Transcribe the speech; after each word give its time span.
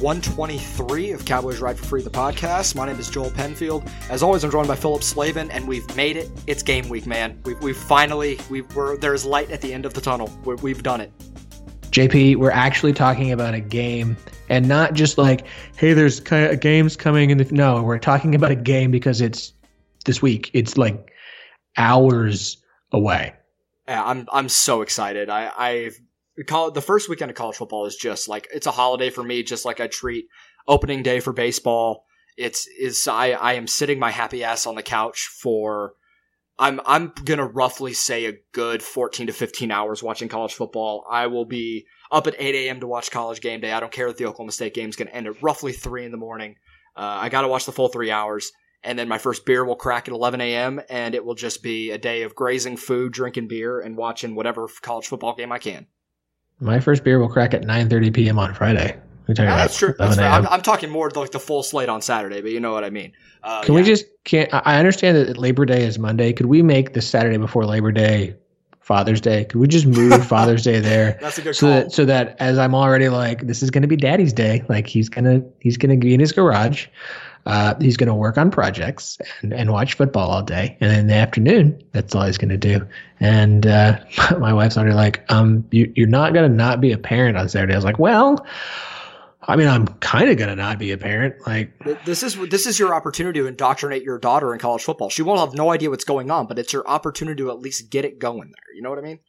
123 0.00 1.10
of 1.10 1.24
Cowboys 1.24 1.60
Ride 1.60 1.76
for 1.76 1.84
Free, 1.84 2.02
the 2.02 2.10
podcast. 2.10 2.76
My 2.76 2.86
name 2.86 3.00
is 3.00 3.10
Joel 3.10 3.32
Penfield. 3.32 3.82
As 4.08 4.22
always, 4.22 4.44
I'm 4.44 4.50
joined 4.50 4.68
by 4.68 4.76
Philip 4.76 5.02
Slavin, 5.02 5.50
and 5.50 5.66
we've 5.66 5.96
made 5.96 6.16
it. 6.16 6.30
It's 6.46 6.62
game 6.62 6.88
week, 6.88 7.04
man. 7.04 7.40
We've, 7.44 7.60
we've 7.60 7.76
finally, 7.76 8.38
we 8.48 8.62
are 8.76 8.96
there's 8.96 9.24
light 9.24 9.50
at 9.50 9.60
the 9.60 9.74
end 9.74 9.84
of 9.84 9.94
the 9.94 10.00
tunnel. 10.00 10.30
we 10.44 10.54
we've 10.56 10.84
done 10.84 11.00
it. 11.00 11.12
JP, 11.90 12.36
we're 12.36 12.52
actually 12.52 12.92
talking 12.92 13.32
about 13.32 13.54
a 13.54 13.60
game 13.60 14.16
and 14.48 14.68
not 14.68 14.94
just 14.94 15.18
like, 15.18 15.44
hey, 15.76 15.94
there's 15.94 16.20
games 16.20 16.96
coming 16.96 17.30
in 17.30 17.38
the. 17.38 17.48
No, 17.50 17.82
we're 17.82 17.98
talking 17.98 18.36
about 18.36 18.52
a 18.52 18.56
game 18.56 18.92
because 18.92 19.20
it's 19.20 19.52
this 20.04 20.22
week. 20.22 20.48
It's 20.52 20.78
like 20.78 21.12
hours 21.76 22.56
away. 22.92 23.34
Yeah, 23.88 24.04
I'm 24.04 24.28
I'm 24.32 24.48
so 24.48 24.82
excited. 24.82 25.28
I 25.28 25.50
I've 25.58 25.98
the 26.46 26.82
first 26.84 27.08
weekend 27.08 27.30
of 27.30 27.36
college 27.36 27.56
football 27.56 27.86
is 27.86 27.96
just 27.96 28.28
like 28.28 28.48
it's 28.52 28.66
a 28.66 28.72
holiday 28.72 29.10
for 29.10 29.22
me, 29.22 29.42
just 29.42 29.64
like 29.64 29.80
I 29.80 29.86
treat 29.86 30.26
opening 30.66 31.02
day 31.02 31.20
for 31.20 31.32
baseball. 31.32 32.04
It's 32.36 32.66
is 32.66 33.08
I 33.08 33.32
I 33.32 33.54
am 33.54 33.66
sitting 33.66 33.98
my 33.98 34.10
happy 34.10 34.44
ass 34.44 34.66
on 34.66 34.76
the 34.76 34.82
couch 34.82 35.28
for 35.42 35.94
I'm 36.58 36.80
I'm 36.86 37.12
gonna 37.24 37.46
roughly 37.46 37.92
say 37.92 38.26
a 38.26 38.38
good 38.52 38.82
14 38.82 39.26
to 39.28 39.32
15 39.32 39.70
hours 39.70 40.02
watching 40.02 40.28
college 40.28 40.54
football. 40.54 41.04
I 41.10 41.26
will 41.26 41.44
be 41.44 41.86
up 42.10 42.26
at 42.26 42.36
8 42.38 42.54
a.m. 42.54 42.80
to 42.80 42.86
watch 42.86 43.10
college 43.10 43.40
game 43.40 43.60
day. 43.60 43.72
I 43.72 43.80
don't 43.80 43.92
care 43.92 44.08
that 44.08 44.16
the 44.16 44.26
Oklahoma 44.26 44.52
State 44.52 44.74
game 44.74 44.88
is 44.88 44.96
gonna 44.96 45.10
end 45.10 45.26
at 45.26 45.42
roughly 45.42 45.72
three 45.72 46.04
in 46.04 46.12
the 46.12 46.16
morning. 46.16 46.56
Uh, 46.96 47.18
I 47.22 47.28
got 47.28 47.42
to 47.42 47.48
watch 47.48 47.64
the 47.64 47.70
full 47.70 47.86
three 47.86 48.10
hours, 48.10 48.50
and 48.82 48.98
then 48.98 49.06
my 49.06 49.18
first 49.18 49.46
beer 49.46 49.64
will 49.64 49.76
crack 49.76 50.08
at 50.08 50.14
11 50.14 50.40
a.m. 50.40 50.80
and 50.90 51.14
it 51.14 51.24
will 51.24 51.36
just 51.36 51.62
be 51.62 51.92
a 51.92 51.98
day 51.98 52.22
of 52.22 52.34
grazing 52.34 52.76
food, 52.76 53.12
drinking 53.12 53.46
beer, 53.46 53.78
and 53.78 53.96
watching 53.96 54.34
whatever 54.34 54.68
college 54.82 55.06
football 55.06 55.36
game 55.36 55.52
I 55.52 55.58
can. 55.58 55.86
My 56.60 56.80
first 56.80 57.04
beer 57.04 57.18
will 57.18 57.28
crack 57.28 57.54
at 57.54 57.62
9:30 57.62 58.14
p.m. 58.14 58.38
on 58.38 58.54
Friday. 58.54 58.98
Yeah, 59.28 59.56
that's 59.56 59.76
true. 59.76 59.94
That's 59.98 60.16
I'm, 60.16 60.46
I'm, 60.46 60.62
talking 60.62 60.88
more 60.88 61.10
like 61.10 61.32
the 61.32 61.38
full 61.38 61.62
slate 61.62 61.90
on 61.90 62.00
Saturday, 62.00 62.40
but 62.40 62.50
you 62.50 62.60
know 62.60 62.72
what 62.72 62.82
I 62.82 62.88
mean. 62.88 63.12
Uh, 63.42 63.62
Can 63.62 63.74
yeah. 63.74 63.80
we 63.80 63.86
just 63.86 64.06
can't? 64.24 64.48
I 64.52 64.78
understand 64.78 65.18
that 65.18 65.36
Labor 65.36 65.66
Day 65.66 65.84
is 65.84 65.98
Monday. 65.98 66.32
Could 66.32 66.46
we 66.46 66.62
make 66.62 66.94
the 66.94 67.02
Saturday 67.02 67.36
before 67.36 67.66
Labor 67.66 67.92
Day 67.92 68.34
Father's 68.80 69.20
Day? 69.20 69.44
Could 69.44 69.60
we 69.60 69.68
just 69.68 69.84
move 69.84 70.26
Father's 70.26 70.64
Day 70.64 70.80
there? 70.80 71.18
That's 71.20 71.36
a 71.36 71.42
good 71.42 71.54
so 71.54 71.66
call. 71.66 71.74
That, 71.74 71.92
so 71.92 72.04
that 72.06 72.36
as 72.40 72.56
I'm 72.56 72.74
already 72.74 73.10
like, 73.10 73.46
this 73.46 73.62
is 73.62 73.70
going 73.70 73.82
to 73.82 73.88
be 73.88 73.96
Daddy's 73.96 74.32
Day. 74.32 74.64
Like 74.70 74.86
he's 74.86 75.10
gonna 75.10 75.42
he's 75.60 75.76
gonna 75.76 75.98
be 75.98 76.14
in 76.14 76.20
his 76.20 76.32
garage. 76.32 76.86
Uh, 77.46 77.74
he's 77.80 77.96
going 77.96 78.08
to 78.08 78.14
work 78.14 78.36
on 78.36 78.50
projects 78.50 79.18
and, 79.40 79.52
and 79.52 79.72
watch 79.72 79.94
football 79.94 80.30
all 80.30 80.42
day. 80.42 80.76
And 80.80 80.92
in 80.92 81.06
the 81.06 81.14
afternoon, 81.14 81.82
that's 81.92 82.14
all 82.14 82.26
he's 82.26 82.38
going 82.38 82.50
to 82.50 82.58
do. 82.58 82.86
And 83.20 83.66
uh, 83.66 83.98
my 84.38 84.52
wife's 84.52 84.76
already 84.76 84.94
like, 84.94 85.24
um, 85.30 85.66
you, 85.70 85.92
you're 85.96 86.06
not 86.06 86.34
going 86.34 86.50
to 86.50 86.54
not 86.54 86.80
be 86.80 86.92
a 86.92 86.98
parent 86.98 87.38
on 87.38 87.48
Saturday. 87.48 87.72
I 87.72 87.76
was 87.76 87.84
like, 87.84 87.98
well, 87.98 88.44
I 89.48 89.56
mean, 89.56 89.66
I'm 89.66 89.86
kind 89.86 90.28
of 90.28 90.36
going 90.36 90.50
to 90.50 90.56
not 90.56 90.78
be 90.78 90.92
a 90.92 90.98
parent. 90.98 91.34
Like 91.46 91.72
this 92.04 92.22
is 92.22 92.36
this 92.50 92.66
is 92.66 92.78
your 92.78 92.94
opportunity 92.94 93.40
to 93.40 93.46
indoctrinate 93.46 94.02
your 94.02 94.18
daughter 94.18 94.52
in 94.52 94.60
college 94.60 94.82
football. 94.82 95.08
She 95.08 95.22
won't 95.22 95.40
have 95.40 95.54
no 95.54 95.70
idea 95.72 95.88
what's 95.88 96.04
going 96.04 96.30
on, 96.30 96.46
but 96.46 96.58
it's 96.58 96.72
your 96.72 96.86
opportunity 96.86 97.42
to 97.42 97.50
at 97.50 97.58
least 97.58 97.88
get 97.88 98.04
it 98.04 98.18
going 98.18 98.48
there. 98.48 98.76
You 98.76 98.82
know 98.82 98.90
what 98.90 98.98
I 98.98 99.02
mean? 99.02 99.20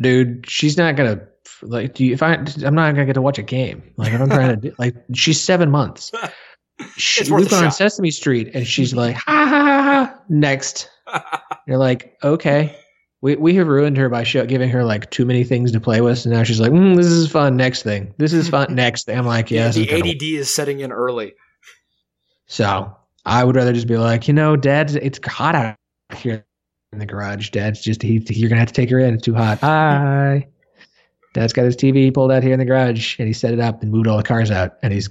Dude, 0.00 0.44
she's 0.48 0.76
not 0.76 0.96
gonna 0.96 1.20
like. 1.62 1.94
Do 1.94 2.04
you, 2.04 2.14
if 2.14 2.22
I, 2.22 2.34
I'm 2.64 2.74
not 2.74 2.92
gonna 2.92 3.06
get 3.06 3.12
to 3.12 3.22
watch 3.22 3.38
a 3.38 3.42
game. 3.42 3.82
Like 3.96 4.12
if 4.12 4.20
I'm 4.20 4.28
trying 4.28 4.48
to, 4.48 4.56
do, 4.56 4.74
like, 4.78 4.96
she's 5.14 5.40
seven 5.40 5.70
months. 5.70 6.10
she, 6.96 7.30
we 7.32 7.46
on 7.48 7.70
Sesame 7.70 8.10
Street, 8.10 8.50
and 8.54 8.66
she's 8.66 8.94
like, 8.94 9.16
ha 9.26 9.46
ha 9.46 9.46
ha 9.46 9.82
ha. 9.82 10.18
Next, 10.28 10.90
you're 11.66 11.78
like, 11.78 12.16
okay. 12.22 12.76
We 13.22 13.36
we 13.36 13.54
have 13.56 13.66
ruined 13.66 13.98
her 13.98 14.08
by 14.08 14.24
show, 14.24 14.46
giving 14.46 14.70
her 14.70 14.82
like 14.82 15.10
too 15.10 15.26
many 15.26 15.44
things 15.44 15.72
to 15.72 15.80
play 15.80 16.00
with, 16.00 16.24
and 16.24 16.32
now 16.32 16.42
she's 16.42 16.58
like, 16.58 16.72
mm, 16.72 16.96
"This 16.96 17.06
is 17.06 17.30
fun." 17.30 17.54
Next 17.54 17.82
thing, 17.82 18.14
this 18.16 18.32
is 18.32 18.48
fun. 18.48 18.74
Next 18.74 19.04
thing, 19.04 19.18
I'm 19.18 19.26
like, 19.26 19.50
"Yeah." 19.50 19.68
The, 19.68 19.90
ADD 19.90 20.22
is 20.22 20.54
setting 20.54 20.80
in 20.80 20.90
early. 20.90 21.34
So 22.46 22.96
I 23.26 23.44
would 23.44 23.56
rather 23.56 23.74
just 23.74 23.86
be 23.86 23.98
like, 23.98 24.26
you 24.26 24.32
know, 24.32 24.56
Dad, 24.56 24.90
it's 24.96 25.20
hot 25.26 25.54
out 25.54 25.76
here 26.16 26.46
in 26.92 26.98
the 26.98 27.06
garage. 27.06 27.50
Dad's 27.50 27.82
just 27.82 28.02
he, 28.02 28.24
you're 28.30 28.48
gonna 28.48 28.60
have 28.60 28.68
to 28.68 28.74
take 28.74 28.90
her 28.90 28.98
in. 28.98 29.14
It's 29.14 29.24
too 29.24 29.34
hot. 29.34 29.58
Hi. 29.58 30.48
Dad's 31.32 31.52
got 31.52 31.64
his 31.64 31.76
TV 31.76 32.12
pulled 32.12 32.32
out 32.32 32.42
here 32.42 32.52
in 32.52 32.58
the 32.58 32.64
garage, 32.64 33.18
and 33.18 33.28
he 33.28 33.34
set 33.34 33.52
it 33.52 33.60
up 33.60 33.82
and 33.82 33.92
moved 33.92 34.08
all 34.08 34.16
the 34.16 34.22
cars 34.22 34.50
out, 34.50 34.78
and 34.82 34.92
he's 34.92 35.08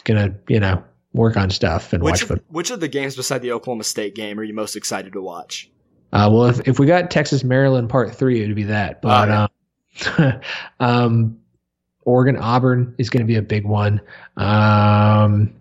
gonna 0.00 0.34
you 0.48 0.60
know 0.60 0.82
work 1.12 1.36
on 1.36 1.50
stuff 1.50 1.92
and 1.92 2.02
which 2.02 2.22
watch. 2.22 2.30
Of, 2.30 2.42
which 2.48 2.70
of 2.70 2.80
the 2.80 2.88
games 2.88 3.16
beside 3.16 3.42
the 3.42 3.52
Oklahoma 3.52 3.84
State 3.84 4.14
game 4.14 4.38
are 4.38 4.44
you 4.44 4.54
most 4.54 4.76
excited 4.76 5.12
to 5.12 5.22
watch? 5.22 5.70
Uh, 6.12 6.28
well, 6.32 6.46
if 6.46 6.66
if 6.66 6.78
we 6.78 6.86
got 6.86 7.10
Texas 7.10 7.44
Maryland 7.44 7.88
Part 7.88 8.14
Three, 8.14 8.42
it 8.42 8.46
would 8.46 8.56
be 8.56 8.64
that. 8.64 9.00
But 9.02 9.28
oh, 9.28 9.48
yeah. 10.18 10.18
um, 10.18 10.40
um, 10.80 11.38
Oregon 12.04 12.36
Auburn 12.36 12.94
is 12.98 13.10
going 13.10 13.24
to 13.24 13.26
be 13.26 13.36
a 13.36 13.42
big 13.42 13.64
one. 13.64 14.00
Um, 14.36 15.54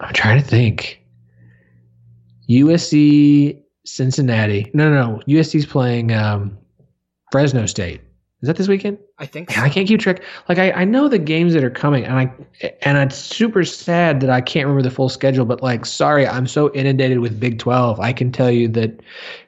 I'm 0.00 0.12
trying 0.12 0.40
to 0.40 0.46
think. 0.46 1.00
USC 2.48 3.62
Cincinnati. 3.84 4.70
No, 4.74 4.90
no, 4.90 5.16
no. 5.16 5.22
USC's 5.26 5.66
playing 5.66 6.12
um, 6.12 6.56
Fresno 7.32 7.66
State. 7.66 8.00
Is 8.44 8.48
that 8.48 8.56
this 8.56 8.68
weekend? 8.68 8.98
I 9.18 9.24
think 9.24 9.50
so. 9.50 9.58
I 9.62 9.70
can't 9.70 9.88
keep 9.88 10.00
track. 10.00 10.22
Like 10.50 10.58
I, 10.58 10.70
I 10.72 10.84
know 10.84 11.08
the 11.08 11.18
games 11.18 11.54
that 11.54 11.64
are 11.64 11.70
coming, 11.70 12.04
and 12.04 12.18
I 12.18 12.30
and 12.82 12.98
it's 12.98 13.16
super 13.16 13.64
sad 13.64 14.20
that 14.20 14.28
I 14.28 14.42
can't 14.42 14.66
remember 14.66 14.82
the 14.82 14.94
full 14.94 15.08
schedule. 15.08 15.46
But 15.46 15.62
like, 15.62 15.86
sorry, 15.86 16.28
I'm 16.28 16.46
so 16.46 16.70
inundated 16.74 17.20
with 17.20 17.40
Big 17.40 17.58
Twelve. 17.58 18.00
I 18.00 18.12
can 18.12 18.30
tell 18.30 18.50
you 18.50 18.68
that, 18.68 19.00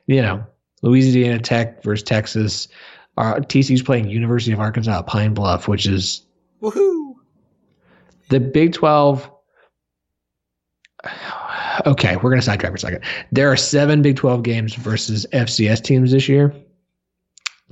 you 0.07 0.23
know, 0.23 0.43
Louisiana 0.81 1.39
Tech 1.39 1.83
versus 1.83 2.05
Texas. 2.05 2.69
Uh, 3.19 3.35
TCU's 3.35 3.83
playing 3.83 4.09
University 4.09 4.53
of 4.53 4.61
Arkansas 4.61 5.03
Pine 5.03 5.35
Bluff, 5.35 5.69
which 5.69 5.85
is 5.85 6.23
woohoo. 6.63 7.17
The 8.31 8.41
Big 8.41 8.73
Twelve. 8.73 9.31
Okay, 11.85 12.17
we're 12.17 12.31
gonna 12.31 12.41
sidetrack 12.41 12.73
for 12.73 12.77
a 12.77 12.79
second. 12.79 13.05
There 13.31 13.53
are 13.53 13.59
seven 13.59 14.01
Big 14.01 14.17
Twelve 14.17 14.43
games 14.43 14.75
versus 14.75 15.27
FCS 15.35 15.85
teams 15.85 16.13
this 16.13 16.31
year 16.31 16.55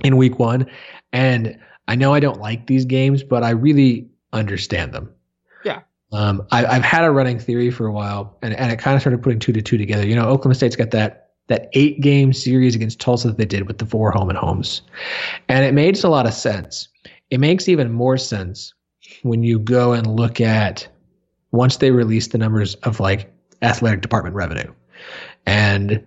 in 0.03 0.17
Week 0.17 0.39
One, 0.39 0.67
and 1.15 1.57
I 1.87 1.95
know 1.95 2.13
I 2.13 2.19
don't 2.19 2.41
like 2.41 2.67
these 2.67 2.83
games, 2.83 3.23
but 3.23 3.41
I 3.41 3.51
really 3.51 4.09
understand 4.33 4.91
them. 4.91 5.09
Yeah. 5.63 5.81
Um, 6.11 6.45
I, 6.51 6.73
have 6.73 6.83
had 6.83 7.05
a 7.05 7.11
running 7.11 7.39
theory 7.39 7.71
for 7.71 7.87
a 7.87 7.91
while, 7.91 8.37
and, 8.41 8.53
and 8.53 8.69
it 8.69 8.79
kind 8.79 8.95
of 8.95 9.01
started 9.01 9.23
putting 9.23 9.39
two 9.39 9.53
to 9.53 9.61
two 9.61 9.77
together. 9.77 10.05
You 10.05 10.15
know, 10.15 10.27
Oklahoma 10.27 10.55
State's 10.55 10.75
got 10.75 10.91
that 10.91 11.21
that 11.47 11.69
eight 11.73 12.01
game 12.01 12.33
series 12.33 12.75
against 12.75 12.99
Tulsa 12.99 13.27
that 13.29 13.37
they 13.37 13.45
did 13.45 13.67
with 13.67 13.77
the 13.77 13.85
four 13.85 14.11
home 14.11 14.29
and 14.29 14.37
homes, 14.37 14.81
and 15.47 15.63
it 15.63 15.73
makes 15.73 16.03
a 16.03 16.09
lot 16.09 16.25
of 16.25 16.33
sense. 16.33 16.89
It 17.29 17.39
makes 17.39 17.69
even 17.69 17.93
more 17.93 18.17
sense 18.17 18.73
when 19.23 19.41
you 19.41 19.57
go 19.57 19.93
and 19.93 20.07
look 20.07 20.41
at 20.41 20.85
once 21.51 21.77
they 21.77 21.91
release 21.91 22.27
the 22.27 22.37
numbers 22.37 22.75
of 22.75 22.99
like 22.99 23.31
athletic 23.61 24.01
department 24.01 24.35
revenue, 24.35 24.71
and 25.45 26.05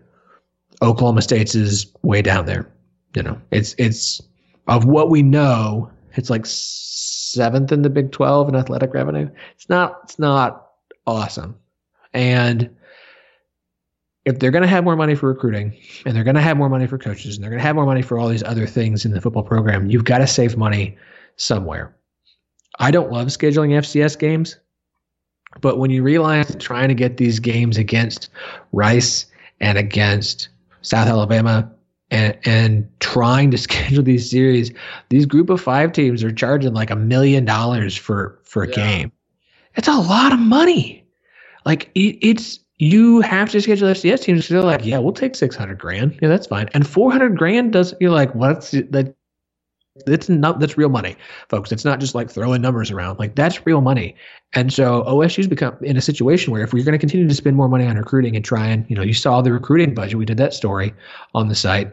Oklahoma 0.82 1.22
State's 1.22 1.55
is 1.55 1.87
way 2.02 2.20
down 2.20 2.44
there. 2.44 2.70
You 3.16 3.22
know, 3.22 3.40
it's 3.50 3.75
it's 3.78 4.20
of 4.69 4.85
what 4.85 5.11
we 5.11 5.23
know, 5.23 5.91
it's 6.12 6.31
like 6.31 6.44
seventh 6.47 7.73
in 7.73 7.82
the 7.82 7.91
Big 7.91 8.12
12 8.12 8.50
in 8.50 8.55
athletic 8.55 8.94
revenue. 8.94 9.29
It's 9.55 9.69
not 9.69 10.00
it's 10.05 10.19
not 10.19 10.69
awesome. 11.06 11.56
And 12.12 12.75
if 14.25 14.38
they're 14.38 14.50
going 14.50 14.62
to 14.62 14.69
have 14.69 14.85
more 14.85 14.97
money 14.97 15.15
for 15.15 15.29
recruiting 15.29 15.75
and 16.05 16.15
they're 16.15 16.25
going 16.25 16.37
to 16.37 16.43
have 16.43 16.56
more 16.56 16.69
money 16.69 16.87
for 16.87 16.99
coaches 16.99 17.37
and 17.37 17.43
they're 17.43 17.50
going 17.50 17.61
to 17.61 17.67
have 17.67 17.76
more 17.76 17.87
money 17.87 18.03
for 18.03 18.19
all 18.19 18.29
these 18.29 18.43
other 18.43 18.67
things 18.67 19.05
in 19.05 19.12
the 19.12 19.20
football 19.20 19.43
program, 19.43 19.91
you've 19.91 20.05
got 20.05 20.19
to 20.19 20.26
save 20.26 20.56
money 20.56 20.97
somewhere. 21.37 21.94
I 22.79 22.91
don't 22.91 23.11
love 23.11 23.29
scheduling 23.29 23.70
FCS 23.70 24.19
games, 24.19 24.56
but 25.61 25.79
when 25.79 25.91
you 25.91 26.03
realize 26.03 26.55
trying 26.56 26.88
to 26.88 26.94
get 26.94 27.17
these 27.17 27.41
games 27.41 27.79
against 27.79 28.29
Rice 28.73 29.26
and 29.61 29.79
against 29.79 30.49
South 30.82 31.09
Alabama 31.09 31.70
and 32.10 32.38
and 32.44 32.88
trying 33.00 33.50
to 33.50 33.58
schedule 33.66 34.02
these 34.02 34.31
series, 34.31 34.72
these 35.08 35.26
group 35.26 35.50
of 35.50 35.60
five 35.60 35.93
teams 35.93 36.22
are 36.25 36.32
charging 36.32 36.75
like 36.75 36.90
a 36.90 36.96
million 36.96 37.44
dollars 37.44 37.96
for 37.96 38.38
for 38.44 38.62
a 38.64 38.69
yeah. 38.69 38.75
game. 38.75 39.12
It's 39.75 39.88
a 39.88 39.96
lot 39.96 40.32
of 40.32 40.38
money. 40.38 41.06
Like 41.64 41.90
it, 41.94 42.19
it's 42.20 42.60
you 42.78 43.20
have 43.20 43.50
to 43.50 43.60
schedule 43.60 43.88
FCS 43.88 44.22
teams. 44.22 44.49
They're 44.49 44.62
like, 44.62 44.84
yeah, 44.84 44.99
we'll 44.99 45.12
take 45.12 45.34
six 45.34 45.56
hundred 45.56 45.78
grand. 45.78 46.19
Yeah, 46.22 46.28
that's 46.28 46.46
fine. 46.46 46.69
And 46.75 46.87
four 46.87 47.10
hundred 47.12 47.37
grand 47.37 47.72
does. 47.72 47.94
You're 48.00 48.10
like, 48.10 48.34
what's 48.34 48.70
that? 48.70 49.14
It's 50.06 50.28
not 50.28 50.60
that's 50.60 50.78
real 50.78 50.88
money, 50.88 51.16
folks. 51.48 51.72
It's 51.72 51.84
not 51.84 52.00
just 52.00 52.14
like 52.14 52.30
throwing 52.30 52.62
numbers 52.62 52.90
around. 52.90 53.18
Like 53.18 53.34
that's 53.34 53.64
real 53.66 53.80
money. 53.80 54.14
And 54.54 54.72
so 54.72 55.02
OSU's 55.04 55.46
become 55.46 55.76
in 55.82 55.96
a 55.96 56.00
situation 56.00 56.52
where 56.52 56.62
if 56.62 56.72
we're 56.72 56.84
going 56.84 56.92
to 56.92 56.98
continue 56.98 57.28
to 57.28 57.34
spend 57.34 57.56
more 57.56 57.68
money 57.68 57.86
on 57.86 57.96
recruiting 57.96 58.36
and 58.36 58.44
try 58.44 58.66
and, 58.66 58.88
you 58.88 58.96
know, 58.96 59.02
you 59.02 59.14
saw 59.14 59.42
the 59.42 59.52
recruiting 59.52 59.94
budget. 59.94 60.18
We 60.18 60.24
did 60.24 60.38
that 60.38 60.54
story 60.54 60.94
on 61.34 61.48
the 61.48 61.54
site. 61.54 61.92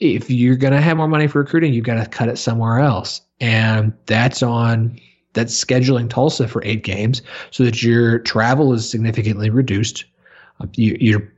If 0.00 0.30
you're 0.30 0.56
going 0.56 0.72
to 0.72 0.80
have 0.80 0.96
more 0.96 1.08
money 1.08 1.26
for 1.26 1.40
recruiting, 1.40 1.74
you've 1.74 1.84
got 1.84 2.02
to 2.02 2.08
cut 2.08 2.28
it 2.28 2.38
somewhere 2.38 2.80
else. 2.80 3.20
And 3.40 3.92
that's 4.06 4.42
on 4.42 4.98
that's 5.32 5.64
scheduling 5.64 6.10
Tulsa 6.10 6.48
for 6.48 6.62
eight 6.64 6.82
games 6.82 7.22
so 7.50 7.64
that 7.64 7.82
your 7.82 8.18
travel 8.20 8.72
is 8.72 8.88
significantly 8.88 9.50
reduced. 9.50 10.04
You, 10.74 10.96
you're 11.00 11.32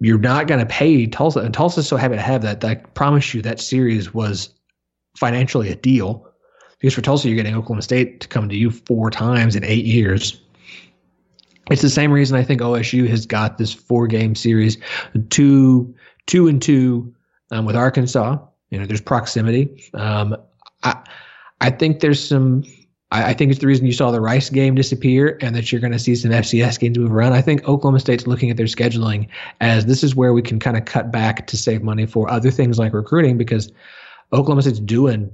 you're 0.00 0.18
not 0.18 0.46
going 0.46 0.60
to 0.60 0.66
pay 0.66 1.06
Tulsa, 1.06 1.40
and 1.40 1.52
Tulsa's 1.52 1.86
so 1.86 1.96
happy 1.96 2.14
to 2.16 2.22
have 2.22 2.42
that. 2.42 2.64
I 2.64 2.76
promise 2.76 3.34
you 3.34 3.42
that 3.42 3.60
series 3.60 4.14
was 4.14 4.48
financially 5.16 5.70
a 5.70 5.76
deal 5.76 6.26
because 6.80 6.94
for 6.94 7.02
Tulsa, 7.02 7.28
you're 7.28 7.36
getting 7.36 7.54
Oklahoma 7.54 7.82
State 7.82 8.20
to 8.20 8.28
come 8.28 8.48
to 8.48 8.56
you 8.56 8.70
four 8.70 9.10
times 9.10 9.54
in 9.54 9.64
eight 9.64 9.84
years. 9.84 10.40
It's 11.70 11.82
the 11.82 11.90
same 11.90 12.10
reason 12.10 12.36
I 12.36 12.42
think 12.42 12.60
OSU 12.60 13.06
has 13.08 13.26
got 13.26 13.58
this 13.58 13.72
four 13.72 14.06
game 14.06 14.34
series, 14.34 14.78
two 15.28 15.94
two 16.26 16.48
and 16.48 16.60
two 16.60 17.14
um, 17.50 17.64
with 17.64 17.76
Arkansas. 17.76 18.38
You 18.70 18.78
know, 18.78 18.86
there's 18.86 19.00
proximity. 19.00 19.90
Um, 19.94 20.36
I 20.82 20.96
I 21.60 21.70
think 21.70 22.00
there's 22.00 22.26
some. 22.26 22.64
I, 23.12 23.30
I 23.30 23.34
think 23.34 23.50
it's 23.50 23.60
the 23.60 23.66
reason 23.66 23.86
you 23.86 23.92
saw 23.92 24.10
the 24.10 24.20
Rice 24.20 24.50
game 24.50 24.74
disappear, 24.74 25.38
and 25.42 25.54
that 25.54 25.70
you're 25.70 25.80
going 25.80 25.92
to 25.92 25.98
see 25.98 26.16
some 26.16 26.30
FCS 26.30 26.80
games 26.80 26.98
move 26.98 27.12
around. 27.12 27.34
I 27.34 27.42
think 27.42 27.68
Oklahoma 27.68 28.00
State's 28.00 28.26
looking 28.26 28.50
at 28.50 28.56
their 28.56 28.66
scheduling 28.66 29.28
as 29.60 29.86
this 29.86 30.02
is 30.02 30.16
where 30.16 30.32
we 30.32 30.42
can 30.42 30.58
kind 30.58 30.76
of 30.76 30.86
cut 30.86 31.12
back 31.12 31.46
to 31.48 31.56
save 31.56 31.82
money 31.82 32.06
for 32.06 32.28
other 32.30 32.50
things 32.50 32.78
like 32.78 32.94
recruiting 32.94 33.36
because 33.36 33.70
Oklahoma 34.32 34.62
State's 34.62 34.80
doing 34.80 35.30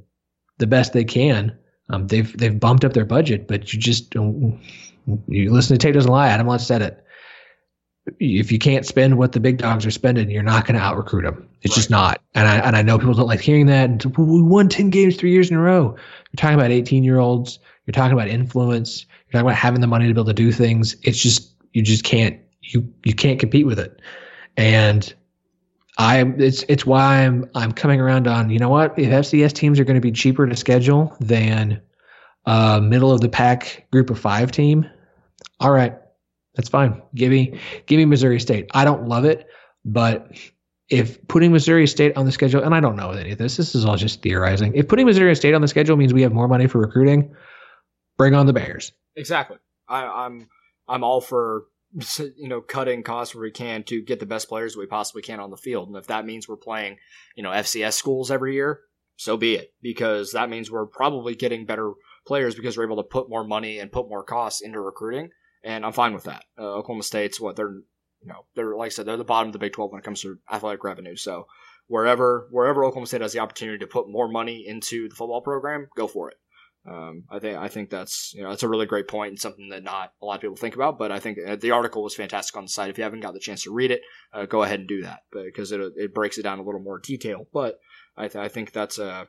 the 0.59 0.67
best 0.67 0.93
they 0.93 1.05
can. 1.05 1.57
Um, 1.91 2.07
they've 2.09 2.37
they've 2.37 2.59
bumped 2.59 2.85
up 2.85 2.93
their 2.93 3.05
budget, 3.05 3.47
but 3.47 3.73
you 3.73 3.79
just 3.79 4.11
don't. 4.11 4.61
You 5.29 5.53
listen 5.53 5.79
to 5.79 5.79
Tate 5.79 5.95
doesn't 5.95 6.11
lie. 6.11 6.29
Adam 6.29 6.49
Lutz 6.49 6.67
said 6.67 6.83
it. 6.83 7.03
If 8.21 8.53
you 8.53 8.59
can't 8.59 8.87
spend 8.87 9.19
what 9.19 9.33
the 9.33 9.41
big 9.41 9.59
dogs 9.59 9.85
are 9.85 9.91
spending, 9.91 10.31
you're 10.31 10.43
not 10.43 10.65
going 10.65 10.77
to 10.77 10.81
out 10.81 10.97
recruit 10.97 11.23
them. 11.23 11.49
It's 11.63 11.73
right. 11.73 11.77
just 11.77 11.91
not. 11.91 12.23
And 12.35 12.47
I 12.47 12.57
and 12.59 12.77
I 12.77 12.83
know 12.83 12.99
people 12.99 13.15
don't 13.15 13.27
like 13.27 13.41
hearing 13.41 13.67
that. 13.67 13.91
And 13.91 14.17
we 14.17 14.43
won 14.43 14.69
ten 14.69 14.91
games 14.91 15.17
three 15.17 15.33
years 15.33 15.51
in 15.51 15.57
a 15.57 15.61
row. 15.61 15.89
You're 15.91 16.37
talking 16.37 16.55
about 16.55 16.71
18 16.71 17.05
year 17.05 17.19
olds. 17.19 17.59
You're 17.87 17.93
talking 17.93 18.13
about 18.13 18.29
influence. 18.29 19.07
You're 19.27 19.33
talking 19.33 19.47
about 19.47 19.59
having 19.59 19.81
the 19.81 19.87
money 19.87 20.09
to 20.09 20.15
be 20.15 20.21
able 20.21 20.27
to 20.27 20.35
do 20.35 20.51
things. 20.51 20.97
It's 21.03 21.19
just 21.19 21.53
you 21.73 21.83
just 21.83 22.05
can't 22.05 22.41
you 22.63 22.93
you 23.05 23.15
can't 23.15 23.39
compete 23.39 23.67
with 23.67 23.79
it. 23.79 24.01
And 24.57 25.13
I 25.99 26.21
it's 26.39 26.65
it's 26.69 26.85
why 26.85 27.25
I'm 27.25 27.49
I'm 27.55 27.73
coming 27.73 28.01
around 28.01 28.27
on 28.27 28.51
you 28.51 28.59
know 28.59 28.69
what 28.69 28.99
if 28.99 29.09
FCS 29.09 29.53
teams 29.53 29.81
are 29.81 29.85
going 29.85 29.97
to 29.97 30.01
be 30.01 30.13
cheaper 30.13 30.47
to 30.47 30.57
schedule 30.57 31.17
than 31.21 31.81
a 32.45 32.81
middle 32.81 33.13
of 33.13 33.21
the 33.21 33.29
pack 33.29 33.87
group 33.91 34.11
of 34.11 34.19
five 34.19 34.53
team, 34.53 34.89
all 35.61 35.73
right, 35.73 35.95
that's 36.55 36.69
fine. 36.69 37.03
Give 37.15 37.31
me 37.31 37.59
give 37.87 37.99
me 37.99 38.05
Missouri 38.05 38.41
State. 38.41 38.71
I 38.75 38.85
don't 38.85 39.09
love 39.09 39.25
it, 39.25 39.49
but 39.85 40.33
if 40.89 41.27
putting 41.29 41.51
Missouri 41.53 41.87
State 41.87 42.17
on 42.17 42.27
the 42.27 42.33
schedule, 42.33 42.63
and 42.63 42.75
I 42.75 42.81
don't 42.81 42.97
know 42.97 43.11
any 43.11 43.33
of 43.33 43.39
this, 43.39 43.57
this 43.57 43.75
is 43.75 43.85
all 43.85 43.97
just 43.97 44.23
theorizing. 44.23 44.73
If 44.75 44.89
putting 44.89 45.07
Missouri 45.07 45.35
State 45.35 45.55
on 45.55 45.61
the 45.61 45.69
schedule 45.69 45.97
means 45.97 46.15
we 46.15 46.23
have 46.23 46.33
more 46.33 46.47
money 46.47 46.67
for 46.67 46.79
recruiting, 46.79 47.35
bring 48.17 48.35
on 48.35 48.47
the 48.47 48.53
Bears. 48.53 48.93
Exactly. 49.17 49.57
I, 49.89 50.05
I'm 50.05 50.49
I'm 50.89 51.03
all 51.03 51.21
for 51.21 51.65
you 52.37 52.49
know, 52.49 52.61
cutting 52.61 53.03
costs 53.03 53.35
where 53.35 53.43
we 53.43 53.51
can 53.51 53.83
to 53.85 54.03
get 54.03 54.21
the 54.21 54.27
best 54.27 54.49
players 54.49 54.77
we 54.77 54.87
possibly 54.87 55.23
can 55.23 55.41
on 55.41 55.51
the 55.51 55.57
field. 55.57 55.89
And 55.89 55.97
if 55.97 56.07
that 56.09 56.27
means 56.27 56.49
we're 56.49 56.57
playing, 56.57 56.99
you 57.35 57.43
know, 57.43 57.51
FCS 57.51 57.95
schools 57.95 58.31
every 58.31 58.55
year, 58.55 58.81
so 59.17 59.37
be 59.37 59.55
it. 59.55 59.73
Because 59.83 60.33
that 60.33 60.51
means 60.51 60.71
we're 60.71 60.87
probably 60.87 61.35
getting 61.35 61.67
better 61.67 61.93
players 62.27 62.55
because 62.55 62.77
we're 62.77 62.85
able 62.85 62.97
to 62.97 63.03
put 63.03 63.31
more 63.31 63.45
money 63.45 63.79
and 63.79 63.93
put 63.93 64.09
more 64.09 64.23
costs 64.23 64.61
into 64.61 64.81
recruiting. 64.81 65.31
And 65.65 65.85
I'm 65.85 65.93
fine 65.93 66.13
with 66.13 66.25
that. 66.25 66.45
Uh, 66.59 66.75
Oklahoma 66.75 67.03
State's 67.03 67.41
what 67.41 67.57
they're, 67.57 67.73
you 67.73 68.29
know, 68.29 68.45
they're 68.55 68.77
like 68.77 68.87
I 68.87 68.91
said, 68.91 69.07
they're 69.07 69.17
the 69.17 69.25
bottom 69.25 69.49
of 69.49 69.53
the 69.53 69.59
Big 69.59 69.73
12 69.73 69.93
when 69.93 70.01
it 70.01 70.05
comes 70.05 70.21
to 70.23 70.39
athletic 70.51 70.85
revenue. 70.85 71.17
So 71.17 71.47
wherever 71.87 72.49
wherever 72.51 72.85
Oklahoma 72.85 73.07
State 73.07 73.21
has 73.21 73.33
the 73.33 73.39
opportunity 73.41 73.79
to 73.79 73.87
put 73.87 74.11
more 74.11 74.29
money 74.29 74.65
into 74.67 75.09
the 75.09 75.15
football 75.15 75.41
program, 75.41 75.89
go 75.97 76.07
for 76.07 76.31
it. 76.31 76.37
Um, 76.89 77.25
I 77.31 77.41
think 77.41 77.59
I 77.59 77.69
think 77.69 77.91
that's 77.91 78.33
you 78.35 78.43
know 78.43 78.51
that's 78.51 78.63
a 78.63 78.69
really 78.69 78.87
great 78.87 79.09
point 79.09 79.31
and 79.31 79.41
something 79.41 79.71
that 79.71 79.83
not 79.83 80.13
a 80.23 80.25
lot 80.25 80.37
of 80.37 80.41
people 80.41 80.57
think 80.57 80.77
about. 80.77 80.99
But 80.99 81.11
I 81.11 81.19
think 81.19 81.39
uh, 81.45 81.57
the 81.57 81.73
article 81.73 82.03
was 82.03 82.15
fantastic 82.15 82.57
on 82.57 82.65
the 82.65 82.69
site. 82.69 82.91
If 82.91 82.99
you 82.99 83.05
haven't 83.05 83.21
got 83.21 83.35
the 83.35 83.41
chance 83.41 83.65
to 83.65 83.73
read 83.73 83.91
it, 83.91 84.03
uh, 84.33 84.47
go 84.47 84.63
ahead 84.63 84.81
and 84.81 84.89
do 84.89 85.03
that 85.03 85.21
because 85.33 85.73
it 85.73 85.81
it 85.97 86.15
breaks 86.15 86.39
it 86.39 86.43
down 86.43 86.61
a 86.61 86.63
little 86.63 86.81
more 86.81 87.01
detail. 87.01 87.49
But 87.53 87.81
I, 88.17 88.29
th- 88.29 88.37
I 88.45 88.49
think 88.49 88.73
that's 88.73 88.99
a 88.99 89.11
uh, 89.11 89.25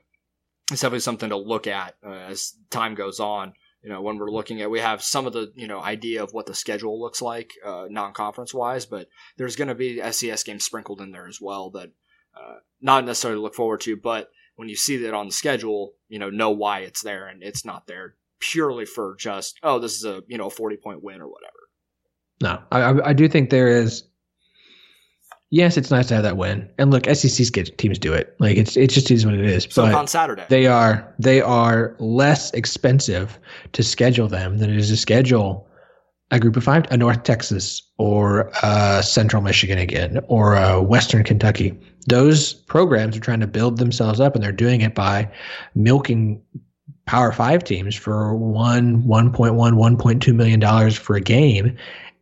it's 0.71 0.81
definitely 0.81 1.00
something 1.00 1.30
to 1.30 1.38
look 1.38 1.65
at 1.65 1.95
uh, 2.06 2.12
as 2.12 2.54
time 2.69 2.94
goes 2.94 3.19
on. 3.19 3.54
You 3.81 3.89
know, 3.89 4.01
when 4.01 4.18
we're 4.18 4.31
looking 4.31 4.62
at, 4.62 4.69
we 4.69 4.80
have 4.80 5.01
some 5.01 5.25
of 5.25 5.33
the 5.33 5.51
you 5.56 5.68
know 5.68 5.81
idea 5.81 6.24
of 6.24 6.33
what 6.33 6.45
the 6.45 6.53
schedule 6.53 7.00
looks 7.00 7.21
like 7.21 7.53
uh, 7.65 7.86
non-conference 7.89 8.53
wise, 8.53 8.86
but 8.86 9.07
there's 9.38 9.56
going 9.56 9.69
to 9.69 9.75
be 9.75 9.98
FCS 9.98 10.45
games 10.45 10.63
sprinkled 10.63 11.01
in 11.01 11.12
there 11.12 11.27
as 11.27 11.39
well 11.42 11.71
that 11.71 11.89
uh, 12.36 12.56
not 12.81 13.06
necessarily 13.06 13.39
look 13.39 13.56
forward 13.56 13.81
to, 13.81 13.98
but 13.98 14.30
when 14.57 14.68
you 14.68 14.75
see 14.75 14.98
that 14.98 15.13
on 15.13 15.27
the 15.27 15.31
schedule, 15.31 15.94
you 16.09 16.19
know, 16.19 16.30
know 16.30 16.50
why 16.50 16.80
it's 16.80 17.01
there 17.01 17.27
and 17.27 17.42
it's 17.42 17.63
not 17.63 17.88
there 17.88 18.15
purely 18.39 18.86
for 18.86 19.15
just, 19.18 19.57
oh, 19.63 19.80
this 19.80 19.95
is 19.95 20.04
a, 20.04 20.21
you 20.27 20.38
know, 20.38 20.48
a 20.48 20.50
40 20.50 20.77
point 20.77 21.04
win 21.04 21.21
or 21.21 21.27
whatever. 21.27 21.54
No, 22.42 22.62
I, 22.71 23.09
I 23.09 23.13
do 23.13 23.27
think 23.30 23.50
there 23.50 23.68
is. 23.68 24.04
Yes, 25.50 25.77
it's 25.77 25.89
nice 25.89 26.07
to 26.09 26.15
have 26.15 26.24
that 26.24 26.36
win. 26.36 26.69
And 26.77 26.92
look, 26.92 27.06
SEC 27.07 27.77
teams 27.77 27.98
do 27.98 28.12
it. 28.13 28.36
Like 28.39 28.57
it's 28.57 28.75
it 28.75 28.89
just 28.89 29.09
is 29.09 29.25
what 29.25 29.33
it 29.33 29.45
is. 29.45 29.65
So 29.69 29.83
but 29.83 29.94
on 29.94 30.06
Saturday, 30.06 30.45
they 30.50 30.68
are 30.68 31.13
they 31.18 31.39
are 31.39 31.95
less 32.00 32.51
expensive 32.51 33.39
to 33.71 33.81
schedule 33.81 34.27
them 34.27 34.57
than 34.57 34.69
it 34.69 34.75
is 34.75 34.89
to 34.89 34.98
schedule 34.98 35.65
a 36.31 36.39
group 36.39 36.57
of 36.57 36.63
five, 36.63 36.86
a 36.91 36.98
North 36.98 37.24
Texas 37.24 37.81
or 37.98 38.51
a 38.62 39.01
Central 39.01 39.41
Michigan 39.41 39.77
again, 39.77 40.19
or 40.27 40.55
a 40.55 40.81
Western 40.81 41.24
Kentucky. 41.24 41.77
Those 42.07 42.53
programs 42.53 43.15
are 43.15 43.22
trying 43.22 43.39
to 43.39 43.48
build 43.48 43.77
themselves 43.77 44.19
up, 44.19 44.36
and 44.36 44.43
they're 44.43 44.51
doing 44.51 44.81
it 44.81 44.93
by 44.93 45.29
milking 45.75 46.41
Power 47.05 47.31
Five 47.31 47.63
teams 47.63 47.96
for 47.96 48.36
one, 48.36 49.01
1.1, 49.03 49.55
1.2 49.55 50.36
million 50.36 50.60
dollars 50.60 50.98
for 50.98 51.15
a 51.15 51.22
game. 51.22 51.75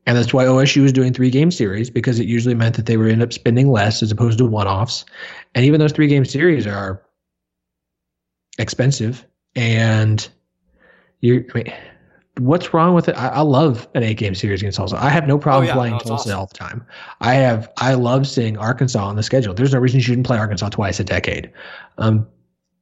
And 0.07 0.15
that's 0.15 0.33
why 0.33 0.45
OSU 0.45 0.83
was 0.83 0.93
doing 0.93 1.11
three 1.11 1.31
game 1.31 1.49
series 1.49 1.89
because 1.89 2.19
it 2.19 2.27
usually 2.27 2.53
meant 2.53 2.75
that 2.75 2.85
they 2.85 2.95
would 2.95 3.11
end 3.11 3.23
up 3.23 3.33
spending 3.33 3.71
less 3.71 4.03
as 4.03 4.11
opposed 4.11 4.37
to 4.37 4.45
one 4.45 4.67
offs. 4.67 5.03
And 5.55 5.65
even 5.65 5.79
those 5.79 5.91
three 5.91 6.07
game 6.07 6.25
series 6.25 6.67
are 6.67 7.01
expensive. 8.59 9.25
And 9.55 10.27
you, 11.21 11.43
I 11.55 11.57
mean, 11.57 11.73
what's 12.39 12.73
wrong 12.73 12.93
with 12.93 13.09
it? 13.09 13.15
I, 13.15 13.29
I, 13.29 13.41
love 13.41 13.87
an 13.93 14.03
eight 14.03 14.17
game 14.17 14.35
series 14.35 14.61
against 14.61 14.77
Tulsa. 14.77 14.97
I 14.97 15.09
have 15.09 15.27
no 15.27 15.37
problem 15.37 15.65
oh, 15.65 15.67
yeah, 15.67 15.73
playing 15.73 15.93
no, 15.93 15.99
Tulsa 15.99 16.13
awesome. 16.13 16.39
all 16.39 16.45
the 16.47 16.53
time. 16.53 16.85
I 17.21 17.35
have 17.35 17.71
I 17.77 17.93
love 17.93 18.27
seeing 18.27 18.57
Arkansas 18.57 19.05
on 19.05 19.15
the 19.15 19.23
schedule. 19.23 19.53
There's 19.53 19.73
no 19.73 19.79
reason 19.79 19.99
you 19.99 20.03
shouldn't 20.03 20.27
play 20.27 20.37
Arkansas 20.37 20.69
twice 20.69 20.99
a 20.99 21.03
decade. 21.03 21.51
Um, 21.97 22.27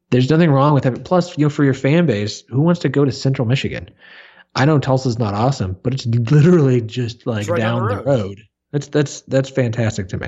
there's 0.09 0.29
nothing 0.29 0.51
wrong 0.51 0.73
with 0.73 0.85
it. 0.85 1.05
Plus, 1.05 1.37
you 1.37 1.45
know, 1.45 1.49
for 1.49 1.63
your 1.63 1.73
fan 1.73 2.05
base, 2.05 2.43
who 2.49 2.61
wants 2.61 2.81
to 2.81 2.89
go 2.89 3.05
to 3.05 3.11
Central 3.11 3.47
Michigan? 3.47 3.89
I 4.55 4.65
know 4.65 4.77
Tulsa's 4.77 5.17
not 5.17 5.33
awesome, 5.33 5.77
but 5.81 5.93
it's 5.93 6.05
literally 6.05 6.81
just 6.81 7.25
like 7.25 7.47
right 7.47 7.57
down, 7.57 7.87
down 7.87 7.89
the 7.89 7.95
road. 7.95 8.05
road. 8.05 8.43
That's 8.71 8.87
that's 8.87 9.21
that's 9.21 9.49
fantastic 9.49 10.09
to 10.09 10.17
me. 10.17 10.27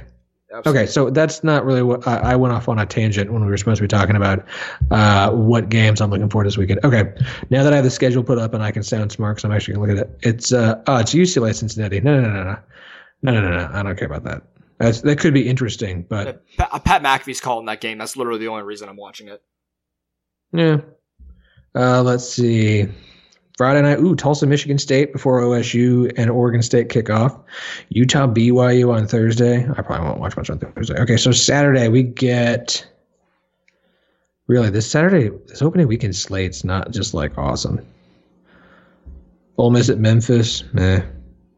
Absolutely. 0.56 0.84
Okay, 0.84 0.90
so 0.90 1.10
that's 1.10 1.44
not 1.44 1.66
really 1.66 1.84
what 1.84 2.08
I, 2.08 2.18
I, 2.18 2.36
went 2.38 2.54
off 2.54 2.70
on 2.70 2.80
a 2.80 2.86
tangent 2.86 3.30
when 3.34 3.44
we 3.44 3.50
were 3.50 3.58
supposed 3.58 3.80
to 3.80 3.84
be 3.84 3.90
talking 3.90 4.16
about 4.16 4.46
uh, 4.90 5.30
what 5.32 5.68
games 5.68 6.00
I'm 6.00 6.10
looking 6.10 6.30
for 6.30 6.46
this 6.46 6.58
weekend. 6.58 6.80
Okay, 6.86 7.14
now 7.50 7.62
that 7.64 7.74
I 7.74 7.76
have 7.76 7.84
the 7.84 7.92
schedule 7.92 8.24
put 8.24 8.38
up 8.38 8.54
and 8.54 8.64
I 8.64 8.72
can 8.72 8.82
sound 8.82 9.12
smart, 9.12 9.36
because 9.36 9.44
I'm 9.44 9.52
actually 9.52 9.74
gonna 9.74 9.88
look 9.88 9.98
at 9.98 10.08
it. 10.08 10.20
It's 10.22 10.54
uh, 10.54 10.82
oh, 10.88 10.98
it's 10.98 11.14
UCLA 11.14 11.54
Cincinnati. 11.54 12.00
No, 12.00 12.22
no, 12.22 12.30
no, 12.30 12.44
no, 12.44 12.58
no, 13.22 13.32
no, 13.34 13.42
no, 13.42 13.58
no. 13.58 13.70
I 13.74 13.84
don't 13.84 13.98
care 13.98 14.08
about 14.08 14.24
that. 14.24 14.44
That's, 14.78 15.02
that 15.02 15.20
could 15.20 15.34
be 15.34 15.48
interesting, 15.48 16.06
but 16.08 16.46
Pat, 16.58 16.84
Pat 16.86 17.04
McAfee's 17.04 17.42
calling 17.42 17.66
that 17.66 17.82
game. 17.82 17.98
That's 17.98 18.16
literally 18.16 18.40
the 18.40 18.48
only 18.48 18.64
reason 18.64 18.88
I'm 18.88 18.98
watching 18.98 19.28
it. 19.28 19.42
Yeah. 20.54 20.78
Uh, 21.74 22.02
let's 22.02 22.30
see. 22.30 22.88
Friday 23.58 23.82
night, 23.82 24.00
ooh, 24.00 24.16
Tulsa, 24.16 24.46
Michigan 24.46 24.78
State 24.78 25.14
before 25.14 25.40
OSU 25.42 26.12
and 26.18 26.30
Oregon 26.30 26.62
State 26.62 26.90
kick 26.90 27.10
off. 27.10 27.38
Utah, 27.90 28.28
BYU 28.28 28.94
on 28.94 29.08
Thursday. 29.08 29.66
I 29.78 29.82
probably 29.82 30.08
won't 30.08 30.20
watch 30.20 30.36
much 30.36 30.50
on 30.50 30.60
Thursday. 30.60 31.00
Okay, 31.00 31.16
so 31.16 31.32
Saturday 31.32 31.88
we 31.88 32.04
get. 32.04 32.86
Really, 34.48 34.70
this 34.70 34.90
Saturday, 34.90 35.30
this 35.48 35.62
opening 35.62 35.88
weekend 35.88 36.16
slate's 36.16 36.64
not 36.64 36.92
just 36.92 37.14
like 37.14 37.38
awesome. 37.38 37.84
Ole 39.58 39.72
Miss 39.72 39.90
at 39.90 40.00
Memphis. 40.00 40.64
Eh. 40.78 41.02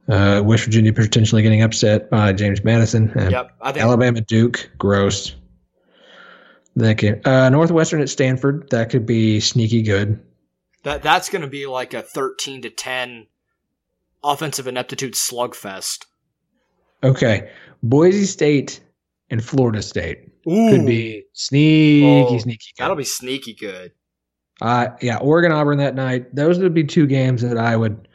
Uh, 0.08 0.42
West 0.46 0.64
Virginia 0.64 0.94
potentially 0.94 1.42
getting 1.42 1.64
upset 1.64 2.10
by 2.10 2.32
James 2.32 2.64
Madison. 2.64 3.12
Eh. 3.18 3.30
Yep. 3.30 3.52
I 3.62 3.72
think 3.72 3.84
Alabama 3.84 4.22
Duke. 4.22 4.70
Gross. 4.78 5.36
That 6.76 6.98
game. 6.98 7.20
Uh, 7.26 7.50
Northwestern 7.50 8.02
at 8.02 8.10
Stanford. 8.10 8.70
That 8.70 8.92
could 8.92 9.06
be 9.08 9.40
sneaky 9.40 9.82
good. 9.82 10.24
That 10.84 11.04
that's 11.04 11.30
going 11.30 11.42
to 11.42 11.48
be 11.48 11.66
like 11.66 11.94
a 11.94 12.02
thirteen 12.02 12.62
to 12.62 12.70
ten 12.70 13.28
offensive 14.24 14.68
ineptitude 14.68 15.14
slugfest. 15.14 16.06
Okay, 17.04 17.52
Boise 17.84 18.26
State 18.26 18.82
and 19.30 19.44
Florida 19.44 19.82
State 19.82 20.30
Ooh. 20.48 20.70
could 20.70 20.86
be 20.86 21.26
sneaky, 21.34 22.06
oh, 22.06 22.38
sneaky. 22.38 22.74
Good. 22.76 22.84
That'll 22.84 22.96
be 22.96 23.04
sneaky 23.04 23.54
good. 23.54 23.92
Uh, 24.62 24.88
yeah, 25.02 25.18
Oregon 25.18 25.52
Auburn 25.52 25.78
that 25.78 25.96
night. 25.96 26.34
Those 26.36 26.60
would 26.60 26.74
be 26.74 26.84
two 26.84 27.06
games 27.06 27.42
that 27.44 27.58
I 27.58 27.76
would, 27.76 28.08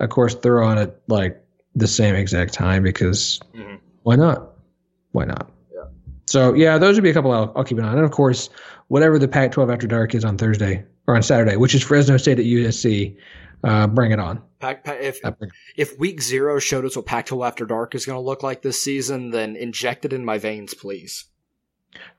of 0.00 0.10
course, 0.10 0.34
throw 0.34 0.66
on 0.66 0.78
at 0.78 1.00
like 1.08 1.42
the 1.74 1.88
same 1.88 2.14
exact 2.14 2.52
time 2.52 2.82
because 2.82 3.40
mm-hmm. 3.54 3.76
why 4.02 4.16
not? 4.16 4.52
Why 5.12 5.24
not? 5.24 5.50
Yeah. 5.74 5.84
So 6.26 6.54
yeah, 6.54 6.78
those 6.78 6.96
would 6.96 7.04
be 7.04 7.10
a 7.10 7.14
couple 7.14 7.32
I'll, 7.32 7.52
I'll 7.56 7.64
keep 7.64 7.78
an 7.78 7.84
eye 7.84 7.88
on. 7.88 7.96
And 7.96 8.04
of 8.04 8.12
course, 8.12 8.48
whatever 8.88 9.18
the 9.18 9.28
Pac-12 9.28 9.72
after 9.72 9.86
dark 9.86 10.14
is 10.14 10.24
on 10.24 10.38
Thursday 10.38 10.84
or 11.06 11.16
on 11.16 11.22
Saturday, 11.22 11.56
which 11.56 11.74
is 11.74 11.82
Fresno 11.82 12.16
State 12.16 12.38
at 12.38 12.44
USC. 12.44 13.16
Uh, 13.64 13.86
bring 13.86 14.10
it 14.10 14.18
on. 14.18 14.42
Pac, 14.58 14.84
Pac, 14.84 15.00
if 15.00 15.20
if 15.76 15.98
week 15.98 16.20
zero 16.20 16.58
showed 16.58 16.84
us 16.84 16.96
what 16.96 17.06
Pac-12 17.06 17.46
After 17.46 17.64
Dark 17.64 17.94
is 17.94 18.04
going 18.04 18.16
to 18.16 18.20
look 18.20 18.42
like 18.42 18.62
this 18.62 18.82
season, 18.82 19.30
then 19.30 19.54
inject 19.54 20.04
it 20.04 20.12
in 20.12 20.24
my 20.24 20.38
veins, 20.38 20.74
please. 20.74 21.26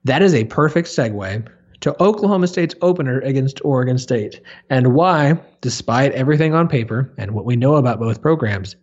That 0.05 0.21
is 0.21 0.33
a 0.33 0.45
perfect 0.45 0.87
segue 0.87 1.47
to 1.81 2.01
Oklahoma 2.01 2.47
State's 2.47 2.75
opener 2.81 3.19
against 3.21 3.59
Oregon 3.65 3.97
State, 3.97 4.39
and 4.69 4.93
why, 4.93 5.37
despite 5.59 6.13
everything 6.13 6.53
on 6.53 6.69
paper 6.69 7.13
and 7.17 7.31
what 7.31 7.43
we 7.43 7.57
know 7.57 7.75
about 7.75 7.99
both 7.99 8.21
programs, 8.21 8.77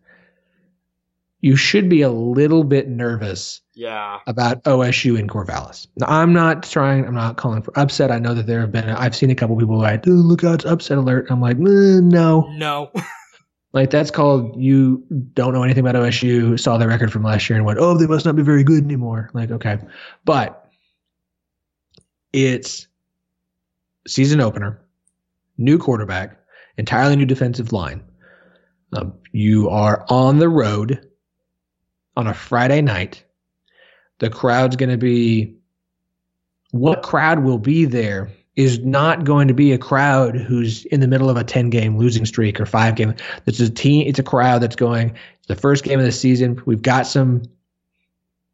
you 1.43 1.57
should 1.57 1.89
be 1.89 2.03
a 2.03 2.11
little 2.11 2.65
bit 2.65 2.89
nervous 2.89 3.63
yeah. 3.75 4.19
about 4.27 4.63
OSU 4.65 5.19
and 5.19 5.29
Corvallis. 5.29 5.87
Now, 5.97 6.07
I'm 6.09 6.33
not 6.33 6.63
trying, 6.63 7.07
I'm 7.07 7.15
not 7.15 7.37
calling 7.37 7.63
for 7.63 7.77
upset. 7.79 8.11
I 8.11 8.19
know 8.19 8.35
that 8.35 8.47
there 8.47 8.61
have 8.61 8.73
been, 8.73 8.89
I've 8.91 9.17
seen 9.17 9.31
a 9.31 9.35
couple 9.35 9.57
people 9.57 9.79
like, 9.79 10.07
oh, 10.07 10.11
look 10.11 10.45
out, 10.45 10.57
it's 10.57 10.65
upset 10.67 10.99
alert. 10.99 11.29
I'm 11.31 11.41
like, 11.41 11.59
no. 11.59 12.43
No. 12.51 12.91
like, 13.73 13.91
that's 13.91 14.11
called 14.11 14.61
you 14.61 15.03
don't 15.33 15.55
know 15.55 15.63
anything 15.63 15.87
about 15.87 15.95
OSU, 15.95 16.61
saw 16.61 16.77
the 16.77 16.87
record 16.87 17.11
from 17.11 17.23
last 17.23 17.49
year 17.49 17.57
and 17.57 17.65
went, 17.65 17.79
oh, 17.79 17.97
they 17.97 18.07
must 18.07 18.27
not 18.27 18.37
be 18.37 18.43
very 18.43 18.63
good 18.63 18.85
anymore. 18.85 19.31
Like, 19.33 19.51
okay. 19.51 19.79
But 20.27 20.71
it's 22.35 22.87
season 24.07 24.43
opener, 24.43 24.79
new 25.57 25.79
quarterback, 25.79 26.39
entirely 26.77 27.17
new 27.17 27.27
defensive 27.27 27.73
line. 27.73 28.03
Um, 28.93 29.15
you 29.33 29.71
are 29.71 30.05
on 30.09 30.39
the 30.39 30.49
road 30.49 31.10
on 32.21 32.27
a 32.27 32.35
Friday 32.35 32.83
night. 32.83 33.25
The 34.19 34.31
crowd's 34.31 34.77
going 34.77 34.91
to 34.91 34.99
be 34.99 35.57
what 36.71 37.03
crowd 37.03 37.43
will 37.43 37.59
be 37.59 37.87
there 37.87 38.31
is 38.57 38.79
not 38.81 39.25
going 39.25 39.49
to 39.49 39.55
be 39.55 39.73
a 39.73 39.79
crowd 39.79 40.37
who's 40.37 40.85
in 40.87 41.01
the 41.01 41.09
middle 41.09 41.31
of 41.31 41.37
a 41.37 41.43
10 41.43 41.71
game 41.71 41.97
losing 41.97 42.27
streak 42.27 42.61
or 42.61 42.67
five 42.67 42.95
game. 42.95 43.15
This 43.47 43.59
is 43.59 43.71
a 43.71 43.73
team, 43.73 44.07
it's 44.07 44.19
a 44.19 44.23
crowd 44.23 44.61
that's 44.61 44.77
going, 44.77 45.17
it's 45.39 45.49
the 45.49 45.57
first 45.57 45.83
game 45.83 45.99
of 45.99 46.05
the 46.05 46.13
season. 46.13 46.61
We've 46.67 46.83
got 46.83 47.07
some, 47.07 47.43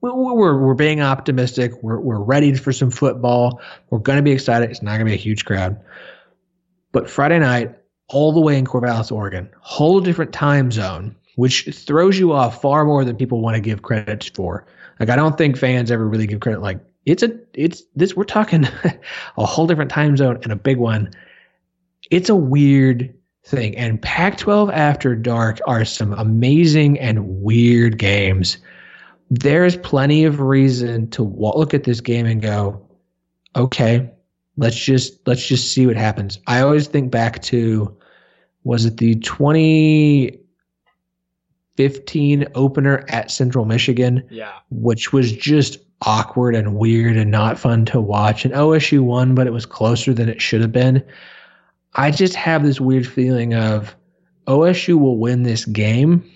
we're, 0.00 0.56
we're 0.58 0.74
being 0.74 1.00
optimistic. 1.00 1.72
We're, 1.82 1.98
we're 1.98 2.20
ready 2.20 2.54
for 2.54 2.72
some 2.72 2.92
football. 2.92 3.60
We're 3.90 3.98
going 3.98 4.18
to 4.18 4.22
be 4.22 4.30
excited. 4.30 4.70
It's 4.70 4.82
not 4.82 4.92
going 4.92 5.06
to 5.06 5.06
be 5.06 5.14
a 5.14 5.16
huge 5.16 5.44
crowd. 5.44 5.80
But 6.92 7.10
Friday 7.10 7.40
night, 7.40 7.74
all 8.08 8.30
the 8.30 8.40
way 8.40 8.56
in 8.56 8.64
Corvallis, 8.64 9.10
Oregon, 9.10 9.50
whole 9.60 10.00
different 10.00 10.32
time 10.32 10.70
zone 10.70 11.16
which 11.36 11.68
throws 11.72 12.18
you 12.18 12.32
off 12.32 12.60
far 12.60 12.84
more 12.84 13.04
than 13.04 13.16
people 13.16 13.40
want 13.40 13.54
to 13.54 13.60
give 13.60 13.82
credit 13.82 14.30
for. 14.34 14.66
Like 14.98 15.10
I 15.10 15.16
don't 15.16 15.38
think 15.38 15.56
fans 15.56 15.90
ever 15.90 16.06
really 16.06 16.26
give 16.26 16.40
credit. 16.40 16.60
Like 16.60 16.80
it's 17.04 17.22
a 17.22 17.38
it's 17.54 17.82
this 17.94 18.16
we're 18.16 18.24
talking 18.24 18.66
a 19.38 19.46
whole 19.46 19.66
different 19.66 19.90
time 19.90 20.16
zone 20.16 20.38
and 20.42 20.52
a 20.52 20.56
big 20.56 20.78
one. 20.78 21.10
It's 22.10 22.28
a 22.28 22.36
weird 22.36 23.14
thing. 23.44 23.76
And 23.76 24.00
Pac-12 24.00 24.72
After 24.72 25.14
Dark 25.14 25.60
are 25.66 25.84
some 25.84 26.12
amazing 26.14 26.98
and 26.98 27.42
weird 27.42 27.98
games. 27.98 28.58
There's 29.30 29.76
plenty 29.76 30.24
of 30.24 30.40
reason 30.40 31.10
to 31.10 31.22
look 31.22 31.74
at 31.74 31.84
this 31.84 32.00
game 32.00 32.26
and 32.26 32.40
go, 32.40 32.86
okay, 33.54 34.10
let's 34.56 34.76
just 34.76 35.26
let's 35.26 35.46
just 35.46 35.72
see 35.72 35.86
what 35.86 35.96
happens. 35.96 36.38
I 36.46 36.60
always 36.60 36.86
think 36.86 37.10
back 37.10 37.42
to 37.42 37.96
was 38.64 38.84
it 38.84 38.96
the 38.96 39.16
20 39.16 40.40
15 41.76 42.46
opener 42.54 43.04
at 43.08 43.30
Central 43.30 43.64
Michigan. 43.64 44.22
Yeah. 44.30 44.52
Which 44.70 45.12
was 45.12 45.32
just 45.32 45.78
awkward 46.02 46.54
and 46.54 46.76
weird 46.76 47.16
and 47.16 47.30
not 47.30 47.58
fun 47.58 47.84
to 47.86 48.00
watch. 48.00 48.44
And 48.44 48.54
OSU 48.54 49.00
won, 49.00 49.34
but 49.34 49.46
it 49.46 49.52
was 49.52 49.66
closer 49.66 50.12
than 50.12 50.28
it 50.28 50.42
should 50.42 50.60
have 50.60 50.72
been. 50.72 51.02
I 51.94 52.10
just 52.10 52.34
have 52.34 52.62
this 52.62 52.80
weird 52.80 53.06
feeling 53.06 53.54
of 53.54 53.96
OSU 54.46 54.98
will 54.98 55.18
win 55.18 55.42
this 55.42 55.64
game. 55.64 56.30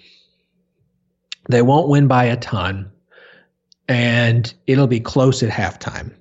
They 1.49 1.63
won't 1.63 1.89
win 1.89 2.07
by 2.07 2.25
a 2.25 2.37
ton, 2.37 2.91
and 3.89 4.53
it'll 4.67 4.87
be 4.87 5.01
close 5.01 5.43
at 5.43 5.51
halftime. 5.51 6.15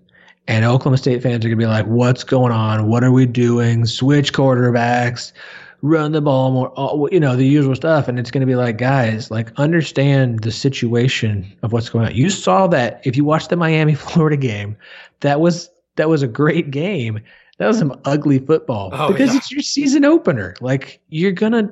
And 0.47 0.65
Oklahoma 0.65 0.97
State 0.97 1.21
fans 1.21 1.45
are 1.45 1.49
going 1.49 1.59
to 1.59 1.63
be 1.63 1.67
like, 1.67 1.85
what's 1.85 2.23
going 2.23 2.51
on? 2.51 2.87
What 2.87 3.03
are 3.03 3.11
we 3.11 3.27
doing? 3.27 3.85
Switch 3.85 4.33
quarterbacks 4.33 5.31
run 5.81 6.11
the 6.11 6.21
ball 6.21 6.51
more, 6.51 7.09
you 7.11 7.19
know, 7.19 7.35
the 7.35 7.45
usual 7.45 7.75
stuff. 7.75 8.07
And 8.07 8.19
it's 8.19 8.31
going 8.31 8.41
to 8.41 8.47
be 8.47 8.55
like, 8.55 8.77
guys, 8.77 9.31
like 9.31 9.51
understand 9.57 10.41
the 10.41 10.51
situation 10.51 11.51
of 11.63 11.71
what's 11.71 11.89
going 11.89 12.05
on. 12.05 12.15
You 12.15 12.29
saw 12.29 12.67
that 12.67 13.01
if 13.03 13.15
you 13.15 13.23
watched 13.23 13.49
the 13.49 13.55
Miami 13.55 13.95
Florida 13.95 14.37
game, 14.37 14.75
that 15.21 15.39
was 15.39 15.69
that 15.95 16.09
was 16.09 16.21
a 16.21 16.27
great 16.27 16.71
game. 16.71 17.19
That 17.57 17.67
was 17.67 17.77
some 17.77 17.99
ugly 18.05 18.39
football 18.39 18.89
oh, 18.93 19.11
because 19.11 19.31
yeah. 19.31 19.37
it's 19.37 19.51
your 19.51 19.61
season 19.61 20.05
opener. 20.05 20.55
Like 20.61 21.01
you're 21.09 21.31
gonna 21.31 21.69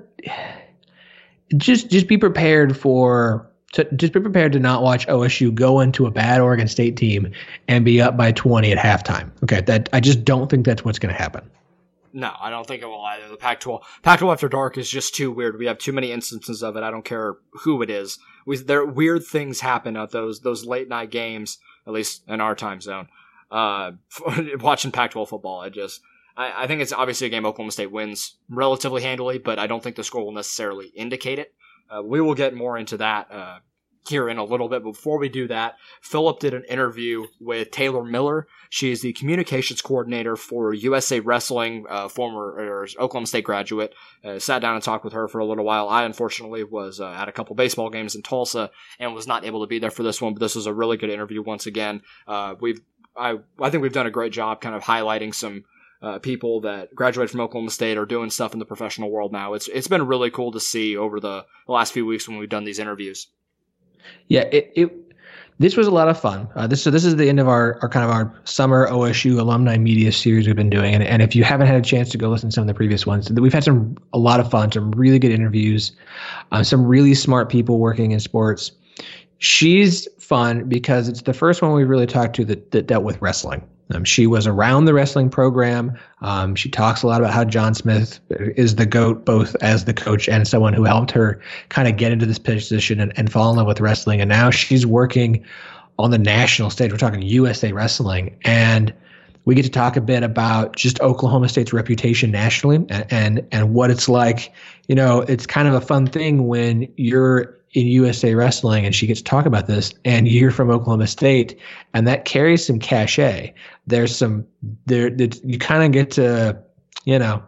just 1.57 1.89
just 1.89 2.07
be 2.07 2.17
prepared 2.17 2.77
for 2.77 3.49
to 3.73 3.83
just 3.95 4.13
be 4.13 4.19
prepared 4.19 4.53
to 4.53 4.59
not 4.59 4.81
watch 4.81 5.05
OSU 5.07 5.53
go 5.53 5.79
into 5.79 6.05
a 6.05 6.11
bad 6.11 6.41
Oregon 6.41 6.67
State 6.67 6.97
team 6.97 7.31
and 7.67 7.83
be 7.83 8.01
up 8.01 8.15
by 8.15 8.31
20 8.31 8.71
at 8.71 8.77
halftime. 8.77 9.29
Okay, 9.43 9.61
that 9.61 9.89
I 9.91 9.99
just 9.99 10.23
don't 10.23 10.49
think 10.49 10.65
that's 10.65 10.85
what's 10.85 10.99
going 10.99 11.13
to 11.13 11.21
happen. 11.21 11.49
No, 12.17 12.33
I 12.41 12.49
don't 12.49 12.65
think 12.65 12.81
it 12.81 12.87
will 12.87 13.05
either. 13.05 13.29
The 13.29 13.37
Pac-12, 13.37 13.83
Pac-12 14.01 14.31
After 14.31 14.49
Dark 14.49 14.75
is 14.79 14.89
just 14.89 15.13
too 15.13 15.29
weird. 15.29 15.59
We 15.59 15.67
have 15.67 15.77
too 15.77 15.93
many 15.93 16.11
instances 16.11 16.63
of 16.63 16.75
it. 16.75 16.81
I 16.81 16.89
don't 16.89 17.05
care 17.05 17.35
who 17.61 17.83
it 17.83 17.91
is. 17.91 18.17
We, 18.43 18.57
there 18.57 18.83
weird 18.83 19.23
things 19.23 19.59
happen 19.59 19.95
at 19.95 20.09
those 20.09 20.39
those 20.39 20.65
late 20.65 20.89
night 20.89 21.11
games, 21.11 21.59
at 21.85 21.93
least 21.93 22.23
in 22.27 22.41
our 22.41 22.55
time 22.55 22.81
zone. 22.81 23.09
Uh, 23.51 23.91
watching 24.59 24.91
Pac-12 24.91 25.29
football, 25.29 25.61
I 25.61 25.69
just 25.69 26.01
I, 26.35 26.63
I 26.63 26.67
think 26.67 26.81
it's 26.81 26.91
obviously 26.91 27.27
a 27.27 27.29
game 27.29 27.45
Oklahoma 27.45 27.71
State 27.71 27.91
wins 27.91 28.37
relatively 28.49 29.03
handily, 29.03 29.37
but 29.37 29.59
I 29.59 29.67
don't 29.67 29.83
think 29.83 29.95
the 29.95 30.03
score 30.03 30.25
will 30.25 30.31
necessarily 30.31 30.87
indicate 30.95 31.37
it. 31.37 31.53
Uh, 31.87 32.01
we 32.01 32.19
will 32.19 32.33
get 32.33 32.55
more 32.55 32.79
into 32.79 32.97
that 32.97 33.31
uh, 33.31 33.59
here 34.07 34.29
in 34.29 34.37
a 34.37 34.43
little 34.43 34.69
bit. 34.69 34.83
Before 34.83 35.17
we 35.19 35.29
do 35.29 35.47
that, 35.47 35.75
Philip 36.01 36.39
did 36.39 36.53
an 36.53 36.63
interview 36.69 37.25
with 37.39 37.71
Taylor 37.71 38.03
Miller. 38.03 38.47
She 38.69 38.91
is 38.91 39.01
the 39.01 39.13
communications 39.13 39.81
coordinator 39.81 40.35
for 40.35 40.73
USA 40.73 41.19
Wrestling, 41.19 41.85
uh, 41.89 42.09
former 42.09 42.85
Oklahoma 42.99 43.27
State 43.27 43.43
graduate. 43.43 43.93
Uh, 44.23 44.39
sat 44.39 44.59
down 44.59 44.75
and 44.75 44.83
talked 44.83 45.03
with 45.03 45.13
her 45.13 45.27
for 45.27 45.39
a 45.39 45.45
little 45.45 45.65
while. 45.65 45.89
I 45.89 46.03
unfortunately 46.03 46.63
was 46.63 46.99
uh, 46.99 47.11
at 47.11 47.29
a 47.29 47.31
couple 47.31 47.55
baseball 47.55 47.89
games 47.89 48.15
in 48.15 48.21
Tulsa 48.21 48.71
and 48.99 49.13
was 49.13 49.27
not 49.27 49.45
able 49.45 49.61
to 49.61 49.67
be 49.67 49.79
there 49.79 49.91
for 49.91 50.03
this 50.03 50.21
one, 50.21 50.33
but 50.33 50.39
this 50.39 50.55
was 50.55 50.65
a 50.65 50.73
really 50.73 50.97
good 50.97 51.09
interview 51.09 51.41
once 51.41 51.65
again. 51.65 52.01
Uh, 52.27 52.55
we've 52.59 52.81
I 53.15 53.39
I 53.59 53.69
think 53.69 53.81
we've 53.81 53.93
done 53.93 54.07
a 54.07 54.11
great 54.11 54.31
job 54.31 54.61
kind 54.61 54.75
of 54.75 54.83
highlighting 54.83 55.33
some 55.33 55.65
uh, 56.01 56.19
people 56.19 56.61
that 56.61 56.93
graduated 56.93 57.31
from 57.31 57.41
Oklahoma 57.41 57.71
State 57.71 57.97
are 57.97 58.05
doing 58.05 58.29
stuff 58.29 58.53
in 58.53 58.59
the 58.59 58.65
professional 58.65 59.09
world 59.09 59.31
now. 59.31 59.53
It's 59.53 59.67
it's 59.67 59.87
been 59.87 60.05
really 60.05 60.29
cool 60.29 60.51
to 60.51 60.59
see 60.59 60.95
over 60.95 61.19
the, 61.19 61.45
the 61.65 61.71
last 61.71 61.93
few 61.93 62.05
weeks 62.05 62.27
when 62.27 62.37
we've 62.37 62.49
done 62.49 62.65
these 62.65 62.79
interviews. 62.79 63.27
Yeah, 64.27 64.41
it, 64.51 64.71
it 64.75 64.91
this 65.59 65.75
was 65.75 65.87
a 65.87 65.91
lot 65.91 66.07
of 66.07 66.19
fun. 66.19 66.47
Uh, 66.55 66.67
this 66.67 66.83
so 66.83 66.91
this 66.91 67.03
is 67.03 67.15
the 67.15 67.29
end 67.29 67.39
of 67.39 67.47
our, 67.47 67.79
our 67.81 67.89
kind 67.89 68.05
of 68.05 68.11
our 68.11 68.33
summer 68.43 68.87
OSU 68.87 69.39
alumni 69.39 69.77
media 69.77 70.11
series 70.11 70.45
we've 70.45 70.55
been 70.55 70.69
doing, 70.69 70.93
and, 70.93 71.03
and 71.03 71.21
if 71.21 71.35
you 71.35 71.43
haven't 71.43 71.67
had 71.67 71.75
a 71.75 71.81
chance 71.81 72.09
to 72.09 72.17
go 72.17 72.29
listen 72.29 72.49
to 72.49 72.53
some 72.53 72.61
of 72.61 72.67
the 72.67 72.73
previous 72.73 73.05
ones, 73.05 73.31
we've 73.31 73.53
had 73.53 73.63
some 73.63 73.97
a 74.13 74.19
lot 74.19 74.39
of 74.39 74.49
fun, 74.51 74.71
some 74.71 74.91
really 74.91 75.19
good 75.19 75.31
interviews, 75.31 75.91
uh, 76.51 76.63
some 76.63 76.85
really 76.85 77.15
smart 77.15 77.49
people 77.49 77.79
working 77.79 78.11
in 78.11 78.19
sports. 78.19 78.71
She's 79.39 80.07
fun 80.19 80.67
because 80.67 81.07
it's 81.07 81.23
the 81.23 81.33
first 81.33 81.61
one 81.61 81.73
we 81.73 81.83
really 81.83 82.07
talked 82.07 82.35
to 82.37 82.45
that, 82.45 82.71
that 82.71 82.87
dealt 82.87 83.03
with 83.03 83.21
wrestling. 83.21 83.67
Um, 83.93 84.03
she 84.03 84.27
was 84.27 84.45
around 84.47 84.85
the 84.85 84.93
wrestling 84.93 85.29
program. 85.29 85.97
Um, 86.21 86.55
she 86.55 86.69
talks 86.69 87.03
a 87.03 87.07
lot 87.07 87.21
about 87.21 87.33
how 87.33 87.45
John 87.45 87.73
Smith 87.73 88.19
is 88.29 88.75
the 88.75 88.85
GOAT, 88.85 89.23
both 89.23 89.55
as 89.61 89.85
the 89.85 89.93
coach 89.93 90.27
and 90.27 90.45
someone 90.47 90.73
who 90.73 90.83
helped 90.83 91.11
her 91.11 91.41
kind 91.69 91.87
of 91.87 91.95
get 91.95 92.11
into 92.11 92.25
this 92.25 92.39
position 92.39 92.99
and, 92.99 93.13
and 93.17 93.31
fall 93.31 93.49
in 93.51 93.57
love 93.57 93.67
with 93.67 93.79
wrestling. 93.79 94.19
And 94.19 94.29
now 94.29 94.49
she's 94.49 94.85
working 94.85 95.45
on 95.97 96.11
the 96.11 96.17
national 96.17 96.69
stage. 96.69 96.91
We're 96.91 96.97
talking 96.97 97.21
USA 97.21 97.71
Wrestling. 97.71 98.35
And 98.43 98.93
We 99.47 99.55
get 99.55 99.63
to 99.63 99.69
talk 99.71 99.95
a 99.95 100.01
bit 100.01 100.23
about 100.23 100.75
just 100.75 100.99
Oklahoma 100.99 101.47
State's 101.47 101.71
reputation 101.71 102.31
nationally 102.31 102.85
and, 102.89 103.05
and, 103.09 103.47
and 103.53 103.73
what 103.73 103.89
it's 103.89 104.09
like. 104.09 104.51
You 104.87 104.95
know, 104.95 105.21
it's 105.21 105.45
kind 105.45 105.67
of 105.67 105.73
a 105.73 105.81
fun 105.81 106.07
thing 106.07 106.47
when 106.47 106.91
you're 106.97 107.57
in 107.73 107.87
USA 107.87 108.33
Wrestling 108.33 108.85
and 108.85 108.95
she 108.95 109.05
gets 109.07 109.21
to 109.21 109.25
talk 109.25 109.45
about 109.45 109.67
this 109.67 109.93
and 110.05 110.27
you're 110.27 110.51
from 110.51 110.69
Oklahoma 110.69 111.07
State 111.07 111.59
and 111.93 112.07
that 112.07 112.25
carries 112.25 112.65
some 112.65 112.79
cachet. 112.79 113.53
There's 113.85 114.15
some 114.15 114.45
there 114.85 115.09
that 115.09 115.43
you 115.43 115.59
kind 115.59 115.83
of 115.83 115.91
get 115.91 116.11
to, 116.11 116.57
you 117.05 117.19
know, 117.19 117.43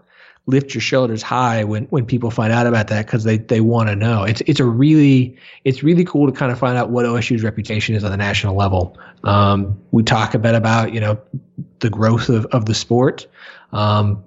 lift 0.50 0.74
your 0.74 0.82
shoulders 0.82 1.22
high 1.22 1.64
when 1.64 1.86
when 1.86 2.06
people 2.06 2.32
find 2.32 2.52
out 2.52 2.66
about 2.66 2.88
that 2.88 3.06
because 3.06 3.24
they 3.24 3.38
they 3.38 3.62
want 3.62 3.88
to 3.88 3.96
know. 3.96 4.24
It's 4.24 4.42
it's 4.42 4.60
a 4.60 4.66
really 4.66 5.38
it's 5.64 5.84
really 5.84 6.04
cool 6.04 6.30
to 6.30 6.38
kind 6.38 6.52
of 6.52 6.60
find 6.60 6.78
out 6.78 6.90
what 6.90 7.06
OSU's 7.06 7.44
reputation 7.44 7.96
is 7.96 8.04
on 8.04 8.12
the 8.12 8.18
national 8.18 8.56
level. 8.56 8.98
Um, 9.24 9.80
we 9.92 10.04
talk 10.04 10.34
a 10.34 10.40
bit 10.40 10.56
about 10.56 10.94
you 10.94 11.00
know 11.00 11.20
the 11.80 11.90
growth 11.90 12.30
of 12.30 12.46
of 12.48 12.66
the 12.66 12.74
sport. 12.74 13.28
Um, 13.72 14.24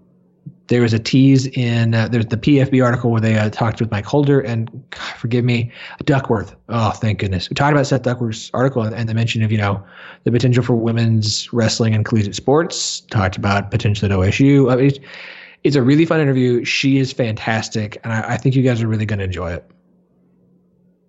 there 0.69 0.83
was 0.83 0.93
a 0.93 0.99
tease 0.99 1.47
in 1.49 1.95
uh, 1.95 2.09
there's 2.09 2.27
the 2.27 2.37
PFB 2.37 2.85
article 2.85 3.11
where 3.11 3.21
they 3.21 3.37
uh, 3.37 3.51
talked 3.51 3.81
with 3.81 3.91
Mike 3.91 4.05
Holder 4.05 4.41
and 4.41 4.71
God, 4.91 5.17
forgive 5.19 5.45
me 5.45 5.73
Duckworth. 6.05 6.55
Oh, 6.69 6.91
thank 6.91 7.19
goodness. 7.19 7.51
We 7.51 7.55
talked 7.55 7.73
about 7.73 7.87
Seth 7.87 8.03
Duckworth's 8.03 8.51
article 8.55 8.83
and, 8.83 8.95
and 8.95 9.09
the 9.09 9.15
mention 9.15 9.43
of 9.43 9.53
you 9.53 9.59
know 9.59 9.85
the 10.25 10.33
potential 10.33 10.63
for 10.63 10.75
women's 10.75 11.53
wrestling 11.53 11.95
and 11.95 12.05
collegiate 12.05 12.35
sports. 12.35 13.01
Talked 13.01 13.37
about 13.37 13.71
potential 13.71 14.07
at 14.07 14.17
OSU. 14.17 14.73
I 14.73 14.77
mean, 14.77 14.91
it's 15.65 15.77
a 15.77 15.83
really 15.83 16.07
fun 16.07 16.21
interview. 16.21 16.65
She 16.65 16.99
is 16.99 17.13
fantastic, 17.13 17.99
and 18.05 18.13
I, 18.13 18.35
I 18.35 18.37
think 18.37 18.55
you 18.55 18.63
guys 18.63 18.83
are 18.83 18.89
really 18.89 19.07
going 19.07 19.19
to 19.19 19.25
enjoy 19.25 19.53
it. 19.53 19.71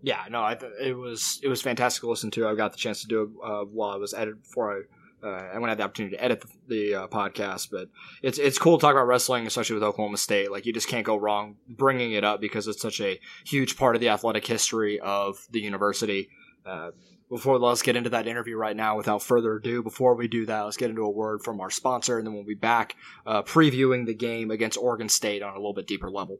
Yeah, 0.01 0.23
no, 0.29 0.43
I 0.43 0.55
th- 0.55 0.73
it 0.81 0.97
was 0.97 1.39
it 1.41 1.47
was 1.47 1.61
fantastic 1.61 2.01
to 2.01 2.09
listen 2.09 2.29
to. 2.31 2.47
I 2.47 2.55
got 2.55 2.71
the 2.73 2.77
chance 2.77 3.01
to 3.01 3.07
do 3.07 3.23
it 3.23 3.29
uh, 3.43 3.63
while 3.63 3.91
I 3.91 3.95
was 3.95 4.13
edited 4.13 4.43
before 4.43 4.77
I. 4.77 4.81
Uh, 5.23 5.29
I 5.53 5.57
went 5.57 5.69
have 5.69 5.77
the 5.77 5.83
opportunity 5.83 6.17
to 6.17 6.23
edit 6.23 6.41
the, 6.41 6.47
the 6.67 6.95
uh, 6.95 7.07
podcast, 7.07 7.69
but 7.71 7.89
it's 8.21 8.37
it's 8.37 8.57
cool 8.57 8.77
to 8.77 8.81
talk 8.81 8.93
about 8.93 9.07
wrestling, 9.07 9.47
especially 9.47 9.75
with 9.75 9.83
Oklahoma 9.83 10.17
State. 10.17 10.51
Like 10.51 10.65
you 10.65 10.73
just 10.73 10.87
can't 10.87 11.05
go 11.05 11.15
wrong 11.15 11.55
bringing 11.67 12.11
it 12.11 12.23
up 12.23 12.41
because 12.41 12.67
it's 12.67 12.81
such 12.81 12.99
a 12.99 13.19
huge 13.45 13.77
part 13.77 13.95
of 13.95 14.01
the 14.01 14.09
athletic 14.09 14.45
history 14.45 14.99
of 14.99 15.47
the 15.51 15.61
university. 15.61 16.29
Uh, 16.65 16.91
before 17.29 17.57
let's 17.57 17.81
get 17.81 17.95
into 17.95 18.11
that 18.11 18.27
interview 18.27 18.55
right 18.55 18.75
now 18.75 18.95
without 18.95 19.23
further 19.23 19.55
ado 19.55 19.81
before 19.81 20.13
we 20.13 20.27
do 20.27 20.45
that 20.45 20.61
let's 20.61 20.77
get 20.77 20.91
into 20.91 21.01
a 21.01 21.09
word 21.09 21.41
from 21.41 21.59
our 21.59 21.71
sponsor 21.71 22.17
and 22.19 22.27
then 22.27 22.33
we'll 22.33 22.43
be 22.43 22.53
back 22.53 22.95
uh, 23.25 23.41
previewing 23.41 24.05
the 24.05 24.13
game 24.13 24.51
against 24.51 24.77
oregon 24.77 25.09
state 25.09 25.41
on 25.41 25.53
a 25.53 25.57
little 25.57 25.73
bit 25.73 25.87
deeper 25.87 26.11
level 26.11 26.39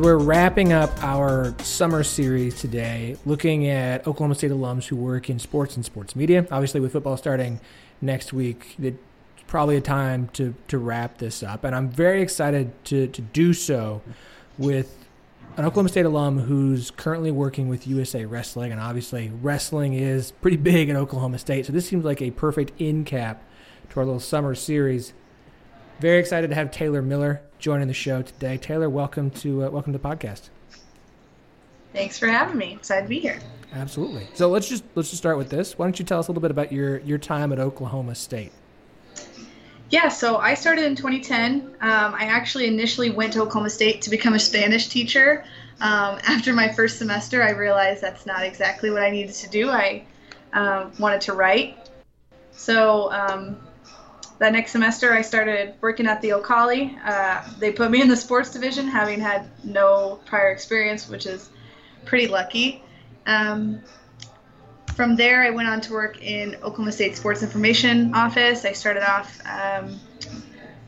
As 0.00 0.04
we're 0.04 0.16
wrapping 0.16 0.72
up 0.72 1.04
our 1.04 1.54
summer 1.58 2.02
series 2.02 2.58
today, 2.58 3.18
looking 3.26 3.68
at 3.68 4.06
Oklahoma 4.06 4.34
State 4.34 4.50
alums 4.50 4.86
who 4.86 4.96
work 4.96 5.28
in 5.28 5.38
sports 5.38 5.76
and 5.76 5.84
sports 5.84 6.16
media. 6.16 6.46
Obviously, 6.50 6.80
with 6.80 6.92
football 6.92 7.18
starting 7.18 7.60
next 8.00 8.32
week, 8.32 8.76
it's 8.80 8.96
probably 9.46 9.76
a 9.76 9.82
time 9.82 10.28
to, 10.28 10.54
to 10.68 10.78
wrap 10.78 11.18
this 11.18 11.42
up. 11.42 11.64
And 11.64 11.76
I'm 11.76 11.90
very 11.90 12.22
excited 12.22 12.72
to, 12.86 13.08
to 13.08 13.20
do 13.20 13.52
so 13.52 14.00
with 14.56 15.06
an 15.58 15.66
Oklahoma 15.66 15.90
State 15.90 16.06
alum 16.06 16.38
who's 16.38 16.90
currently 16.90 17.30
working 17.30 17.68
with 17.68 17.86
USA 17.86 18.24
Wrestling. 18.24 18.72
And 18.72 18.80
obviously, 18.80 19.30
wrestling 19.42 19.92
is 19.92 20.30
pretty 20.30 20.56
big 20.56 20.88
in 20.88 20.96
Oklahoma 20.96 21.38
State. 21.38 21.66
So 21.66 21.74
this 21.74 21.86
seems 21.86 22.06
like 22.06 22.22
a 22.22 22.30
perfect 22.30 22.72
in 22.80 23.04
cap 23.04 23.44
to 23.90 24.00
our 24.00 24.06
little 24.06 24.18
summer 24.18 24.54
series. 24.54 25.12
Very 26.00 26.20
excited 26.20 26.48
to 26.48 26.54
have 26.56 26.70
Taylor 26.70 27.02
Miller 27.02 27.42
joining 27.60 27.88
the 27.88 27.94
show 27.94 28.22
today. 28.22 28.56
Taylor, 28.56 28.88
welcome 28.88 29.30
to 29.30 29.64
uh, 29.64 29.70
welcome 29.70 29.92
to 29.92 29.98
the 29.98 30.08
podcast. 30.08 30.48
Thanks 31.92 32.18
for 32.18 32.28
having 32.28 32.56
me. 32.56 32.72
Excited 32.72 33.02
to 33.02 33.08
be 33.08 33.20
here. 33.20 33.38
Absolutely. 33.72 34.26
So 34.34 34.48
let's 34.48 34.68
just 34.68 34.84
let's 34.94 35.10
just 35.10 35.20
start 35.20 35.36
with 35.36 35.50
this. 35.50 35.78
Why 35.78 35.86
don't 35.86 35.98
you 35.98 36.04
tell 36.04 36.18
us 36.18 36.28
a 36.28 36.32
little 36.32 36.40
bit 36.40 36.50
about 36.50 36.72
your 36.72 36.98
your 37.00 37.18
time 37.18 37.52
at 37.52 37.58
Oklahoma 37.58 38.14
State? 38.14 38.52
Yeah, 39.90 40.08
so 40.08 40.36
I 40.36 40.54
started 40.54 40.84
in 40.84 40.94
2010. 40.94 41.62
Um, 41.80 42.14
I 42.14 42.24
actually 42.26 42.66
initially 42.66 43.10
went 43.10 43.32
to 43.32 43.42
Oklahoma 43.42 43.70
State 43.70 44.02
to 44.02 44.10
become 44.10 44.34
a 44.34 44.38
Spanish 44.38 44.88
teacher. 44.88 45.44
Um, 45.80 46.18
after 46.26 46.52
my 46.52 46.72
first 46.72 46.98
semester, 46.98 47.42
I 47.42 47.50
realized 47.50 48.00
that's 48.00 48.24
not 48.24 48.44
exactly 48.44 48.90
what 48.90 49.02
I 49.02 49.10
needed 49.10 49.34
to 49.34 49.50
do. 49.50 49.68
I 49.68 50.04
um, 50.52 50.92
wanted 50.98 51.20
to 51.22 51.32
write. 51.32 51.90
So 52.52 53.10
um, 53.12 53.56
that 54.40 54.54
next 54.54 54.72
semester, 54.72 55.12
I 55.12 55.20
started 55.20 55.74
working 55.82 56.06
at 56.06 56.22
the 56.22 56.32
O'Colly. 56.32 56.98
Uh, 57.04 57.46
they 57.58 57.70
put 57.70 57.90
me 57.90 58.00
in 58.00 58.08
the 58.08 58.16
sports 58.16 58.50
division, 58.50 58.88
having 58.88 59.20
had 59.20 59.50
no 59.62 60.18
prior 60.24 60.50
experience, 60.50 61.10
which 61.10 61.26
is 61.26 61.50
pretty 62.06 62.26
lucky. 62.26 62.82
Um, 63.26 63.82
from 64.96 65.14
there, 65.14 65.42
I 65.42 65.50
went 65.50 65.68
on 65.68 65.82
to 65.82 65.92
work 65.92 66.22
in 66.22 66.54
Oklahoma 66.56 66.92
State 66.92 67.18
Sports 67.18 67.42
Information 67.42 68.14
Office. 68.14 68.64
I 68.64 68.72
started 68.72 69.02
off 69.02 69.38
um, 69.44 70.00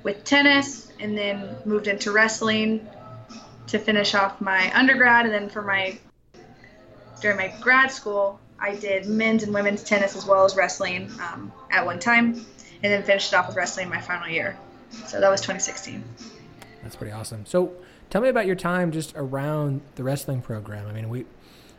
with 0.03 0.25
tennis 0.25 0.91
and 0.99 1.17
then 1.17 1.55
moved 1.67 1.89
into 1.89 2.11
wrestling 2.11 2.89
to 3.67 3.79
finish 3.79 4.15
off 4.15 4.41
my 4.41 4.75
undergrad. 4.75 5.27
And 5.27 5.35
then 5.35 5.51
for 5.51 5.61
my 5.61 5.99
during 7.21 7.37
my 7.37 7.53
grad 7.61 7.93
school, 7.93 8.41
I 8.59 8.77
did 8.77 9.07
men's 9.07 9.43
and 9.43 9.53
women's 9.53 9.83
tennis 9.83 10.17
as 10.17 10.25
well 10.25 10.47
as 10.47 10.57
wrestling 10.57 11.11
um, 11.21 11.53
at 11.71 11.85
one 11.85 11.99
time 11.99 12.47
and 12.83 12.93
then 12.93 13.03
finished 13.03 13.33
it 13.33 13.37
off 13.37 13.47
with 13.47 13.57
wrestling 13.57 13.89
my 13.89 14.01
final 14.01 14.29
year. 14.29 14.57
So 15.07 15.21
that 15.21 15.31
was 15.31 15.41
2016. 15.41 16.03
That's 16.83 16.97
pretty 16.97 17.13
awesome. 17.13 17.47
So 17.47 17.73
tell 18.11 18.21
me 18.21 18.29
about 18.29 18.47
your 18.47 18.57
time 18.57 18.93
just 18.93 19.13
around 19.17 19.81
the 19.95 20.05
wrestling 20.05 20.43
program. 20.43 20.87
I 20.87 20.93
mean, 20.93 21.09
we 21.09 21.25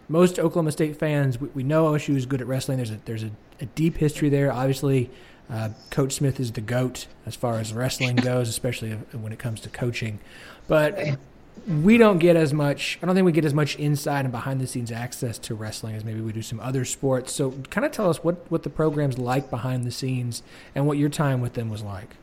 most 0.10 0.40
Oklahoma 0.40 0.72
State 0.72 0.98
fans 0.98 1.40
we, 1.40 1.50
we 1.50 1.64
know 1.64 1.92
OSU 1.92 2.16
is 2.16 2.26
good 2.26 2.42
at 2.42 2.48
wrestling. 2.48 2.78
There's 2.78 2.92
a 2.92 3.00
there's 3.06 3.24
a, 3.24 3.32
a 3.62 3.66
deep 3.66 3.98
history 3.98 4.30
there. 4.30 4.52
Obviously, 4.52 5.10
uh, 5.50 5.70
Coach 5.92 6.14
Smith 6.14 6.40
is 6.40 6.52
the 6.52 6.62
goat 6.62 7.08
as 7.26 7.36
far 7.36 7.60
as 7.60 7.74
wrestling 7.74 8.16
goes, 8.18 8.50
especially 8.50 8.92
when 8.92 9.32
it 9.32 9.40
comes 9.40 9.62
to 9.62 9.70
coaching. 9.70 10.20
But 10.68 10.98
we 11.68 11.98
don't 11.98 12.20
get 12.20 12.36
as 12.36 12.54
much. 12.54 13.00
I 13.02 13.06
don't 13.06 13.16
think 13.16 13.26
we 13.26 13.32
get 13.32 13.46
as 13.46 13.54
much 13.54 13.78
inside 13.78 14.26
and 14.26 14.32
behind 14.32 14.60
the 14.60 14.68
scenes 14.68 14.92
access 14.92 15.38
to 15.40 15.56
wrestling 15.56 15.96
as 15.96 16.04
maybe 16.04 16.22
we 16.22 16.32
do 16.32 16.42
some 16.42 16.60
other 16.60 16.84
sports. 16.84 17.34
So, 17.34 17.52
kind 17.70 17.86
of 17.86 17.92
tell 17.92 18.10
us 18.10 18.24
what 18.24 18.50
what 18.52 18.64
the 18.64 18.70
program's 18.70 19.18
like 19.18 19.50
behind 19.50 19.86
the 19.86 19.92
scenes 19.92 20.44
and 20.76 20.86
what 20.88 20.98
your 20.98 21.10
time 21.10 21.42
with 21.42 21.54
them 21.54 21.70
was 21.70 21.82
like. 21.82 22.16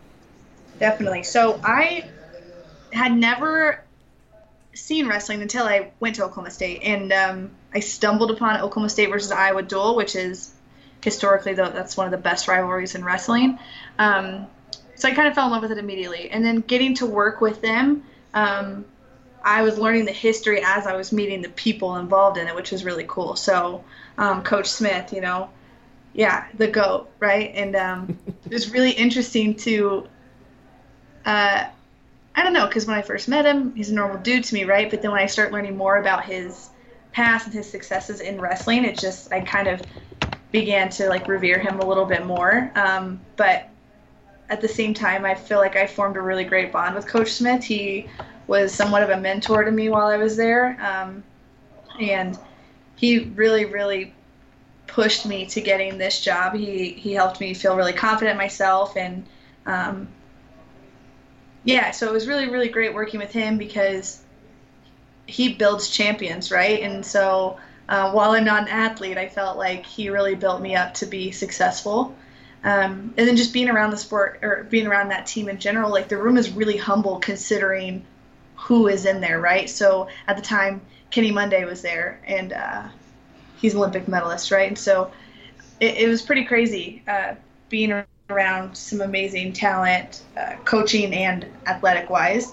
Definitely. 0.78 1.22
So 1.22 1.60
I 1.62 2.04
had 2.92 3.12
never 3.12 3.84
seen 4.74 5.08
wrestling 5.08 5.42
until 5.42 5.66
I 5.66 5.92
went 6.00 6.16
to 6.16 6.24
Oklahoma 6.24 6.50
State, 6.50 6.82
and 6.82 7.12
um, 7.12 7.50
I 7.74 7.80
stumbled 7.80 8.30
upon 8.30 8.60
Oklahoma 8.60 8.88
State 8.88 9.10
versus 9.10 9.30
Iowa 9.30 9.62
duel, 9.62 9.94
which 9.94 10.16
is 10.16 10.52
historically 11.02 11.54
though 11.54 11.70
that's 11.70 11.96
one 11.96 12.06
of 12.06 12.10
the 12.10 12.18
best 12.18 12.48
rivalries 12.48 12.94
in 12.94 13.04
wrestling. 13.04 13.58
Um, 13.98 14.46
so 14.96 15.08
I 15.08 15.14
kind 15.14 15.28
of 15.28 15.34
fell 15.34 15.46
in 15.46 15.52
love 15.52 15.62
with 15.62 15.72
it 15.72 15.78
immediately, 15.78 16.30
and 16.30 16.44
then 16.44 16.60
getting 16.60 16.94
to 16.96 17.06
work 17.06 17.40
with 17.40 17.60
them. 17.62 18.02
Um, 18.32 18.84
I 19.42 19.62
was 19.62 19.78
learning 19.78 20.04
the 20.04 20.12
history 20.12 20.62
as 20.64 20.86
I 20.86 20.94
was 20.96 21.12
meeting 21.12 21.42
the 21.42 21.48
people 21.50 21.96
involved 21.96 22.36
in 22.36 22.46
it, 22.46 22.54
which 22.54 22.72
was 22.72 22.84
really 22.84 23.04
cool. 23.08 23.36
So, 23.36 23.84
um, 24.18 24.42
Coach 24.42 24.66
Smith, 24.68 25.12
you 25.12 25.20
know, 25.20 25.50
yeah, 26.12 26.46
the 26.54 26.66
goat, 26.66 27.10
right? 27.20 27.50
And 27.54 27.76
um, 27.76 28.18
it 28.26 28.52
was 28.52 28.70
really 28.70 28.90
interesting 28.92 29.54
to, 29.56 30.08
uh, 31.24 31.64
I 32.34 32.42
don't 32.42 32.52
know, 32.52 32.66
because 32.66 32.86
when 32.86 32.96
I 32.96 33.02
first 33.02 33.28
met 33.28 33.46
him, 33.46 33.74
he's 33.74 33.90
a 33.90 33.94
normal 33.94 34.18
dude 34.18 34.44
to 34.44 34.54
me, 34.54 34.64
right? 34.64 34.90
But 34.90 35.02
then 35.02 35.10
when 35.10 35.20
I 35.20 35.26
start 35.26 35.52
learning 35.52 35.76
more 35.76 35.98
about 35.98 36.24
his 36.24 36.70
past 37.12 37.46
and 37.46 37.54
his 37.54 37.70
successes 37.70 38.20
in 38.20 38.40
wrestling, 38.40 38.84
it 38.84 38.96
just, 38.96 39.32
I 39.32 39.40
kind 39.40 39.68
of 39.68 39.82
began 40.52 40.88
to 40.90 41.08
like 41.08 41.28
revere 41.28 41.58
him 41.58 41.80
a 41.80 41.86
little 41.86 42.04
bit 42.04 42.26
more. 42.26 42.70
Um, 42.74 43.20
but 43.36 43.68
at 44.48 44.60
the 44.60 44.68
same 44.68 44.94
time, 44.94 45.24
I 45.24 45.34
feel 45.34 45.58
like 45.58 45.76
I 45.76 45.86
formed 45.86 46.16
a 46.16 46.20
really 46.20 46.44
great 46.44 46.72
bond 46.72 46.94
with 46.94 47.06
Coach 47.06 47.32
Smith. 47.32 47.64
He 47.64 48.08
was 48.50 48.74
somewhat 48.74 49.04
of 49.04 49.10
a 49.10 49.16
mentor 49.16 49.62
to 49.62 49.70
me 49.70 49.88
while 49.88 50.08
I 50.08 50.16
was 50.16 50.36
there. 50.36 50.76
Um, 50.82 51.22
and 52.00 52.36
he 52.96 53.20
really, 53.20 53.64
really 53.64 54.12
pushed 54.88 55.24
me 55.24 55.46
to 55.46 55.60
getting 55.60 55.98
this 55.98 56.20
job. 56.20 56.56
He 56.56 56.90
he 56.90 57.12
helped 57.12 57.40
me 57.40 57.54
feel 57.54 57.76
really 57.76 57.92
confident 57.92 58.36
myself, 58.36 58.96
and 58.96 59.24
um, 59.66 60.08
yeah, 61.62 61.92
so 61.92 62.08
it 62.08 62.12
was 62.12 62.26
really, 62.26 62.48
really 62.48 62.68
great 62.68 62.92
working 62.92 63.20
with 63.20 63.30
him 63.30 63.56
because 63.56 64.20
he 65.26 65.54
builds 65.54 65.88
champions, 65.88 66.50
right? 66.50 66.82
And 66.82 67.06
so 67.06 67.56
uh, 67.88 68.10
while 68.10 68.32
I'm 68.32 68.44
not 68.44 68.62
an 68.62 68.68
athlete, 68.68 69.16
I 69.16 69.28
felt 69.28 69.58
like 69.58 69.86
he 69.86 70.10
really 70.10 70.34
built 70.34 70.60
me 70.60 70.74
up 70.74 70.94
to 70.94 71.06
be 71.06 71.30
successful. 71.30 72.16
Um, 72.64 73.14
and 73.16 73.28
then 73.28 73.36
just 73.36 73.52
being 73.52 73.68
around 73.68 73.92
the 73.92 73.96
sport 73.96 74.40
or 74.42 74.66
being 74.68 74.88
around 74.88 75.10
that 75.10 75.26
team 75.26 75.48
in 75.48 75.60
general, 75.60 75.92
like 75.92 76.08
the 76.08 76.16
room 76.16 76.36
is 76.36 76.50
really 76.50 76.76
humble 76.76 77.20
considering 77.20 78.04
who 78.60 78.88
is 78.88 79.06
in 79.06 79.20
there, 79.20 79.40
right? 79.40 79.68
So 79.68 80.08
at 80.26 80.36
the 80.36 80.42
time, 80.42 80.80
Kenny 81.10 81.32
Monday 81.32 81.64
was 81.64 81.82
there, 81.82 82.20
and 82.26 82.52
uh, 82.52 82.88
he's 83.60 83.74
Olympic 83.74 84.06
medalist, 84.06 84.50
right? 84.50 84.68
And 84.68 84.78
so 84.78 85.10
it, 85.80 85.96
it 85.96 86.08
was 86.08 86.22
pretty 86.22 86.44
crazy 86.44 87.02
uh, 87.08 87.34
being 87.68 88.04
around 88.28 88.76
some 88.76 89.00
amazing 89.00 89.52
talent, 89.52 90.22
uh, 90.36 90.54
coaching 90.64 91.12
and 91.14 91.46
athletic 91.66 92.10
wise. 92.10 92.52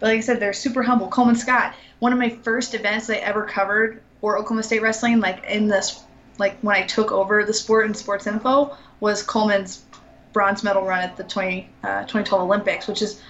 But 0.00 0.08
like 0.08 0.18
I 0.18 0.20
said, 0.20 0.40
they're 0.40 0.52
super 0.52 0.82
humble. 0.82 1.08
Coleman 1.08 1.36
Scott, 1.36 1.74
one 2.00 2.12
of 2.12 2.18
my 2.18 2.30
first 2.30 2.74
events 2.74 3.08
I 3.08 3.16
ever 3.16 3.44
covered 3.44 4.02
for 4.20 4.36
Oklahoma 4.38 4.62
State 4.64 4.82
wrestling, 4.82 5.20
like 5.20 5.44
in 5.44 5.68
this, 5.68 6.02
like 6.38 6.58
when 6.60 6.74
I 6.74 6.82
took 6.82 7.12
over 7.12 7.44
the 7.44 7.54
sport 7.54 7.86
and 7.86 7.96
sports 7.96 8.26
info, 8.26 8.76
was 9.00 9.22
Coleman's 9.22 9.84
bronze 10.32 10.64
medal 10.64 10.84
run 10.84 11.02
at 11.02 11.16
the 11.16 11.24
20, 11.24 11.68
uh, 11.84 12.00
2012 12.00 12.42
Olympics, 12.42 12.88
which 12.88 13.02
is 13.02 13.20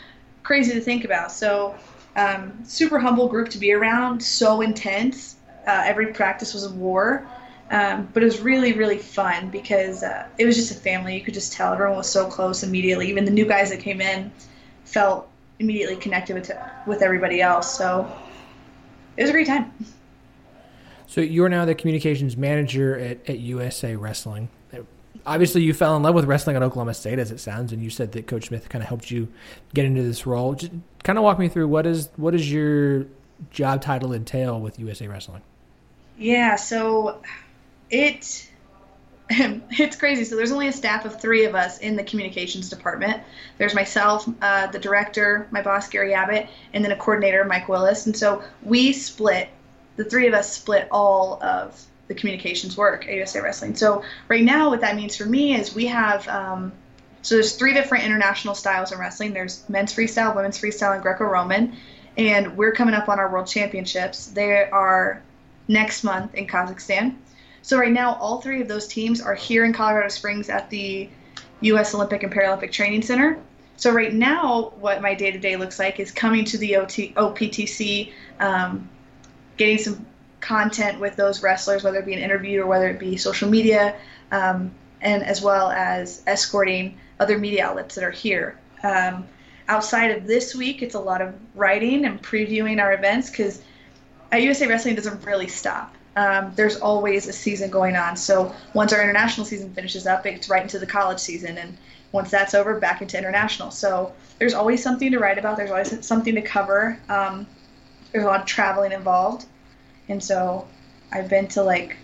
crazy 0.43 0.73
to 0.73 0.81
think 0.81 1.05
about. 1.05 1.33
So 1.33 1.75
um, 2.17 2.59
super 2.65 2.99
humble 2.99 3.29
group 3.29 3.49
to 3.51 3.59
be 3.59 3.73
around, 3.73 4.23
so 4.23 4.61
intense. 4.61 5.37
Uh, 5.67 5.83
every 5.85 6.13
practice 6.13 6.55
was 6.55 6.65
a 6.65 6.71
war. 6.71 7.27
Um, 7.71 8.07
but 8.13 8.23
it 8.23 8.27
was 8.27 8.41
really, 8.41 8.75
really 8.75 8.99
fun 8.99 9.49
because 9.49 10.03
uh, 10.03 10.27
it 10.37 10.45
was 10.45 10.57
just 10.57 10.71
a 10.71 10.75
family. 10.75 11.17
You 11.17 11.23
could 11.23 11.33
just 11.33 11.55
tell 11.55 11.73
everyone 11.73 11.97
was 11.97 12.09
so 12.09 12.29
close 12.29 12.63
immediately. 12.63 13.09
Even 13.09 13.25
the 13.25 13.31
new 13.31 13.47
guys 13.47 13.71
that 13.71 13.81
came 13.81 14.03
in 14.03 14.31
felt 14.85 15.27
immediately 15.59 15.97
connected 15.97 16.35
with 16.35 16.51
with 16.87 17.01
everybody 17.01 17.41
else. 17.41 17.77
So 17.77 18.11
it 19.17 19.23
was 19.23 19.31
a 19.31 19.33
great 19.33 19.47
time. 19.47 19.73
So 21.07 21.21
you're 21.21 21.49
now 21.49 21.65
the 21.65 21.75
communications 21.75 22.37
manager 22.37 22.99
at, 22.99 23.29
at 23.29 23.39
USA 23.39 23.97
Wrestling. 23.97 24.49
Obviously, 25.25 25.63
you 25.63 25.73
fell 25.73 25.97
in 25.97 26.03
love 26.03 26.15
with 26.15 26.25
wrestling 26.25 26.57
at 26.57 26.63
Oklahoma 26.63 26.95
State, 26.95 27.19
as 27.19 27.31
it 27.31 27.39
sounds, 27.39 27.73
and 27.73 27.83
you 27.83 27.91
said 27.91 28.13
that 28.13 28.27
Coach 28.27 28.49
Smith 28.49 28.69
kind 28.69 28.83
of 28.83 28.89
helped 28.89 29.11
you 29.11 29.29
get 29.73 29.85
into 29.85 30.03
this 30.03 30.27
role. 30.27 30.55
Just 30.55 30.73
kind 31.03 31.19
of 31.19 31.25
walk 31.25 31.39
me 31.39 31.49
through 31.49 31.69
what 31.69 31.87
is 31.87 32.09
what 32.17 32.33
does 32.33 32.51
your 32.51 33.07
job 33.51 33.83
title 33.83 34.13
entail 34.13 34.61
with 34.61 34.79
USA 34.79 35.07
Wrestling? 35.09 35.43
Yeah, 36.19 36.57
so 36.57 37.21
it 37.91 38.49
it's 39.31 39.97
crazy. 39.97 40.25
So 40.25 40.37
there's 40.37 40.53
only 40.53 40.69
a 40.69 40.73
staff 40.73 41.05
of 41.05 41.21
three 41.21 41.45
of 41.45 41.55
us 41.55 41.79
in 41.79 41.97
the 41.97 42.05
communications 42.05 42.69
department. 42.69 43.23
There's 43.59 43.75
myself, 43.75 44.29
uh, 44.43 44.67
the 44.67 44.79
director, 44.79 45.47
my 45.51 45.63
boss 45.63 45.89
Gary 45.89 46.13
Abbott, 46.13 46.49
and 46.73 46.85
then 46.85 46.93
a 46.93 46.97
coordinator, 46.97 47.45
Mike 47.45 47.69
Willis. 47.69 48.07
And 48.07 48.17
so 48.17 48.43
we 48.63 48.93
split. 48.93 49.49
The 49.97 50.05
three 50.05 50.27
of 50.27 50.35
us 50.35 50.53
split 50.53 50.89
all 50.91 51.43
of 51.43 51.83
the 52.09 52.15
communications 52.15 52.77
work 52.77 53.07
at 53.07 53.15
USA 53.15 53.41
Wrestling. 53.41 53.75
So 53.75 54.03
right 54.29 54.45
now, 54.45 54.71
what 54.71 54.81
that 54.81 54.97
means 54.97 55.17
for 55.17 55.27
me 55.27 55.55
is 55.55 55.75
we 55.75 55.87
have. 55.87 56.29
Um, 56.29 56.73
so 57.23 57.37
there's 57.37 57.55
three 57.55 57.73
different 57.73 58.05
international 58.05 58.55
styles 58.55 58.93
in 58.93 58.99
wrestling. 58.99 59.33
There's 59.33 59.67
men's 59.69 59.95
freestyle, 59.95 60.35
women's 60.35 60.61
freestyle, 60.61 60.95
and 60.95 61.03
Greco-Roman. 61.03 61.77
And 62.17 62.57
we're 62.57 62.73
coming 62.73 62.95
up 62.95 63.09
on 63.09 63.19
our 63.19 63.31
world 63.31 63.47
championships. 63.47 64.27
They 64.27 64.69
are 64.71 65.23
next 65.69 66.03
month 66.03 66.35
in 66.35 66.47
Kazakhstan. 66.47 67.17
So 67.63 67.79
right 67.79 67.93
now, 67.93 68.15
all 68.15 68.41
three 68.41 68.61
of 68.61 68.67
those 68.67 68.89
teams 68.89 69.21
are 69.21 69.37
here 69.37 69.65
in 69.65 69.73
Colorado 69.73 70.09
Springs 70.09 70.51
at 70.51 70.69
the 70.69 71.09
U.S. 71.61 71.95
Olympic 71.95 72.25
and 72.25 72.33
Paralympic 72.33 72.73
Training 72.73 73.03
Center. 73.03 73.39
So 73.77 73.93
right 73.93 74.13
now, 74.13 74.73
what 74.81 75.01
my 75.01 75.15
day 75.15 75.31
to 75.31 75.39
day 75.39 75.57
looks 75.57 75.79
like 75.79 76.01
is 76.01 76.11
coming 76.11 76.45
to 76.47 76.59
the 76.59 76.77
OT, 76.77 77.13
OPTC, 77.17 78.13
um, 78.41 78.89
getting 79.57 79.79
some 79.79 80.05
content 80.41 80.99
with 80.99 81.15
those 81.15 81.43
wrestlers, 81.43 81.85
whether 81.85 81.99
it 81.99 82.07
be 82.07 82.15
an 82.15 82.19
interview 82.19 82.63
or 82.63 82.67
whether 82.67 82.89
it 82.89 82.99
be 82.99 83.17
social 83.17 83.49
media, 83.49 83.95
um, 84.33 84.73
and 85.01 85.23
as 85.23 85.41
well 85.41 85.71
as 85.71 86.23
escorting 86.27 86.99
other 87.23 87.39
media 87.39 87.65
outlets 87.65 87.95
that 87.95 88.05
are 88.05 88.11
here. 88.11 88.59
Um, 88.83 89.27
outside 89.69 90.11
of 90.11 90.27
this 90.27 90.55
week, 90.55 90.83
it's 90.83 90.95
a 90.95 91.01
lot 91.01 91.23
of 91.23 91.35
writing 91.55 92.05
and 92.05 92.23
previewing 92.23 92.81
our 92.81 92.93
events 92.93 93.31
because 93.31 93.63
at 94.31 94.43
USA 94.43 94.67
Wrestling 94.67 94.95
doesn't 94.95 95.25
really 95.25 95.49
stop 95.49 95.95
um, 96.17 96.53
there's 96.57 96.77
always 96.77 97.27
a 97.27 97.33
season 97.33 97.71
going 97.71 97.97
on. 97.97 98.17
So 98.17 98.55
once 98.75 98.93
our 98.93 99.03
international 99.03 99.47
season 99.47 99.73
finishes 99.73 100.07
up, 100.07 100.27
it's 100.27 100.49
right 100.49 100.63
into 100.63 100.79
the 100.79 100.87
college 100.87 101.19
season, 101.19 101.59
and 101.59 101.77
once 102.13 102.31
that's 102.31 102.55
over, 102.55 102.79
back 102.79 103.01
into 103.01 103.17
international. 103.17 103.71
So 103.71 104.13
there's 104.39 104.55
always 104.55 104.83
something 104.83 105.11
to 105.13 105.19
write 105.19 105.39
about. 105.39 105.57
There's 105.57 105.71
always 105.71 106.05
something 106.07 106.35
to 106.35 106.43
cover. 106.43 106.99
Um, 107.09 107.47
there's 108.13 108.25
a 108.25 108.27
lot 108.27 108.41
of 108.41 108.47
traveling 108.47 108.93
involved, 108.93 109.47
and 110.09 110.23
so 110.23 110.69
I've 111.11 111.31
been 111.31 111.49
to 111.49 111.63
like 111.63 111.97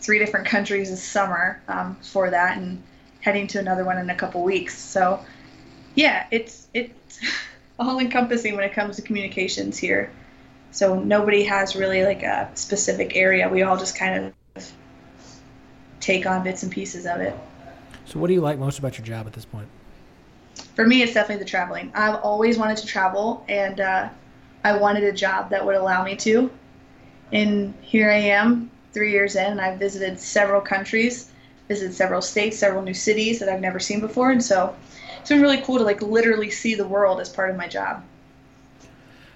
three 0.00 0.18
different 0.20 0.46
countries 0.46 0.90
this 0.90 1.02
summer 1.02 1.60
um, 1.66 1.96
for 2.02 2.30
that, 2.30 2.58
and 2.58 2.82
heading 3.26 3.48
to 3.48 3.58
another 3.58 3.84
one 3.84 3.98
in 3.98 4.08
a 4.08 4.14
couple 4.14 4.40
weeks. 4.44 4.78
So 4.78 5.18
yeah, 5.96 6.28
it's 6.30 6.68
it's 6.72 7.18
all 7.78 7.98
encompassing 7.98 8.54
when 8.54 8.62
it 8.62 8.72
comes 8.72 8.94
to 8.96 9.02
communications 9.02 9.76
here. 9.76 10.12
So 10.70 11.00
nobody 11.00 11.42
has 11.42 11.74
really 11.74 12.04
like 12.04 12.22
a 12.22 12.48
specific 12.54 13.16
area. 13.16 13.48
We 13.48 13.62
all 13.62 13.76
just 13.76 13.98
kind 13.98 14.32
of 14.54 14.72
take 15.98 16.24
on 16.24 16.44
bits 16.44 16.62
and 16.62 16.70
pieces 16.70 17.04
of 17.04 17.20
it. 17.20 17.34
So 18.04 18.20
what 18.20 18.28
do 18.28 18.34
you 18.34 18.40
like 18.40 18.60
most 18.60 18.78
about 18.78 18.96
your 18.96 19.04
job 19.04 19.26
at 19.26 19.32
this 19.32 19.44
point? 19.44 19.66
For 20.76 20.86
me, 20.86 21.02
it's 21.02 21.14
definitely 21.14 21.42
the 21.42 21.50
traveling. 21.50 21.90
I've 21.96 22.20
always 22.22 22.56
wanted 22.58 22.76
to 22.76 22.86
travel, 22.86 23.44
and 23.48 23.80
uh, 23.80 24.08
I 24.62 24.78
wanted 24.78 25.02
a 25.02 25.12
job 25.12 25.50
that 25.50 25.66
would 25.66 25.74
allow 25.74 26.04
me 26.04 26.14
to. 26.16 26.48
And 27.32 27.74
here 27.82 28.08
I 28.08 28.18
am, 28.18 28.70
three 28.92 29.10
years 29.10 29.34
in, 29.34 29.46
and 29.52 29.60
I've 29.60 29.80
visited 29.80 30.20
several 30.20 30.60
countries, 30.60 31.32
visited 31.68 31.94
several 31.94 32.22
states, 32.22 32.58
several 32.58 32.82
new 32.82 32.94
cities 32.94 33.38
that 33.40 33.48
I've 33.48 33.60
never 33.60 33.80
seen 33.80 34.00
before, 34.00 34.30
and 34.30 34.42
so 34.42 34.74
it's 35.20 35.28
been 35.28 35.42
really 35.42 35.60
cool 35.62 35.78
to 35.78 35.84
like 35.84 36.02
literally 36.02 36.50
see 36.50 36.74
the 36.74 36.86
world 36.86 37.20
as 37.20 37.28
part 37.28 37.50
of 37.50 37.56
my 37.56 37.68
job. 37.68 38.04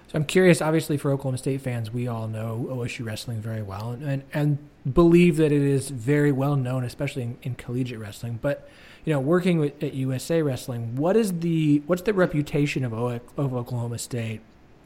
So 0.08 0.16
I'm 0.16 0.24
curious. 0.24 0.60
Obviously, 0.60 0.96
for 0.96 1.12
Oklahoma 1.12 1.38
State 1.38 1.60
fans, 1.60 1.90
we 1.92 2.08
all 2.08 2.26
know 2.26 2.66
OSU 2.70 3.04
wrestling 3.04 3.40
very 3.40 3.62
well, 3.62 3.92
and 3.92 4.02
and, 4.02 4.22
and 4.34 4.94
believe 4.94 5.36
that 5.36 5.52
it 5.52 5.62
is 5.62 5.90
very 5.90 6.32
well 6.32 6.56
known, 6.56 6.84
especially 6.84 7.22
in, 7.22 7.38
in 7.42 7.54
collegiate 7.54 8.00
wrestling. 8.00 8.38
But 8.42 8.68
you 9.04 9.12
know, 9.12 9.20
working 9.20 9.58
with, 9.58 9.82
at 9.82 9.94
USA 9.94 10.42
Wrestling, 10.42 10.96
what 10.96 11.16
is 11.16 11.40
the 11.40 11.82
what's 11.86 12.02
the 12.02 12.12
reputation 12.12 12.84
of, 12.84 12.92
o- 12.92 13.20
of 13.36 13.54
Oklahoma 13.54 13.98
State 13.98 14.40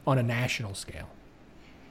on 0.07 0.17
a 0.17 0.23
national 0.23 0.73
scale? 0.73 1.09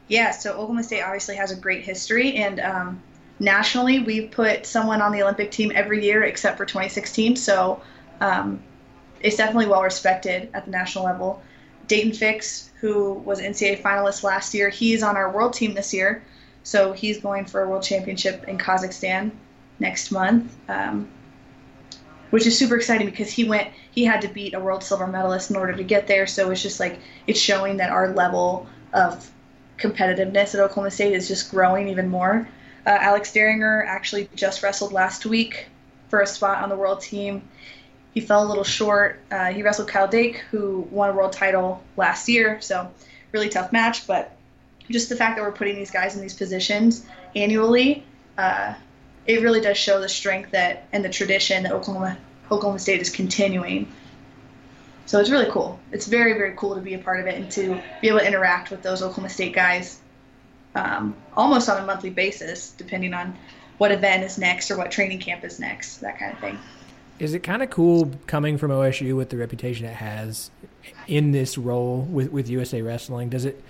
Yeah, 0.08 0.30
so 0.30 0.52
Oklahoma 0.52 0.82
State 0.82 1.02
obviously 1.02 1.36
has 1.36 1.50
a 1.50 1.56
great 1.56 1.84
history, 1.84 2.36
and 2.36 2.60
um, 2.60 3.02
nationally, 3.38 4.00
we've 4.00 4.30
put 4.30 4.66
someone 4.66 5.02
on 5.02 5.12
the 5.12 5.22
Olympic 5.22 5.50
team 5.50 5.72
every 5.74 6.04
year 6.04 6.24
except 6.24 6.56
for 6.56 6.64
2016. 6.64 7.36
So 7.36 7.82
um, 8.20 8.62
it's 9.20 9.36
definitely 9.36 9.66
well 9.66 9.82
respected 9.82 10.50
at 10.54 10.64
the 10.64 10.70
national 10.70 11.04
level. 11.04 11.42
Dayton 11.86 12.12
Fix, 12.12 12.70
who 12.80 13.14
was 13.14 13.40
NCAA 13.40 13.82
finalist 13.82 14.22
last 14.22 14.54
year, 14.54 14.68
he's 14.68 15.02
on 15.02 15.16
our 15.16 15.30
world 15.30 15.52
team 15.52 15.74
this 15.74 15.92
year. 15.92 16.22
So 16.62 16.92
he's 16.92 17.20
going 17.20 17.44
for 17.44 17.62
a 17.62 17.68
world 17.68 17.82
championship 17.82 18.44
in 18.48 18.56
Kazakhstan 18.56 19.32
next 19.78 20.10
month, 20.10 20.54
um, 20.68 21.08
which 22.30 22.46
is 22.46 22.56
super 22.56 22.76
exciting 22.76 23.06
because 23.06 23.30
he 23.30 23.44
went, 23.44 23.68
he 23.90 24.04
had 24.04 24.22
to 24.22 24.28
beat 24.28 24.54
a 24.54 24.60
world 24.60 24.82
silver 24.82 25.06
medalist 25.06 25.50
in 25.50 25.56
order 25.56 25.74
to 25.74 25.84
get 25.84 26.06
there. 26.06 26.26
So 26.26 26.50
it's 26.50 26.62
just 26.62 26.80
like, 26.80 26.98
it's 27.26 27.38
showing 27.38 27.76
that 27.78 27.90
our 27.90 28.14
level 28.14 28.66
of 28.94 29.30
competitiveness 29.78 30.54
at 30.54 30.60
Oklahoma 30.60 30.90
State 30.90 31.12
is 31.12 31.28
just 31.28 31.50
growing 31.50 31.88
even 31.88 32.08
more. 32.08 32.48
Uh, 32.86 32.90
Alex 32.90 33.32
Dieringer 33.32 33.86
actually 33.86 34.28
just 34.34 34.62
wrestled 34.62 34.92
last 34.92 35.24
week 35.24 35.66
for 36.08 36.20
a 36.20 36.26
spot 36.26 36.62
on 36.62 36.68
the 36.68 36.76
world 36.76 37.00
team 37.00 37.42
he 38.14 38.20
fell 38.20 38.46
a 38.46 38.48
little 38.48 38.64
short. 38.64 39.20
Uh, 39.30 39.46
he 39.46 39.62
wrestled 39.62 39.88
Kyle 39.88 40.08
Dake, 40.08 40.36
who 40.50 40.86
won 40.90 41.10
a 41.10 41.12
world 41.12 41.32
title 41.32 41.82
last 41.96 42.28
year, 42.28 42.60
so 42.60 42.90
really 43.32 43.48
tough 43.48 43.72
match. 43.72 44.06
But 44.06 44.36
just 44.88 45.08
the 45.08 45.16
fact 45.16 45.36
that 45.36 45.42
we're 45.42 45.52
putting 45.52 45.74
these 45.74 45.90
guys 45.90 46.14
in 46.14 46.22
these 46.22 46.34
positions 46.34 47.04
annually, 47.34 48.04
uh, 48.38 48.74
it 49.26 49.42
really 49.42 49.60
does 49.60 49.76
show 49.76 50.00
the 50.00 50.08
strength 50.08 50.52
that 50.52 50.86
and 50.92 51.04
the 51.04 51.08
tradition 51.08 51.64
that 51.64 51.72
Oklahoma 51.72 52.16
Oklahoma 52.50 52.78
State 52.78 53.00
is 53.00 53.10
continuing. 53.10 53.90
So 55.06 55.18
it's 55.18 55.28
really 55.28 55.50
cool. 55.50 55.80
It's 55.90 56.06
very 56.06 56.34
very 56.34 56.54
cool 56.56 56.76
to 56.76 56.80
be 56.80 56.94
a 56.94 56.98
part 56.98 57.18
of 57.18 57.26
it 57.26 57.34
and 57.34 57.50
to 57.52 57.82
be 58.00 58.08
able 58.08 58.20
to 58.20 58.26
interact 58.26 58.70
with 58.70 58.82
those 58.82 59.02
Oklahoma 59.02 59.30
State 59.30 59.54
guys 59.54 60.00
um, 60.74 61.16
almost 61.36 61.68
on 61.68 61.82
a 61.82 61.86
monthly 61.86 62.10
basis, 62.10 62.70
depending 62.72 63.14
on 63.14 63.36
what 63.78 63.92
event 63.92 64.24
is 64.24 64.38
next 64.38 64.70
or 64.70 64.76
what 64.76 64.90
training 64.90 65.18
camp 65.18 65.44
is 65.44 65.58
next, 65.58 65.98
that 65.98 66.18
kind 66.18 66.32
of 66.32 66.38
thing. 66.38 66.58
Is 67.18 67.34
it 67.34 67.40
kind 67.40 67.62
of 67.62 67.70
cool 67.70 68.10
coming 68.26 68.58
from 68.58 68.70
OSU 68.70 69.16
with 69.16 69.30
the 69.30 69.36
reputation 69.36 69.86
it 69.86 69.94
has 69.94 70.50
in 71.06 71.30
this 71.30 71.56
role 71.56 72.02
with, 72.02 72.30
with 72.32 72.48
USA 72.48 72.82
Wrestling? 72.82 73.28
Does 73.28 73.44
it? 73.44 73.62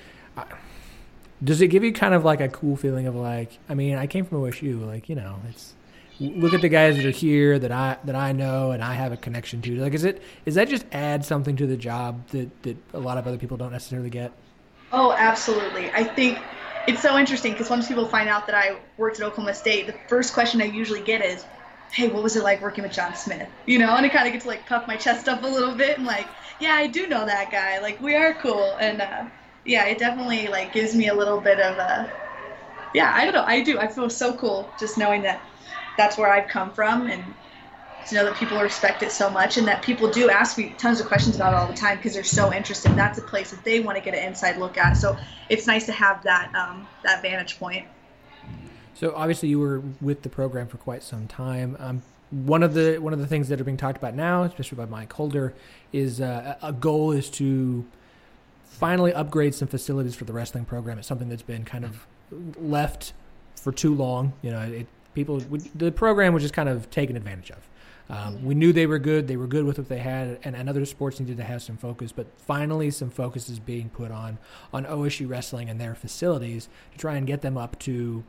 Does 1.42 1.60
it 1.60 1.68
give 1.68 1.84
you 1.84 1.92
kind 1.92 2.14
of 2.14 2.24
like 2.24 2.40
a 2.40 2.48
cool 2.48 2.76
feeling 2.76 3.06
of 3.06 3.14
like, 3.14 3.58
I 3.68 3.74
mean, 3.74 3.96
I 3.96 4.06
came 4.06 4.24
from 4.24 4.38
OSU, 4.38 4.86
like 4.86 5.10
you 5.10 5.14
know, 5.14 5.36
it's 5.50 5.74
look 6.20 6.54
at 6.54 6.60
the 6.60 6.68
guys 6.68 6.96
that 6.96 7.04
are 7.04 7.10
here 7.10 7.58
that 7.58 7.72
I 7.72 7.98
that 8.04 8.14
I 8.14 8.32
know 8.32 8.70
and 8.70 8.82
I 8.82 8.94
have 8.94 9.12
a 9.12 9.16
connection 9.16 9.60
to. 9.62 9.76
Like, 9.76 9.94
is 9.94 10.04
it 10.04 10.22
is 10.46 10.54
that 10.54 10.68
just 10.68 10.86
add 10.92 11.24
something 11.24 11.56
to 11.56 11.66
the 11.66 11.76
job 11.76 12.26
that 12.28 12.62
that 12.62 12.76
a 12.94 12.98
lot 12.98 13.18
of 13.18 13.26
other 13.26 13.36
people 13.36 13.56
don't 13.56 13.72
necessarily 13.72 14.10
get? 14.10 14.32
Oh, 14.92 15.12
absolutely. 15.12 15.90
I 15.90 16.04
think 16.04 16.38
it's 16.86 17.02
so 17.02 17.18
interesting 17.18 17.52
because 17.52 17.70
once 17.70 17.88
people 17.88 18.08
find 18.08 18.28
out 18.28 18.46
that 18.46 18.54
I 18.54 18.80
worked 18.96 19.20
at 19.20 19.26
Oklahoma 19.26 19.54
State, 19.54 19.86
the 19.86 20.00
first 20.08 20.32
question 20.34 20.60
I 20.60 20.66
usually 20.66 21.02
get 21.02 21.22
is, 21.24 21.46
"Hey, 21.92 22.08
what 22.08 22.22
was 22.22 22.36
it 22.36 22.42
like 22.42 22.60
working 22.60 22.84
with 22.84 22.92
John 22.92 23.14
Smith?" 23.14 23.48
You 23.66 23.78
know, 23.78 23.96
and 23.96 24.04
I 24.06 24.08
kind 24.08 24.26
of 24.26 24.32
get 24.32 24.42
to 24.42 24.48
like 24.48 24.66
puff 24.66 24.86
my 24.86 24.96
chest 24.96 25.28
up 25.28 25.42
a 25.42 25.46
little 25.46 25.74
bit 25.76 25.98
and 25.98 26.06
like, 26.06 26.34
yeah, 26.58 26.74
I 26.74 26.86
do 26.88 27.06
know 27.06 27.24
that 27.26 27.50
guy. 27.50 27.78
Like, 27.80 28.00
we 28.00 28.14
are 28.16 28.34
cool, 28.34 28.76
and 28.76 29.00
uh, 29.00 29.24
yeah, 29.64 29.86
it 29.86 29.98
definitely 29.98 30.48
like 30.48 30.72
gives 30.72 30.94
me 30.94 31.08
a 31.08 31.14
little 31.14 31.40
bit 31.40 31.60
of 31.60 31.78
a, 31.78 32.14
yeah, 32.92 33.12
I 33.14 33.24
don't 33.24 33.34
know, 33.34 33.44
I 33.46 33.62
do. 33.62 33.78
I 33.78 33.88
feel 33.88 34.10
so 34.10 34.36
cool 34.36 34.74
just 34.78 34.98
knowing 34.98 35.22
that 35.22 35.48
that's 35.96 36.18
where 36.18 36.32
I've 36.32 36.48
come 36.48 36.72
from 36.72 37.08
and 37.08 37.36
to 38.08 38.14
know 38.14 38.24
that 38.24 38.36
people 38.36 38.58
respect 38.58 39.02
it 39.02 39.12
so 39.12 39.30
much 39.30 39.56
and 39.56 39.66
that 39.66 39.82
people 39.82 40.10
do 40.10 40.30
ask 40.30 40.58
me 40.58 40.74
tons 40.78 41.00
of 41.00 41.06
questions 41.06 41.36
about 41.36 41.52
it 41.52 41.56
all 41.56 41.66
the 41.66 41.74
time 41.74 41.96
because 41.96 42.14
they're 42.14 42.24
so 42.24 42.52
interested. 42.52 42.92
That's 42.94 43.18
a 43.18 43.22
place 43.22 43.50
that 43.50 43.64
they 43.64 43.80
want 43.80 43.98
to 43.98 44.04
get 44.04 44.14
an 44.14 44.22
inside 44.24 44.58
look 44.58 44.78
at. 44.78 44.94
So 44.94 45.16
it's 45.48 45.66
nice 45.66 45.86
to 45.86 45.92
have 45.92 46.22
that 46.24 46.54
um, 46.54 46.86
that 47.02 47.22
vantage 47.22 47.58
point. 47.58 47.86
So 48.94 49.12
obviously 49.16 49.48
you 49.48 49.58
were 49.58 49.82
with 50.00 50.22
the 50.22 50.28
program 50.28 50.66
for 50.66 50.78
quite 50.78 51.02
some 51.02 51.26
time. 51.26 51.76
Um, 51.80 52.02
one 52.30 52.62
of 52.62 52.74
the 52.74 52.98
one 52.98 53.12
of 53.12 53.18
the 53.18 53.26
things 53.26 53.48
that 53.48 53.60
are 53.60 53.64
being 53.64 53.76
talked 53.76 53.98
about 53.98 54.14
now, 54.14 54.42
especially 54.42 54.76
by 54.76 54.86
Mike 54.86 55.12
Holder, 55.12 55.54
is 55.92 56.20
uh, 56.20 56.56
a 56.62 56.72
goal 56.72 57.12
is 57.12 57.30
to 57.30 57.84
finally 58.64 59.12
upgrade 59.12 59.54
some 59.54 59.68
facilities 59.68 60.14
for 60.14 60.24
the 60.24 60.32
wrestling 60.32 60.64
program. 60.64 60.98
It's 60.98 61.06
something 61.06 61.28
that's 61.28 61.42
been 61.42 61.64
kind 61.64 61.84
of 61.84 62.06
left 62.58 63.12
for 63.54 63.72
too 63.72 63.94
long. 63.94 64.32
You 64.42 64.50
know, 64.50 64.60
it, 64.60 64.86
people 65.14 65.40
the 65.74 65.92
program 65.92 66.34
was 66.34 66.42
just 66.42 66.54
kind 66.54 66.68
of 66.68 66.90
taken 66.90 67.16
advantage 67.16 67.50
of. 67.50 67.58
Um, 68.10 68.44
we 68.44 68.54
knew 68.54 68.72
they 68.72 68.86
were 68.86 68.98
good. 68.98 69.28
They 69.28 69.36
were 69.36 69.46
good 69.46 69.64
with 69.64 69.78
what 69.78 69.88
they 69.88 69.98
had, 69.98 70.38
and, 70.44 70.54
and 70.54 70.68
other 70.68 70.84
sports 70.84 71.20
needed 71.20 71.38
to 71.38 71.44
have 71.44 71.62
some 71.62 71.76
focus. 71.76 72.12
But 72.12 72.26
finally, 72.36 72.90
some 72.90 73.10
focus 73.10 73.48
is 73.48 73.58
being 73.58 73.88
put 73.88 74.10
on 74.10 74.38
on 74.72 74.84
OSU 74.84 75.28
wrestling 75.28 75.70
and 75.70 75.80
their 75.80 75.94
facilities 75.94 76.68
to 76.92 76.98
try 76.98 77.16
and 77.16 77.26
get 77.26 77.40
them 77.40 77.56
up 77.56 77.78
to, 77.80 78.22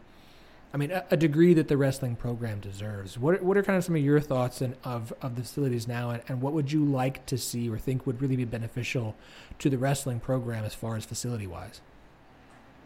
I 0.73 0.77
mean, 0.77 0.91
a, 0.91 1.03
a 1.11 1.17
degree 1.17 1.53
that 1.55 1.67
the 1.67 1.75
wrestling 1.75 2.15
program 2.15 2.61
deserves. 2.61 3.19
What 3.19 3.43
what 3.43 3.57
are 3.57 3.63
kind 3.63 3.77
of 3.77 3.83
some 3.83 3.95
of 3.95 4.01
your 4.01 4.21
thoughts 4.21 4.61
and 4.61 4.75
of 4.85 5.11
of 5.21 5.35
the 5.35 5.41
facilities 5.41 5.89
now, 5.89 6.11
and, 6.11 6.23
and 6.29 6.41
what 6.41 6.53
would 6.53 6.71
you 6.71 6.85
like 6.85 7.25
to 7.25 7.37
see 7.37 7.69
or 7.69 7.77
think 7.77 8.07
would 8.07 8.21
really 8.21 8.37
be 8.37 8.45
beneficial 8.45 9.13
to 9.59 9.69
the 9.69 9.77
wrestling 9.77 10.21
program 10.21 10.63
as 10.63 10.73
far 10.73 10.95
as 10.95 11.03
facility 11.03 11.47
wise? 11.47 11.81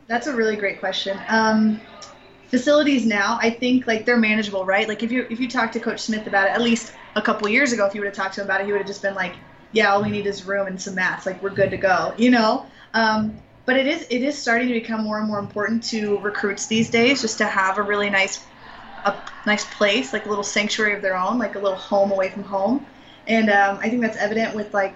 That's 0.07 0.25
a 0.25 0.35
really 0.35 0.55
great 0.55 0.79
question. 0.79 1.19
Um, 1.27 1.79
facilities 2.49 3.05
now, 3.05 3.37
I 3.41 3.49
think 3.49 3.87
like 3.87 4.05
they're 4.05 4.17
manageable, 4.17 4.65
right? 4.65 4.87
Like 4.87 5.03
if 5.03 5.11
you 5.11 5.25
if 5.29 5.39
you 5.39 5.49
talk 5.49 5.71
to 5.73 5.79
Coach 5.79 6.01
Smith 6.01 6.27
about 6.27 6.47
it, 6.47 6.51
at 6.51 6.61
least 6.61 6.93
a 7.15 7.21
couple 7.21 7.47
years 7.47 7.71
ago, 7.71 7.85
if 7.85 7.93
you 7.93 8.01
would 8.01 8.07
have 8.07 8.15
talked 8.15 8.35
to 8.35 8.41
him 8.41 8.47
about 8.47 8.61
it, 8.61 8.65
he 8.65 8.71
would 8.71 8.79
have 8.79 8.87
just 8.87 9.01
been 9.01 9.15
like, 9.15 9.35
"Yeah, 9.71 9.91
all 9.91 10.01
we 10.01 10.09
need 10.09 10.25
is 10.27 10.45
room 10.45 10.67
and 10.67 10.81
some 10.81 10.95
mats. 10.95 11.25
Like 11.25 11.41
we're 11.41 11.51
good 11.51 11.71
to 11.71 11.77
go," 11.77 12.13
you 12.17 12.31
know. 12.31 12.65
Um, 12.93 13.39
but 13.65 13.77
it 13.77 13.87
is 13.87 14.07
it 14.09 14.23
is 14.23 14.37
starting 14.37 14.67
to 14.67 14.73
become 14.73 15.03
more 15.03 15.19
and 15.19 15.27
more 15.27 15.39
important 15.39 15.83
to 15.85 16.17
recruits 16.19 16.65
these 16.67 16.89
days, 16.89 17.21
just 17.21 17.37
to 17.37 17.45
have 17.45 17.77
a 17.77 17.83
really 17.83 18.09
nice 18.09 18.47
a 19.05 19.15
nice 19.45 19.65
place, 19.65 20.11
like 20.11 20.25
a 20.25 20.29
little 20.29 20.43
sanctuary 20.43 20.93
of 20.95 21.01
their 21.01 21.17
own, 21.17 21.37
like 21.37 21.55
a 21.55 21.59
little 21.59 21.77
home 21.77 22.11
away 22.11 22.29
from 22.29 22.43
home. 22.43 22.85
And 23.27 23.49
um, 23.49 23.77
I 23.81 23.89
think 23.89 24.01
that's 24.01 24.17
evident 24.17 24.55
with 24.55 24.73
like 24.73 24.95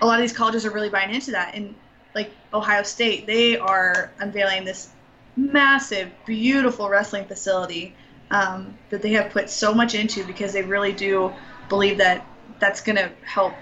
a 0.00 0.06
lot 0.06 0.18
of 0.18 0.22
these 0.22 0.36
colleges 0.36 0.66
are 0.66 0.70
really 0.70 0.90
buying 0.90 1.14
into 1.14 1.30
that. 1.30 1.54
And 1.54 1.74
like 2.14 2.32
Ohio 2.52 2.82
State, 2.82 3.26
they 3.26 3.56
are 3.56 4.10
unveiling 4.18 4.64
this 4.64 4.90
massive, 5.36 6.10
beautiful 6.24 6.88
wrestling 6.88 7.24
facility 7.24 7.94
um, 8.30 8.76
that 8.90 9.02
they 9.02 9.12
have 9.12 9.30
put 9.30 9.50
so 9.50 9.74
much 9.74 9.94
into 9.94 10.24
because 10.24 10.52
they 10.52 10.62
really 10.62 10.92
do 10.92 11.32
believe 11.68 11.98
that 11.98 12.26
that's 12.58 12.80
going 12.80 12.96
to 12.96 13.10
help, 13.24 13.54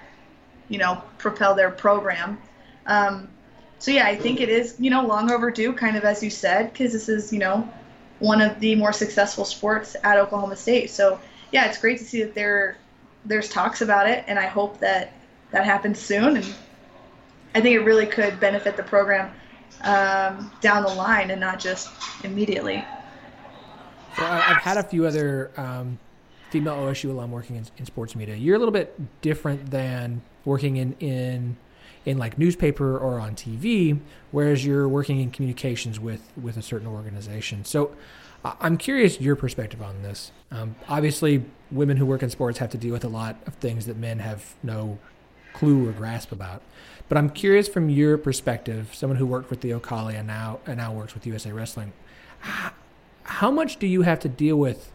you 0.68 0.78
know, 0.78 1.02
propel 1.18 1.54
their 1.54 1.70
program. 1.70 2.40
Um, 2.86 3.28
so 3.78 3.90
yeah, 3.90 4.06
I 4.06 4.16
think 4.16 4.40
it 4.40 4.48
is, 4.48 4.76
you 4.78 4.90
know, 4.90 5.06
long 5.06 5.30
overdue, 5.30 5.72
kind 5.72 5.96
of 5.96 6.04
as 6.04 6.22
you 6.22 6.30
said, 6.30 6.72
because 6.72 6.92
this 6.92 7.08
is, 7.08 7.32
you 7.32 7.38
know, 7.38 7.68
one 8.18 8.40
of 8.40 8.60
the 8.60 8.74
more 8.74 8.92
successful 8.92 9.44
sports 9.44 9.96
at 10.04 10.18
Oklahoma 10.18 10.56
State. 10.56 10.90
So 10.90 11.18
yeah, 11.50 11.66
it's 11.66 11.78
great 11.78 11.98
to 11.98 12.04
see 12.04 12.22
that 12.22 12.34
there 12.34 12.76
there's 13.24 13.48
talks 13.48 13.82
about 13.82 14.08
it, 14.08 14.24
and 14.26 14.38
I 14.38 14.46
hope 14.46 14.80
that 14.80 15.12
that 15.50 15.64
happens 15.64 15.98
soon. 15.98 16.36
And 16.36 16.54
I 17.54 17.60
think 17.60 17.74
it 17.74 17.80
really 17.80 18.06
could 18.06 18.38
benefit 18.40 18.76
the 18.76 18.82
program 18.82 19.32
um, 19.82 20.50
down 20.60 20.82
the 20.82 20.94
line 20.94 21.30
and 21.30 21.40
not 21.40 21.58
just 21.58 21.90
immediately. 22.24 22.84
So 24.16 24.24
I've 24.24 24.62
had 24.62 24.76
a 24.76 24.82
few 24.82 25.06
other 25.06 25.50
um, 25.56 25.98
female 26.50 26.74
OSU 26.74 27.10
alum 27.10 27.30
working 27.30 27.56
in, 27.56 27.66
in, 27.78 27.86
sports 27.86 28.16
media. 28.16 28.34
You're 28.34 28.56
a 28.56 28.58
little 28.58 28.72
bit 28.72 28.98
different 29.22 29.70
than 29.70 30.22
working 30.44 30.76
in, 30.76 30.94
in 31.00 31.56
in 32.06 32.16
like 32.16 32.38
newspaper 32.38 32.98
or 32.98 33.20
on 33.20 33.34
TV, 33.34 33.98
whereas 34.30 34.64
you're 34.64 34.88
working 34.88 35.20
in 35.20 35.30
communications 35.30 36.00
with 36.00 36.22
with 36.40 36.56
a 36.56 36.62
certain 36.62 36.88
organization. 36.88 37.64
So 37.64 37.94
I'm 38.44 38.78
curious 38.78 39.20
your 39.20 39.36
perspective 39.36 39.82
on 39.82 40.02
this. 40.02 40.32
Um, 40.50 40.74
obviously, 40.88 41.44
women 41.70 41.96
who 41.96 42.06
work 42.06 42.22
in 42.22 42.30
sports 42.30 42.58
have 42.58 42.70
to 42.70 42.78
deal 42.78 42.92
with 42.92 43.04
a 43.04 43.08
lot 43.08 43.36
of 43.46 43.54
things 43.54 43.86
that 43.86 43.96
men 43.96 44.18
have 44.18 44.54
no 44.62 44.98
clue 45.52 45.88
or 45.88 45.92
grasp 45.92 46.32
about. 46.32 46.62
But 47.10 47.18
I'm 47.18 47.28
curious 47.28 47.66
from 47.66 47.90
your 47.90 48.16
perspective, 48.16 48.94
someone 48.94 49.16
who 49.16 49.26
worked 49.26 49.50
with 49.50 49.62
the 49.62 49.74
O'Colly 49.74 50.14
and 50.14 50.28
now 50.28 50.60
and 50.64 50.76
now 50.76 50.92
works 50.92 51.12
with 51.12 51.26
USA 51.26 51.50
Wrestling, 51.50 51.92
how 53.24 53.50
much 53.50 53.78
do 53.80 53.88
you 53.88 54.02
have 54.02 54.20
to 54.20 54.28
deal 54.28 54.54
with 54.54 54.92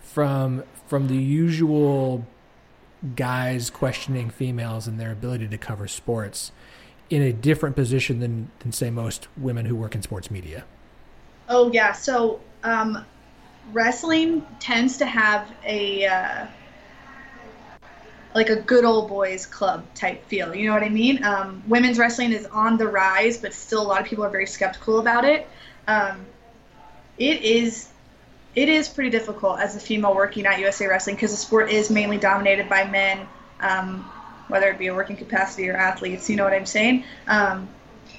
from 0.00 0.64
from 0.88 1.08
the 1.08 1.18
usual 1.18 2.26
guys 3.14 3.68
questioning 3.68 4.30
females 4.30 4.86
and 4.86 4.98
their 4.98 5.12
ability 5.12 5.48
to 5.48 5.58
cover 5.58 5.86
sports 5.86 6.50
in 7.10 7.20
a 7.20 7.30
different 7.30 7.76
position 7.76 8.20
than 8.20 8.50
than 8.60 8.72
say 8.72 8.88
most 8.88 9.28
women 9.36 9.66
who 9.66 9.76
work 9.76 9.94
in 9.94 10.00
sports 10.00 10.30
media? 10.30 10.64
Oh 11.50 11.70
yeah, 11.72 11.92
so 11.92 12.40
um, 12.64 13.04
wrestling 13.74 14.46
tends 14.60 14.96
to 14.96 15.04
have 15.04 15.52
a 15.66 16.06
uh, 16.06 16.46
like 18.34 18.48
a 18.48 18.56
good 18.56 18.84
old 18.84 19.08
boys 19.08 19.46
club 19.46 19.84
type 19.94 20.24
feel. 20.26 20.54
You 20.54 20.68
know 20.68 20.74
what 20.74 20.82
I 20.82 20.88
mean? 20.88 21.22
Um, 21.24 21.62
women's 21.66 21.98
wrestling 21.98 22.32
is 22.32 22.46
on 22.46 22.78
the 22.78 22.86
rise, 22.86 23.36
but 23.36 23.52
still 23.52 23.82
a 23.82 23.88
lot 23.88 24.00
of 24.00 24.06
people 24.06 24.24
are 24.24 24.30
very 24.30 24.46
skeptical 24.46 25.00
about 25.00 25.24
it. 25.24 25.48
Um, 25.88 26.24
it 27.18 27.42
is 27.42 27.88
it 28.54 28.68
is 28.68 28.88
pretty 28.88 29.10
difficult 29.10 29.60
as 29.60 29.76
a 29.76 29.80
female 29.80 30.14
working 30.14 30.44
at 30.46 30.58
USA 30.58 30.86
Wrestling 30.86 31.16
because 31.16 31.30
the 31.30 31.36
sport 31.36 31.70
is 31.70 31.88
mainly 31.88 32.18
dominated 32.18 32.68
by 32.68 32.84
men, 32.84 33.26
um, 33.60 34.10
whether 34.48 34.68
it 34.70 34.78
be 34.78 34.88
a 34.88 34.94
working 34.94 35.16
capacity 35.16 35.68
or 35.68 35.76
athletes. 35.76 36.28
You 36.28 36.36
know 36.36 36.44
what 36.44 36.52
I'm 36.52 36.66
saying? 36.66 37.04
Um, 37.28 37.68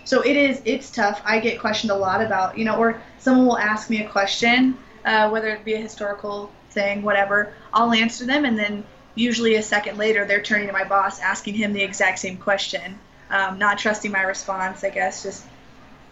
so 0.04 0.22
it 0.22 0.36
is 0.36 0.62
it's 0.66 0.90
tough. 0.90 1.22
I 1.26 1.40
get 1.40 1.60
questioned 1.60 1.92
a 1.92 1.96
lot 1.96 2.22
about 2.22 2.58
you 2.58 2.66
know, 2.66 2.76
or 2.76 3.02
someone 3.20 3.46
will 3.46 3.58
ask 3.58 3.90
me 3.90 4.04
a 4.04 4.10
question, 4.10 4.78
uh, 5.06 5.30
whether 5.30 5.50
it 5.50 5.64
be 5.64 5.74
a 5.74 5.82
historical 5.82 6.52
thing, 6.72 7.02
whatever. 7.02 7.54
I'll 7.74 7.94
answer 7.94 8.26
them, 8.26 8.46
and 8.46 8.58
then 8.58 8.84
usually 9.22 9.56
a 9.56 9.64
second 9.64 9.98
later 9.98 10.26
they're 10.26 10.42
turning 10.42 10.68
to 10.68 10.74
my 10.74 10.84
boss 10.84 11.20
asking 11.20 11.54
him 11.54 11.74
the 11.74 11.82
exact 11.82 12.20
same 12.20 12.38
question 12.38 12.98
um, 13.30 13.58
not 13.58 13.78
trusting 13.78 14.12
my 14.12 14.22
response 14.22 14.84
i 14.84 14.90
guess 14.90 15.24
just 15.24 15.46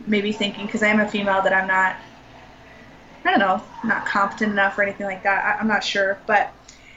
maybe 0.07 0.31
thinking 0.31 0.65
because 0.65 0.83
i 0.83 0.87
am 0.87 0.99
a 0.99 1.07
female 1.07 1.41
that 1.41 1.53
i'm 1.53 1.67
not 1.67 1.95
i 3.25 3.31
don't 3.31 3.39
know 3.39 3.61
not 3.83 4.05
competent 4.05 4.51
enough 4.51 4.77
or 4.77 4.83
anything 4.83 5.05
like 5.05 5.23
that. 5.23 5.57
I, 5.57 5.61
am 5.61 5.67
not 5.67 5.83
sure. 5.83 6.19
But 6.25 6.51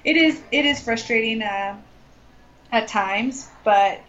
it 0.05 0.16
is 0.16 0.40
it 0.51 0.66
is 0.66 0.83
frustrating 0.83 1.42
uh, 1.42 1.79
at 2.70 2.88
times 2.88 3.48
but 3.64 4.01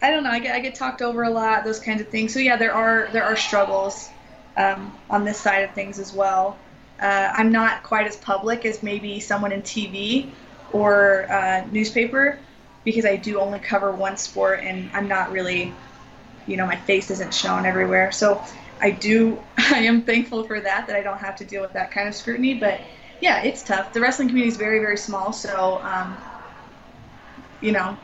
i 0.00 0.10
don't 0.10 0.22
know. 0.22 0.30
I 0.30 0.38
get, 0.38 0.54
I 0.54 0.60
get 0.60 0.74
talked 0.74 1.02
over 1.02 1.24
a 1.24 1.30
lot 1.30 1.64
those 1.64 1.80
kinds 1.80 2.00
of 2.00 2.08
things. 2.08 2.32
So 2.32 2.40
yeah 2.40 2.56
there 2.56 2.72
are 2.72 3.08
there 3.12 3.24
are 3.24 3.36
struggles 3.36 4.08
um, 4.56 4.96
on 5.08 5.24
this 5.24 5.38
side 5.38 5.64
of 5.64 5.72
things 5.74 5.98
as 5.98 6.12
well 6.12 6.58
uh, 7.00 7.32
I'm 7.34 7.52
not 7.52 7.82
quite 7.82 8.06
as 8.06 8.16
public 8.16 8.64
as 8.64 8.82
maybe 8.82 9.20
someone 9.20 9.52
in 9.52 9.62
TV 9.62 10.32
or 10.72 11.30
uh, 11.30 11.66
newspaper 11.70 12.38
because 12.84 13.04
I 13.04 13.16
do 13.16 13.40
only 13.40 13.58
cover 13.58 13.92
one 13.92 14.16
sport 14.16 14.60
and 14.62 14.90
I'm 14.94 15.08
not 15.08 15.30
really, 15.30 15.72
you 16.46 16.56
know, 16.56 16.66
my 16.66 16.76
face 16.76 17.10
isn't 17.10 17.32
shown 17.32 17.66
everywhere. 17.66 18.10
So 18.12 18.42
I 18.80 18.90
do, 18.90 19.42
I 19.58 19.80
am 19.80 20.02
thankful 20.02 20.44
for 20.44 20.60
that, 20.60 20.86
that 20.86 20.96
I 20.96 21.02
don't 21.02 21.18
have 21.18 21.36
to 21.36 21.44
deal 21.44 21.62
with 21.62 21.72
that 21.74 21.90
kind 21.90 22.08
of 22.08 22.14
scrutiny. 22.14 22.54
But 22.54 22.80
yeah, 23.20 23.42
it's 23.42 23.62
tough. 23.62 23.92
The 23.92 24.00
wrestling 24.00 24.28
community 24.28 24.48
is 24.48 24.56
very, 24.56 24.78
very 24.78 24.96
small. 24.96 25.32
So, 25.32 25.80
um, 25.82 26.16
you 27.60 27.72
know, 27.72 27.96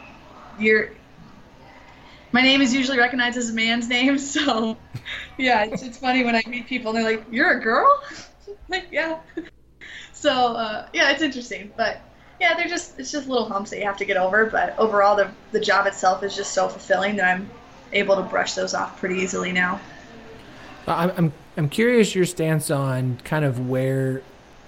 you're, 0.58 0.90
my 2.32 2.42
name 2.42 2.60
is 2.60 2.74
usually 2.74 2.98
recognized 2.98 3.36
as 3.36 3.50
a 3.50 3.54
man's 3.54 3.88
name. 3.88 4.18
So 4.34 4.76
yeah, 5.36 5.64
it's, 5.64 5.82
it's 5.82 5.98
funny 5.98 6.24
when 6.24 6.34
I 6.34 6.42
meet 6.46 6.66
people 6.66 6.90
and 6.90 6.98
they're 6.98 7.16
like, 7.16 7.26
you're 7.30 7.58
a 7.58 7.60
girl? 7.60 7.88
Like 8.68 8.88
yeah. 8.92 9.18
So 10.12 10.54
uh, 10.54 10.88
yeah, 10.94 11.10
it's 11.10 11.20
interesting, 11.20 11.70
but 11.76 12.00
yeah, 12.40 12.54
they're 12.54 12.68
just 12.68 12.98
it's 12.98 13.12
just 13.12 13.28
little 13.28 13.46
humps 13.46 13.68
that 13.70 13.78
you 13.78 13.84
have 13.84 13.98
to 13.98 14.06
get 14.06 14.16
over. 14.16 14.46
But 14.46 14.78
overall, 14.78 15.16
the 15.16 15.30
the 15.52 15.60
job 15.60 15.86
itself 15.86 16.22
is 16.22 16.34
just 16.34 16.52
so 16.52 16.68
fulfilling 16.68 17.16
that 17.16 17.36
I'm 17.36 17.50
able 17.92 18.16
to 18.16 18.22
brush 18.22 18.54
those 18.54 18.72
off 18.72 18.98
pretty 18.98 19.16
easily 19.16 19.52
now. 19.52 19.80
I'm, 20.86 21.32
I'm, 21.56 21.68
curious 21.70 22.14
your 22.14 22.26
stance 22.26 22.70
on 22.70 23.18
kind 23.24 23.44
of 23.44 23.68
where 23.68 24.22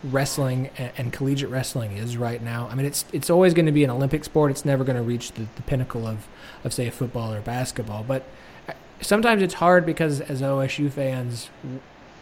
wrestling 0.04 0.70
and, 0.78 0.92
and, 0.96 1.12
collegiate 1.12 1.50
wrestling 1.50 1.96
is 1.96 2.16
right 2.16 2.42
now. 2.42 2.68
I 2.70 2.74
mean, 2.74 2.86
it's 2.86 3.04
it's 3.12 3.28
always 3.28 3.52
going 3.52 3.66
to 3.66 3.72
be 3.72 3.84
an 3.84 3.90
Olympic 3.90 4.24
sport. 4.24 4.50
It's 4.50 4.64
never 4.64 4.84
going 4.84 4.96
to 4.96 5.02
reach 5.02 5.32
the, 5.32 5.46
the 5.56 5.62
pinnacle 5.62 6.06
of, 6.06 6.26
of 6.64 6.72
say 6.72 6.88
football 6.90 7.34
or 7.34 7.40
basketball. 7.40 8.02
But 8.02 8.24
uh, 8.68 8.72
sometimes 9.00 9.42
it's 9.42 9.54
hard 9.54 9.84
because 9.84 10.20
as 10.22 10.40
OSU 10.40 10.90
fans, 10.90 11.50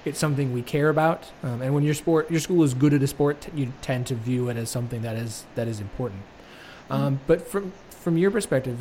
it's 0.05 0.19
something 0.19 0.53
we 0.53 0.62
care 0.62 0.88
about. 0.88 1.31
Um, 1.43 1.62
and 1.62 1.75
when 1.75 1.83
your 1.83 1.95
sport, 1.95 2.31
your 2.31 2.40
school 2.40 2.62
is 2.62 2.75
good 2.75 2.95
at 2.95 3.03
a 3.03 3.07
sport, 3.07 3.49
you 3.55 3.73
tend 3.81 4.07
to 4.09 4.14
view 4.14 4.49
it 4.49 4.57
as 4.57 4.71
something 4.71 5.03
that 5.03 5.17
is 5.17 5.45
that 5.55 5.69
is 5.69 5.81
important. 5.81 6.23
Um, 6.90 7.21
but 7.27 7.47
from 7.49 7.73
from 7.90 8.19
your 8.19 8.31
perspective, 8.31 8.79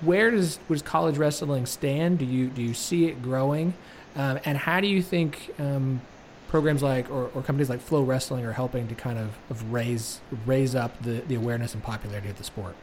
where 0.00 0.30
does 0.30 0.58
does 0.68 0.82
college 0.82 1.18
wrestling 1.18 1.66
stand? 1.66 2.18
Do 2.18 2.24
you 2.24 2.48
do 2.48 2.62
you 2.62 2.74
see 2.74 3.06
it 3.06 3.22
growing? 3.22 3.74
Um, 4.14 4.38
and 4.44 4.58
how 4.58 4.80
do 4.80 4.88
you 4.88 5.02
think 5.02 5.54
um, 5.58 6.00
programs 6.48 6.82
like 6.82 7.10
or, 7.10 7.30
or, 7.34 7.42
companies 7.42 7.70
like 7.70 7.80
Flow 7.80 8.02
Wrestling 8.02 8.44
are 8.44 8.52
helping 8.52 8.86
to 8.88 8.94
kind 8.94 9.18
of, 9.18 9.38
of 9.48 9.72
raise 9.72 10.20
raise 10.44 10.74
up 10.74 11.02
the, 11.02 11.22
the 11.26 11.34
awareness 11.34 11.72
and 11.72 11.82
popularity 11.82 12.28
of 12.28 12.36
the 12.36 12.44
sport? 12.44 12.74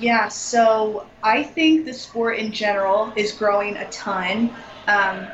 Yeah, 0.00 0.28
so 0.28 1.06
I 1.22 1.42
think 1.42 1.84
the 1.84 1.92
sport 1.92 2.38
in 2.38 2.50
general 2.50 3.12
is 3.14 3.32
growing 3.32 3.76
a 3.76 3.88
ton. 3.90 4.50
Um, 4.88 5.28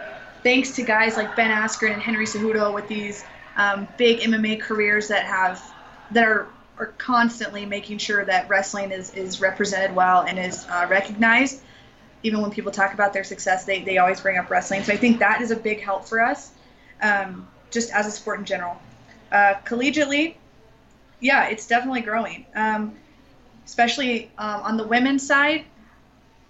thanks 0.48 0.70
to 0.70 0.82
guys 0.82 1.14
like 1.18 1.36
Ben 1.36 1.50
Askren 1.50 1.92
and 1.92 2.00
Henry 2.00 2.24
Cejudo 2.24 2.72
with 2.72 2.88
these 2.88 3.22
um, 3.56 3.86
big 3.98 4.20
MMA 4.20 4.58
careers 4.58 5.06
that 5.08 5.26
have 5.26 5.62
that 6.12 6.24
are 6.24 6.48
are 6.78 6.86
constantly 6.96 7.66
making 7.66 7.98
sure 7.98 8.24
that 8.24 8.48
wrestling 8.48 8.90
is, 8.90 9.12
is 9.12 9.42
represented 9.42 9.94
well 9.94 10.22
and 10.22 10.38
is 10.38 10.64
uh, 10.70 10.86
recognized. 10.88 11.60
Even 12.22 12.40
when 12.40 12.50
people 12.50 12.72
talk 12.72 12.94
about 12.94 13.12
their 13.12 13.24
success, 13.24 13.66
they, 13.66 13.82
they 13.82 13.98
always 13.98 14.22
bring 14.22 14.38
up 14.38 14.48
wrestling. 14.48 14.82
So 14.84 14.94
I 14.94 14.96
think 14.96 15.18
that 15.18 15.42
is 15.42 15.50
a 15.50 15.56
big 15.56 15.82
help 15.82 16.06
for 16.06 16.18
us, 16.18 16.52
um, 17.02 17.46
just 17.70 17.92
as 17.92 18.06
a 18.06 18.10
sport 18.10 18.38
in 18.38 18.46
general. 18.46 18.80
Uh, 19.30 19.54
collegiately, 19.66 20.36
yeah, 21.20 21.48
it's 21.48 21.66
definitely 21.66 22.00
growing. 22.00 22.46
Um, 22.54 22.96
especially 23.66 24.30
um, 24.38 24.62
on 24.62 24.76
the 24.78 24.86
women's 24.86 25.26
side, 25.26 25.66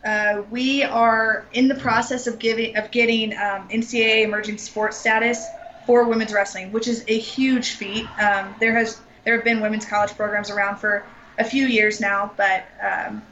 uh, 0.05 0.43
we 0.51 0.83
are 0.85 1.49
in 1.53 1.69
the 1.69 1.75
process 1.75 2.27
of 2.27 2.39
giving 2.39 2.77
of 2.77 2.91
getting 2.91 3.33
um, 3.33 3.69
NCAA 3.69 4.25
emerging 4.25 4.59
sports 4.59 4.97
status 4.97 5.53
for 5.85 6.05
women's 6.09 6.33
wrestling, 6.33 6.71
which 6.73 6.87
is 6.87 7.05
a 7.09 7.19
huge 7.19 7.77
feat. 7.77 8.11
Um, 8.19 8.55
there 8.61 8.75
has 8.75 9.03
there 9.25 9.35
have 9.35 9.45
been 9.45 9.61
women's 9.61 9.87
college 9.87 10.15
programs 10.17 10.51
around 10.51 10.77
for 10.77 11.07
a 11.39 11.45
few 11.45 11.67
years 11.67 12.01
now, 12.01 12.33
but 12.37 12.67
um, 12.83 13.23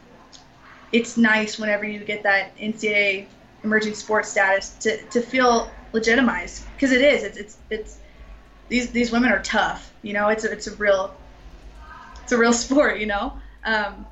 it's 0.93 1.17
nice 1.17 1.59
whenever 1.59 1.85
you 1.85 2.01
get 2.01 2.23
that 2.25 2.57
NCAA 2.57 3.29
emerging 3.63 3.95
sports 3.95 4.31
status 4.31 4.71
to, 4.79 5.05
to 5.09 5.21
feel 5.21 5.71
legitimized 5.93 6.71
because 6.75 6.93
it 6.93 7.03
is. 7.03 7.23
It's, 7.23 7.39
it's 7.39 7.59
it's 7.71 7.99
these 8.69 8.91
these 8.91 9.13
women 9.13 9.31
are 9.31 9.43
tough. 9.43 9.93
You 10.03 10.15
know, 10.15 10.29
it's 10.29 10.45
a, 10.45 10.51
it's 10.53 10.67
a 10.67 10.75
real 10.77 11.15
it's 12.23 12.33
a 12.33 12.39
real 12.39 12.53
sport. 12.65 12.99
You 12.99 13.07
know, 13.07 13.35
um, 13.65 14.07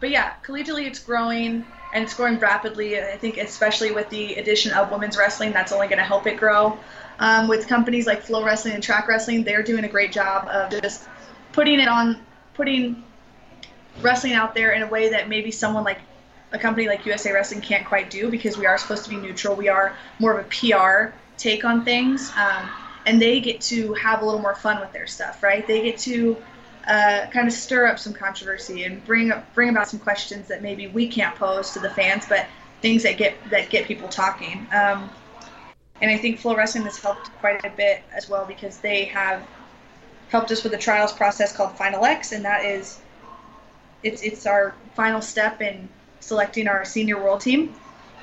but 0.00 0.10
yeah, 0.10 0.34
collegiately 0.44 0.86
it's 0.86 0.98
growing 0.98 1.66
and 1.92 2.04
it's 2.04 2.14
growing 2.14 2.38
rapidly. 2.38 2.98
I 2.98 3.16
think 3.16 3.36
especially 3.36 3.92
with 3.92 4.08
the 4.10 4.34
addition 4.34 4.72
of 4.72 4.90
women's 4.90 5.16
wrestling, 5.16 5.52
that's 5.52 5.72
only 5.72 5.88
going 5.88 5.98
to 5.98 6.04
help 6.04 6.26
it 6.26 6.36
grow. 6.36 6.78
Um, 7.18 7.48
with 7.48 7.68
companies 7.68 8.06
like 8.06 8.22
Flow 8.22 8.44
Wrestling 8.44 8.74
and 8.74 8.82
Track 8.82 9.06
Wrestling, 9.06 9.44
they're 9.44 9.62
doing 9.62 9.84
a 9.84 9.88
great 9.88 10.12
job 10.12 10.48
of 10.48 10.80
just 10.82 11.08
putting 11.52 11.78
it 11.78 11.88
on, 11.88 12.18
putting 12.54 13.04
wrestling 14.00 14.32
out 14.32 14.54
there 14.54 14.72
in 14.72 14.82
a 14.82 14.86
way 14.86 15.10
that 15.10 15.28
maybe 15.28 15.50
someone 15.50 15.84
like 15.84 15.98
a 16.52 16.58
company 16.58 16.86
like 16.86 17.04
USA 17.06 17.32
Wrestling 17.32 17.60
can't 17.60 17.86
quite 17.86 18.10
do 18.10 18.30
because 18.30 18.56
we 18.56 18.66
are 18.66 18.78
supposed 18.78 19.04
to 19.04 19.10
be 19.10 19.16
neutral. 19.16 19.54
We 19.54 19.68
are 19.68 19.96
more 20.18 20.38
of 20.38 20.44
a 20.44 20.48
PR 20.48 21.14
take 21.36 21.64
on 21.64 21.84
things, 21.84 22.30
um, 22.36 22.68
and 23.06 23.20
they 23.20 23.40
get 23.40 23.60
to 23.62 23.92
have 23.94 24.22
a 24.22 24.24
little 24.24 24.40
more 24.40 24.54
fun 24.54 24.80
with 24.80 24.92
their 24.92 25.06
stuff, 25.06 25.42
right? 25.42 25.66
They 25.66 25.82
get 25.82 25.98
to 26.00 26.36
uh, 26.86 27.26
kind 27.30 27.46
of 27.46 27.54
stir 27.54 27.86
up 27.86 27.98
some 27.98 28.12
controversy 28.12 28.84
and 28.84 29.04
bring 29.04 29.32
bring 29.54 29.68
about 29.68 29.88
some 29.88 30.00
questions 30.00 30.48
that 30.48 30.62
maybe 30.62 30.88
we 30.88 31.06
can't 31.06 31.34
pose 31.36 31.72
to 31.72 31.80
the 31.80 31.90
fans, 31.90 32.26
but 32.28 32.46
things 32.80 33.02
that 33.04 33.16
get 33.16 33.34
that 33.50 33.70
get 33.70 33.86
people 33.86 34.08
talking. 34.08 34.66
Um, 34.72 35.10
and 36.00 36.10
I 36.10 36.18
think 36.18 36.38
Flow 36.38 36.56
Wrestling 36.56 36.84
has 36.84 36.98
helped 36.98 37.30
quite 37.36 37.64
a 37.64 37.70
bit 37.70 38.02
as 38.14 38.28
well 38.28 38.44
because 38.44 38.78
they 38.78 39.04
have 39.06 39.46
helped 40.30 40.50
us 40.50 40.64
with 40.64 40.74
a 40.74 40.78
trials 40.78 41.12
process 41.12 41.54
called 41.54 41.76
Final 41.76 42.04
X, 42.04 42.32
and 42.32 42.44
that 42.44 42.64
is 42.64 43.00
it's 44.02 44.22
it's 44.22 44.46
our 44.46 44.74
final 44.94 45.20
step 45.20 45.60
in 45.60 45.88
selecting 46.20 46.68
our 46.68 46.84
senior 46.84 47.22
world 47.22 47.40
team, 47.40 47.74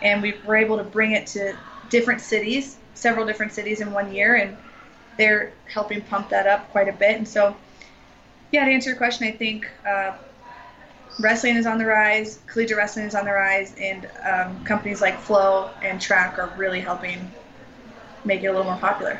and 0.01 0.21
we 0.21 0.33
were 0.45 0.55
able 0.55 0.77
to 0.77 0.83
bring 0.83 1.11
it 1.11 1.27
to 1.27 1.55
different 1.89 2.21
cities, 2.21 2.77
several 2.93 3.25
different 3.25 3.53
cities 3.53 3.81
in 3.81 3.91
one 3.91 4.13
year, 4.13 4.35
and 4.35 4.57
they're 5.17 5.51
helping 5.71 6.01
pump 6.01 6.29
that 6.29 6.47
up 6.47 6.69
quite 6.71 6.87
a 6.87 6.93
bit. 6.93 7.17
And 7.17 7.27
so, 7.27 7.55
yeah, 8.51 8.65
to 8.65 8.71
answer 8.71 8.89
your 8.89 8.97
question, 8.97 9.27
I 9.27 9.31
think 9.31 9.69
uh, 9.87 10.13
wrestling 11.19 11.55
is 11.55 11.65
on 11.65 11.77
the 11.77 11.85
rise, 11.85 12.39
collegiate 12.47 12.77
wrestling 12.77 13.05
is 13.05 13.15
on 13.15 13.25
the 13.25 13.31
rise, 13.31 13.75
and 13.79 14.09
um, 14.27 14.63
companies 14.63 15.01
like 15.01 15.19
Flow 15.19 15.69
and 15.81 16.01
Track 16.01 16.39
are 16.39 16.51
really 16.57 16.79
helping 16.79 17.31
make 18.25 18.43
it 18.43 18.47
a 18.47 18.51
little 18.51 18.65
more 18.65 18.79
popular. 18.79 19.19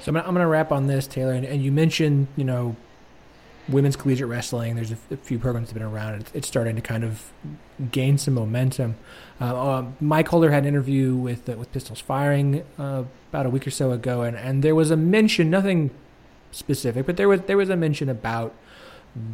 So 0.00 0.10
I'm 0.10 0.14
gonna, 0.14 0.28
I'm 0.28 0.34
gonna 0.34 0.48
wrap 0.48 0.72
on 0.72 0.86
this, 0.86 1.06
Taylor. 1.06 1.32
And, 1.32 1.44
and, 1.44 1.62
you 1.62 1.72
mentioned, 1.72 2.28
you 2.36 2.44
know, 2.44 2.76
women's 3.68 3.96
collegiate 3.96 4.28
wrestling. 4.28 4.74
There's 4.74 4.92
a, 4.92 4.96
few 5.18 5.38
programs 5.38 5.68
that 5.68 5.78
have 5.78 5.82
been 5.82 5.94
around. 5.94 6.20
It's, 6.20 6.32
it's, 6.34 6.48
starting 6.48 6.76
to 6.76 6.82
kind 6.82 7.04
of 7.04 7.30
gain 7.92 8.16
some 8.16 8.34
momentum. 8.34 8.96
Uh, 9.40 9.44
uh, 9.44 9.86
Mike 10.00 10.28
Holder 10.28 10.50
had 10.50 10.62
an 10.62 10.68
interview 10.68 11.14
with 11.14 11.48
uh, 11.48 11.52
with 11.52 11.70
Pistols 11.72 12.00
Firing 12.00 12.64
uh, 12.78 13.04
about 13.30 13.46
a 13.46 13.50
week 13.50 13.66
or 13.66 13.70
so 13.70 13.92
ago, 13.92 14.22
and, 14.22 14.36
and 14.36 14.62
there 14.64 14.74
was 14.74 14.90
a 14.90 14.96
mention, 14.96 15.50
nothing 15.50 15.90
specific, 16.50 17.06
but 17.06 17.16
there 17.16 17.28
was 17.28 17.42
there 17.42 17.56
was 17.56 17.70
a 17.70 17.76
mention 17.76 18.08
about 18.08 18.54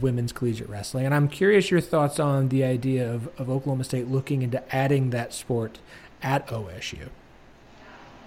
women's 0.01 0.33
collegiate 0.33 0.69
wrestling. 0.69 1.05
And 1.05 1.15
I'm 1.15 1.29
curious 1.29 1.71
your 1.71 1.81
thoughts 1.81 2.19
on 2.19 2.49
the 2.49 2.65
idea 2.65 3.13
of, 3.13 3.29
of 3.39 3.51
Oklahoma 3.51 3.85
State 3.85 4.09
looking 4.09 4.43
into 4.43 4.63
adding 4.75 5.11
that 5.11 5.35
sport 5.35 5.79
at 6.23 6.47
OSU. 6.49 7.09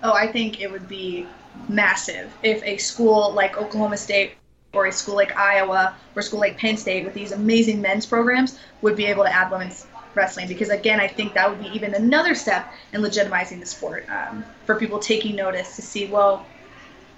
Oh, 0.04 0.14
I 0.14 0.32
think 0.32 0.62
it 0.62 0.72
would 0.72 0.88
be 0.88 1.28
massive 1.68 2.32
if 2.44 2.64
a 2.64 2.78
school 2.78 3.34
like 3.34 3.58
Oklahoma 3.58 3.98
State 3.98 4.34
or 4.74 4.86
a 4.86 4.92
school 4.92 5.16
like 5.16 5.36
Iowa 5.36 5.96
or 6.16 6.20
a 6.20 6.24
school 6.24 6.40
like 6.40 6.58
Penn 6.58 6.78
State 6.78 7.04
with 7.04 7.14
these 7.14 7.32
amazing 7.32 7.82
men's 7.82 8.06
programs 8.06 8.60
would 8.82 8.96
be 8.96 9.06
able 9.06 9.24
to 9.24 9.34
add 9.34 9.52
women's 9.52 9.88
wrestling 10.16 10.48
because 10.48 10.70
again 10.70 11.00
I 11.00 11.08
think 11.08 11.34
that 11.34 11.50
would 11.50 11.60
be 11.60 11.70
even 11.70 11.94
another 11.94 12.34
step 12.34 12.72
in 12.94 13.02
legitimizing 13.02 13.60
the 13.60 13.66
sport 13.66 14.08
um, 14.10 14.44
for 14.66 14.76
people 14.76 15.00
taking 15.00 15.36
notice 15.36 15.76
to 15.76 15.82
see 15.82 16.08
well 16.08 16.46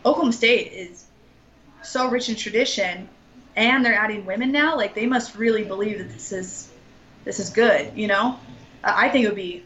Oklahoma 0.05 0.33
State 0.33 0.71
is 0.71 1.05
so 1.81 2.09
rich 2.09 2.29
in 2.29 2.35
tradition 2.35 3.07
and 3.55 3.83
they're 3.83 3.93
adding 3.93 4.25
women 4.25 4.51
now 4.51 4.75
like 4.75 4.93
they 4.93 5.05
must 5.05 5.35
really 5.35 5.63
believe 5.63 5.97
that 5.97 6.09
this 6.11 6.31
is 6.31 6.71
this 7.25 7.39
is 7.39 7.49
good 7.49 7.91
you 7.95 8.07
know 8.07 8.39
uh, 8.83 8.93
I 8.95 9.09
think 9.09 9.25
it 9.25 9.27
would 9.27 9.35
be 9.35 9.63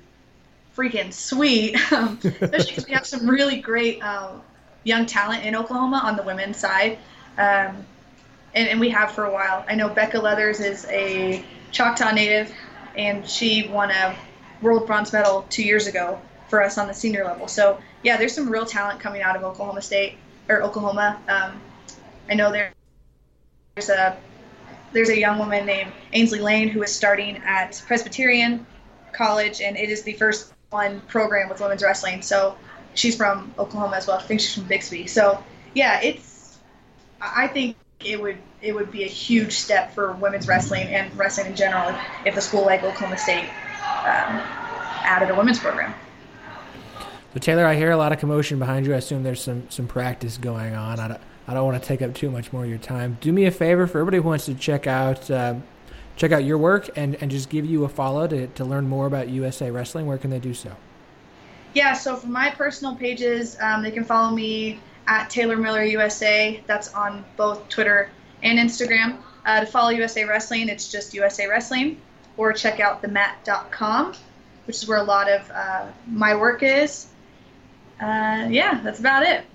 freaking 0.76 1.14
sweet 1.14 1.76
um, 1.92 2.20
especially 2.24 2.72
because 2.72 2.88
we 2.88 2.94
have 2.94 3.06
some 3.06 3.30
really 3.30 3.60
great 3.60 4.02
um, 4.02 4.42
young 4.86 5.06
talent 5.06 5.44
in 5.44 5.56
Oklahoma 5.56 6.00
on 6.04 6.16
the 6.16 6.24
women's 6.24 6.58
side, 6.58 6.98
um, 7.38 7.86
and, 8.54 8.70
and 8.70 8.80
we 8.80 8.90
have 8.90 9.12
for 9.12 9.26
a 9.26 9.34
while. 9.34 9.66
I 9.68 9.76
know 9.76 9.90
Becca 9.90 10.18
Leathers 10.18 10.62
is 10.62 10.86
a 10.86 11.44
Choctaw 11.72 12.14
native, 12.14 12.54
and 12.96 13.28
she 13.28 13.68
won 13.68 13.92
a 13.92 14.16
world 14.62 14.88
bronze 14.88 15.12
medal 15.12 15.46
two 15.50 15.64
years 15.64 15.88
ago 15.88 16.22
for 16.48 16.64
us 16.64 16.78
on 16.78 16.88
the 16.88 16.94
senior 16.94 17.26
level. 17.26 17.50
So 17.50 17.80
yeah, 18.04 18.16
there's 18.16 18.34
some 18.34 18.50
real 18.50 18.66
talent 18.66 19.02
coming 19.02 19.22
out 19.22 19.36
of 19.36 19.44
Oklahoma 19.44 19.82
State 19.82 20.18
or 20.48 20.64
Oklahoma. 20.64 21.20
Um, 21.28 21.60
I 22.30 22.34
know 22.34 22.52
there's 22.52 23.90
a 23.90 24.18
there's 24.94 25.10
a 25.10 25.20
young 25.20 25.40
woman 25.40 25.66
named 25.66 25.92
Ainsley 26.14 26.40
Lane 26.40 26.70
who 26.70 26.82
is 26.82 26.96
starting 26.96 27.38
at 27.38 27.82
Presbyterian 27.86 28.66
College, 29.12 29.62
and 29.62 29.76
it 29.76 29.90
is 29.90 30.04
the 30.04 30.14
first 30.14 30.54
one 30.70 31.02
program 31.02 31.50
with 31.50 31.60
women's 31.60 31.84
wrestling. 31.84 32.22
So 32.22 32.58
she's 32.94 33.16
from 33.16 33.54
Oklahoma 33.60 33.98
as 33.98 34.08
well. 34.08 34.18
I 34.18 34.24
think 34.24 34.40
she's 34.40 34.56
from 34.56 34.66
Bixby. 34.66 35.08
So 35.08 35.44
yeah, 35.74 36.02
it's 36.02 36.58
I 37.22 37.48
think 37.48 37.76
it 38.04 38.22
would 38.22 38.38
it 38.62 38.74
would 38.74 38.92
be 38.92 39.04
a 39.04 39.08
huge 39.08 39.54
step 39.54 39.94
for 39.94 40.14
women's 40.14 40.48
wrestling 40.48 40.88
and 40.88 41.16
wrestling 41.18 41.48
in 41.48 41.56
general 41.56 41.90
if, 41.90 41.98
if 42.26 42.38
a 42.38 42.42
school 42.42 42.66
like 42.66 42.84
Oklahoma 42.84 43.18
State 43.18 43.44
um, 43.44 44.42
added 45.04 45.30
a 45.30 45.36
women's 45.36 45.60
program. 45.60 45.94
So 47.34 47.40
Taylor, 47.40 47.66
I 47.66 47.76
hear 47.76 47.92
a 47.92 47.98
lot 47.98 48.12
of 48.14 48.20
commotion 48.20 48.60
behind 48.60 48.86
you. 48.86 48.94
I 48.94 48.98
assume 48.98 49.24
there's 49.24 49.42
some 49.42 49.70
some 49.70 49.88
practice 49.88 50.38
going 50.38 50.74
on. 50.74 51.00
I 51.00 51.08
don't, 51.10 51.22
I 51.48 51.54
don't 51.54 51.66
want 51.66 51.82
to 51.82 51.88
take 51.88 52.02
up 52.02 52.14
too 52.14 52.32
much 52.32 52.52
more 52.52 52.64
of 52.64 52.70
your 52.70 52.80
time. 52.80 53.18
Do 53.22 53.32
me 53.32 53.46
a 53.46 53.52
favor 53.52 53.88
for 53.88 54.00
everybody 54.00 54.18
who 54.18 54.28
wants 54.28 54.46
to 54.46 54.56
check 54.56 54.88
out 54.88 55.30
uh, 55.30 55.56
check 56.16 56.32
out 56.32 56.44
your 56.44 56.58
work 56.58 56.90
and, 56.96 57.16
and 57.16 57.30
just 57.30 57.50
give 57.50 57.66
you 57.66 57.84
a 57.84 57.90
follow 57.90 58.26
to, 58.28 58.48
to 58.48 58.66
learn 58.66 58.88
more 58.88 59.06
about 59.06 59.30
USA 59.30 59.70
Wrestling. 59.70 60.08
Where 60.08 60.18
can 60.18 60.30
they 60.30 60.40
do 60.40 60.54
so? 60.54 60.76
yeah, 61.76 61.92
so 61.94 62.16
for 62.16 62.28
my 62.28 62.50
personal 62.50 62.96
pages, 62.96 63.58
um, 63.60 63.84
they 63.84 63.92
can 63.92 64.06
follow 64.06 64.34
me 64.34 64.80
at 65.08 65.30
Taylor 65.30 65.58
Miller 65.58 65.84
USA. 65.84 66.64
That's 66.66 66.94
on 66.94 67.24
both 67.36 67.68
Twitter 67.70 68.10
and 68.42 68.58
Instagram. 68.58 69.18
Uh, 69.46 69.60
to 69.60 69.66
follow 69.66 69.90
USA 69.90 70.24
Wrestling, 70.24 70.70
it's 70.70 70.90
just 70.90 71.14
USA 71.14 71.48
Wrestling, 71.48 72.02
or 72.38 72.54
check 72.54 72.80
out 72.80 73.04
themat.com, 73.04 74.16
which 74.66 74.78
is 74.78 74.88
where 74.88 74.98
a 74.98 75.04
lot 75.04 75.30
of 75.30 75.52
uh, 75.52 75.88
my 76.08 76.34
work 76.34 76.64
is. 76.64 77.08
uh, 78.02 78.48
yeah, 78.50 78.80
that's 78.82 79.00
about 79.00 79.24
it. 79.24 79.46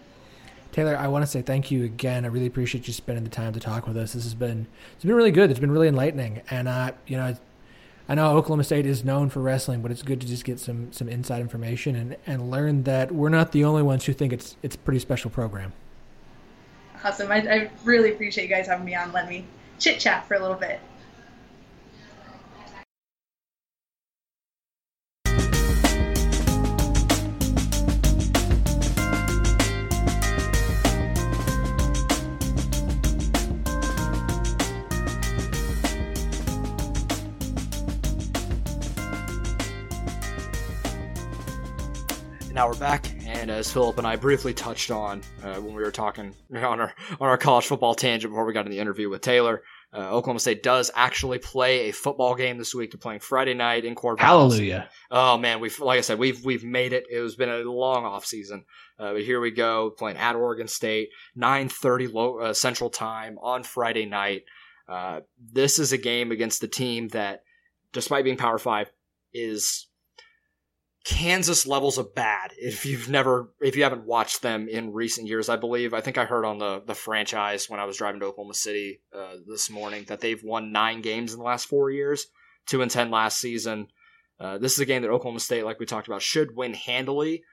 Taylor, 0.73 0.97
I 0.97 1.09
want 1.09 1.25
to 1.25 1.27
say 1.27 1.43
thank 1.43 1.71
you 1.71 1.85
again. 1.85 2.25
I 2.25 2.29
really 2.29 2.47
appreciate 2.47 2.87
you 2.87 2.93
spending 2.93 3.25
the 3.25 3.31
time 3.31 3.53
to 3.53 3.61
talk 3.61 3.87
with 3.87 3.97
us. 3.97 4.13
This 4.13 4.25
has 4.25 4.35
been 4.35 4.67
it's 4.95 5.05
been 5.05 5.15
really 5.15 5.31
good. 5.31 5.51
It's 5.51 5.61
been 5.61 5.71
really 5.71 5.89
enlightening, 5.89 6.43
and 6.51 6.69
uh, 6.69 6.93
you 7.07 7.17
know, 7.17 7.37
I 8.09 8.15
know 8.15 8.37
Oklahoma 8.37 8.65
State 8.65 8.87
is 8.87 9.05
known 9.05 9.31
for 9.31 9.41
wrestling, 9.41 9.83
but 9.83 9.91
it's 9.91 10.03
good 10.03 10.21
to 10.21 10.27
just 10.27 10.45
get 10.45 10.59
some 10.59 10.93
some 10.93 11.09
inside 11.09 11.41
information 11.41 11.97
and 11.97 12.17
and 12.27 12.51
learn 12.51 12.85
that 12.85 13.13
we're 13.13 13.29
not 13.29 13.53
the 13.53 13.65
only 13.65 13.83
ones 13.83 14.05
who 14.05 14.13
think 14.13 14.33
it's 14.33 14.57
it's 14.63 14.77
a 14.77 14.79
pretty 14.79 15.01
special 15.01 15.31
program. 15.31 15.73
Awesome. 17.05 17.33
I, 17.33 17.37
I 17.37 17.71
really 17.85 18.13
appreciate 18.13 18.45
you 18.45 18.51
guys 18.55 18.67
having 18.67 18.85
me 18.85 18.95
on. 18.95 19.13
Let 19.13 19.29
me 19.29 19.47
chit 19.79 20.01
chat 20.01 20.27
for 20.29 20.35
a 20.35 20.41
little 20.41 20.57
bit. 20.57 20.81
Now 42.61 42.69
we're 42.69 42.75
back, 42.75 43.11
and 43.25 43.51
as 43.51 43.73
Philip 43.73 43.97
and 43.97 44.07
I 44.07 44.17
briefly 44.17 44.53
touched 44.53 44.91
on 44.91 45.23
uh, 45.43 45.55
when 45.55 45.75
we 45.75 45.83
were 45.83 45.91
talking 45.91 46.35
on 46.55 46.79
our 46.79 46.93
on 47.19 47.27
our 47.27 47.39
college 47.39 47.65
football 47.65 47.95
tangent 47.95 48.31
before 48.31 48.45
we 48.45 48.53
got 48.53 48.67
in 48.67 48.71
the 48.71 48.79
interview 48.79 49.09
with 49.09 49.23
Taylor, 49.23 49.63
uh, 49.95 50.11
Oklahoma 50.11 50.41
State 50.41 50.63
does 50.63 50.91
actually 50.95 51.39
play 51.39 51.89
a 51.89 51.93
football 51.93 52.35
game 52.35 52.59
this 52.59 52.75
week. 52.75 52.91
They're 52.93 52.99
playing 52.99 53.21
Friday 53.21 53.55
night 53.55 53.87
in 53.87 53.95
Corvallis. 53.95 54.19
Hallelujah! 54.19 54.91
Oh 55.11 55.39
man, 55.39 55.61
we've 55.61 55.81
like 55.81 55.97
I 55.97 56.01
said, 56.03 56.19
we've 56.19 56.45
we've 56.45 56.63
made 56.63 56.93
it. 56.93 57.05
It 57.11 57.23
has 57.23 57.35
been 57.35 57.49
a 57.49 57.61
long 57.61 58.05
off 58.05 58.27
season, 58.27 58.67
uh, 58.99 59.15
but 59.15 59.23
here 59.23 59.41
we 59.41 59.53
go 59.53 59.95
playing 59.97 60.19
at 60.19 60.37
Oregon 60.37 60.69
State, 60.69 61.09
nine 61.35 61.71
thirty 61.71 62.09
low 62.09 62.41
uh, 62.41 62.53
Central 62.53 62.91
Time 62.91 63.39
on 63.41 63.63
Friday 63.63 64.05
night. 64.05 64.43
Uh, 64.87 65.21
this 65.51 65.79
is 65.79 65.95
a 65.95 65.99
game 65.99 66.31
against 66.31 66.61
the 66.61 66.69
team 66.69 67.09
that, 67.09 67.41
despite 67.95 68.25
being 68.25 68.37
Power 68.37 68.59
Five, 68.59 68.93
is 69.33 69.87
Kansas 71.05 71.67
levels 71.67 71.97
of 71.97 72.15
bad. 72.15 72.51
If 72.59 72.85
you've 72.85 73.09
never, 73.09 73.53
if 73.61 73.75
you 73.75 73.85
haven't 73.85 74.05
watched 74.05 74.43
them 74.43 74.69
in 74.69 74.93
recent 74.93 75.27
years, 75.27 75.49
I 75.49 75.57
believe, 75.57 75.95
I 75.95 76.03
think 76.03 76.19
I 76.19 76.27
heard 76.27 76.45
on 76.45 76.59
the 76.59 76.83
the 76.87 76.95
franchise 76.95 77.71
when 77.71 77.81
I 77.81 77.87
was 77.87 77.97
driving 77.97 78.21
to 78.21 78.27
Oklahoma 78.27 78.55
City 78.55 79.01
uh, 79.17 79.37
this 79.47 79.71
morning 79.71 80.05
that 80.09 80.21
they've 80.21 80.43
won 80.43 80.73
nine 80.73 81.01
games 81.01 81.33
in 81.33 81.39
the 81.39 81.45
last 81.45 81.69
four 81.69 81.91
years, 81.91 82.27
two 82.67 82.83
and 82.83 82.91
ten 82.91 83.11
last 83.11 83.41
season. 83.41 83.89
Uh, 84.39 84.59
this 84.59 84.75
is 84.75 84.81
a 84.81 84.87
game 84.87 85.03
that 85.03 85.11
Oklahoma 85.11 85.41
State, 85.41 85.65
like 85.65 85.81
we 85.81 85.87
talked 85.87 86.07
about, 86.07 86.23
should 86.23 86.55
win 86.55 86.75
handily, 86.75 87.45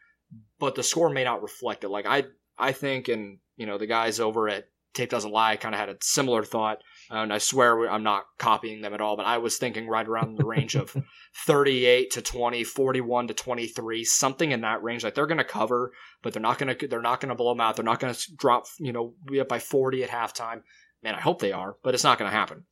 but 0.59 0.75
the 0.75 0.83
score 0.83 1.09
may 1.09 1.23
not 1.23 1.41
reflect 1.41 1.83
it. 1.83 1.89
Like 1.89 2.05
I, 2.05 2.23
I 2.57 2.71
think, 2.73 3.07
and 3.07 3.39
you 3.55 3.65
know, 3.65 3.77
the 3.77 3.87
guys 3.87 4.19
over 4.19 4.49
at 4.49 4.69
Tape 4.93 5.09
Doesn't 5.09 5.31
Lie 5.31 5.57
kind 5.57 5.75
of 5.75 5.79
had 5.79 5.89
a 5.89 5.97
similar 6.01 6.43
thought. 6.43 6.79
And 7.09 7.31
I 7.31 7.37
swear 7.37 7.89
I'm 7.89 8.03
not 8.03 8.25
copying 8.37 8.81
them 8.81 8.93
at 8.93 8.99
all, 8.99 9.15
but 9.15 9.25
I 9.25 9.37
was 9.37 9.57
thinking 9.57 9.87
right 9.87 10.07
around 10.07 10.37
the 10.37 10.45
range 10.45 10.75
of 10.75 10.95
38 11.45 12.11
to 12.11 12.21
20, 12.21 12.63
41 12.63 13.27
to 13.29 13.33
23, 13.33 14.03
something 14.03 14.51
in 14.51 14.61
that 14.61 14.83
range. 14.83 15.03
Like 15.03 15.15
they're 15.15 15.25
going 15.25 15.37
to 15.37 15.43
cover, 15.43 15.93
but 16.21 16.33
they're 16.33 16.41
not 16.41 16.57
going 16.57 16.75
to 16.75 16.87
they're 16.87 17.01
not 17.01 17.21
going 17.21 17.29
to 17.29 17.35
blow 17.35 17.53
them 17.53 17.61
out. 17.61 17.75
They're 17.75 17.85
not 17.85 17.99
going 17.99 18.13
to 18.13 18.35
drop, 18.35 18.65
you 18.79 18.91
know, 18.91 19.13
be 19.25 19.39
up 19.39 19.47
by 19.47 19.59
40 19.59 20.03
at 20.03 20.09
halftime. 20.09 20.63
Man, 21.01 21.15
I 21.15 21.21
hope 21.21 21.39
they 21.39 21.53
are, 21.53 21.77
but 21.83 21.93
it's 21.93 22.03
not 22.03 22.17
going 22.17 22.29
to 22.29 22.35
happen. 22.35 22.65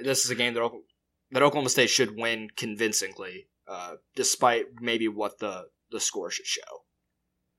This 0.00 0.24
is 0.24 0.30
a 0.30 0.36
game 0.36 0.54
that 0.54 0.70
that 1.32 1.42
Oklahoma 1.42 1.70
State 1.70 1.90
should 1.90 2.16
win 2.16 2.48
convincingly, 2.56 3.48
uh, 3.66 3.94
despite 4.14 4.66
maybe 4.80 5.08
what 5.08 5.38
the 5.38 5.66
the 5.90 6.00
score 6.00 6.30
should 6.30 6.46
show. 6.46 6.84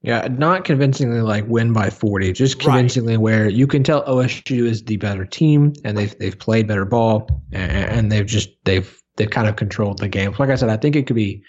Yeah, 0.02 0.28
not 0.32 0.64
convincingly 0.64 1.20
like 1.20 1.46
win 1.48 1.74
by 1.74 1.90
40, 1.90 2.32
just 2.32 2.60
convincingly 2.60 3.16
right. 3.16 3.22
where 3.22 3.50
you 3.50 3.68
can 3.68 3.84
tell 3.84 4.06
OSU 4.06 4.66
is 4.66 4.84
the 4.84 4.96
better 4.96 5.26
team 5.26 5.74
and 5.84 5.98
they've 5.98 6.18
they've 6.20 6.40
played 6.40 6.68
better 6.68 6.86
ball 6.86 7.28
and, 7.52 7.72
and 7.72 8.12
they've 8.12 8.26
just 8.26 8.50
they've 8.64 9.02
they've 9.18 9.30
kind 9.30 9.48
of 9.48 9.58
controlled 9.58 9.98
the 9.98 10.08
game. 10.08 10.34
Like 10.40 10.50
I 10.50 10.56
said, 10.56 10.70
I 10.70 10.78
think 10.78 10.96
it 10.96 11.06
could 11.06 11.18
be 11.18 11.44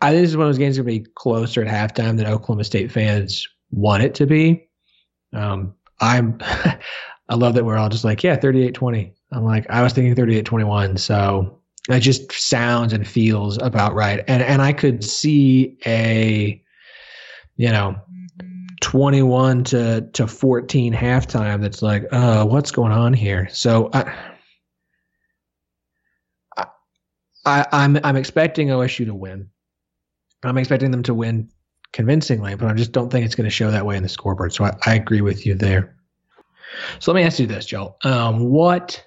I 0.00 0.10
think 0.10 0.22
this 0.22 0.30
is 0.30 0.36
one 0.36 0.46
of 0.46 0.48
those 0.48 0.58
games 0.58 0.76
that 0.76 0.84
be 0.84 1.06
closer 1.14 1.62
at 1.62 1.68
halftime 1.68 2.16
than 2.16 2.26
Oklahoma 2.26 2.64
State 2.64 2.90
fans 2.90 3.46
want 3.70 4.02
it 4.02 4.14
to 4.14 4.26
be. 4.26 4.66
Um, 5.34 5.74
I'm 6.00 6.38
I 7.28 7.34
love 7.34 7.54
that 7.54 7.64
we're 7.64 7.76
all 7.76 7.88
just 7.88 8.04
like, 8.04 8.22
yeah, 8.22 8.36
38-20. 8.36 9.12
I'm 9.32 9.44
like, 9.44 9.68
I 9.70 9.82
was 9.82 9.92
thinking 9.92 10.14
38-21, 10.14 10.98
so 10.98 11.58
it 11.88 12.00
just 12.00 12.30
sounds 12.32 12.92
and 12.92 13.06
feels 13.06 13.58
about 13.58 13.94
right. 13.94 14.22
And 14.26 14.42
and 14.42 14.62
I 14.62 14.72
could 14.72 15.04
see 15.04 15.78
a 15.86 16.62
you 17.56 17.70
know, 17.70 17.96
21 18.80 19.64
to, 19.64 20.08
to 20.12 20.26
14 20.26 20.92
halftime 20.92 21.60
that's 21.60 21.82
like, 21.82 22.04
uh, 22.12 22.44
what's 22.44 22.70
going 22.70 22.92
on 22.92 23.12
here? 23.12 23.48
So 23.50 23.90
I, 23.92 24.14
I, 27.46 27.66
I'm, 27.72 27.98
I'm 28.02 28.16
expecting 28.16 28.68
OSU 28.68 29.06
to 29.06 29.14
win. 29.14 29.48
I'm 30.42 30.58
expecting 30.58 30.90
them 30.90 31.02
to 31.04 31.14
win 31.14 31.48
convincingly, 31.92 32.54
but 32.54 32.68
I 32.68 32.74
just 32.74 32.92
don't 32.92 33.10
think 33.10 33.24
it's 33.24 33.34
going 33.34 33.44
to 33.44 33.50
show 33.50 33.70
that 33.70 33.86
way 33.86 33.96
in 33.96 34.02
the 34.02 34.08
scoreboard. 34.08 34.52
So 34.52 34.64
I, 34.64 34.76
I 34.84 34.94
agree 34.94 35.20
with 35.20 35.46
you 35.46 35.54
there. 35.54 35.96
So 36.98 37.12
let 37.12 37.20
me 37.20 37.26
ask 37.26 37.38
you 37.38 37.46
this, 37.46 37.66
Joe. 37.66 37.96
Um, 38.02 38.50
what 38.50 39.04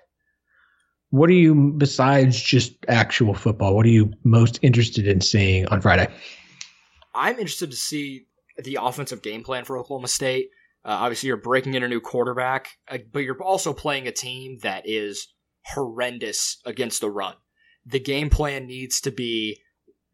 what 1.10 1.30
are 1.30 1.34
you 1.34 1.74
besides 1.78 2.42
just 2.42 2.74
actual 2.88 3.34
football? 3.34 3.76
What 3.76 3.86
are 3.86 3.90
you 3.90 4.12
most 4.24 4.60
interested 4.62 5.08
in 5.08 5.22
seeing 5.22 5.66
on 5.68 5.82
Friday? 5.82 6.08
I'm 7.16 7.36
interested 7.36 7.72
to 7.72 7.78
see 7.78 8.27
the 8.64 8.80
offensive 8.82 9.22
game 9.22 9.44
plan 9.44 9.66
for 9.66 9.78
Oklahoma 9.78 10.08
State. 10.08 10.50
Uh, 10.86 10.92
obviously, 11.02 11.28
you're 11.28 11.38
breaking 11.38 11.74
in 11.74 11.84
a 11.84 11.88
new 11.88 12.00
quarterback, 12.00 12.70
uh, 12.88 12.98
but 13.12 13.20
you're 13.20 13.42
also 13.42 13.74
playing 13.74 14.08
a 14.08 14.12
team 14.12 14.60
that 14.62 14.84
is 14.86 15.34
horrendous 15.62 16.58
against 16.66 17.02
the 17.02 17.12
run. 17.12 17.36
The 17.86 18.00
game 18.00 18.30
plan 18.30 18.68
needs 18.68 19.02
to 19.02 19.12
be 19.12 19.62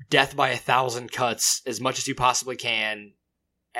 death 0.09 0.35
by 0.35 0.49
a 0.49 0.57
thousand 0.57 1.11
cuts 1.11 1.61
as 1.65 1.79
much 1.79 1.97
as 1.97 2.07
you 2.07 2.15
possibly 2.15 2.55
can 2.55 3.13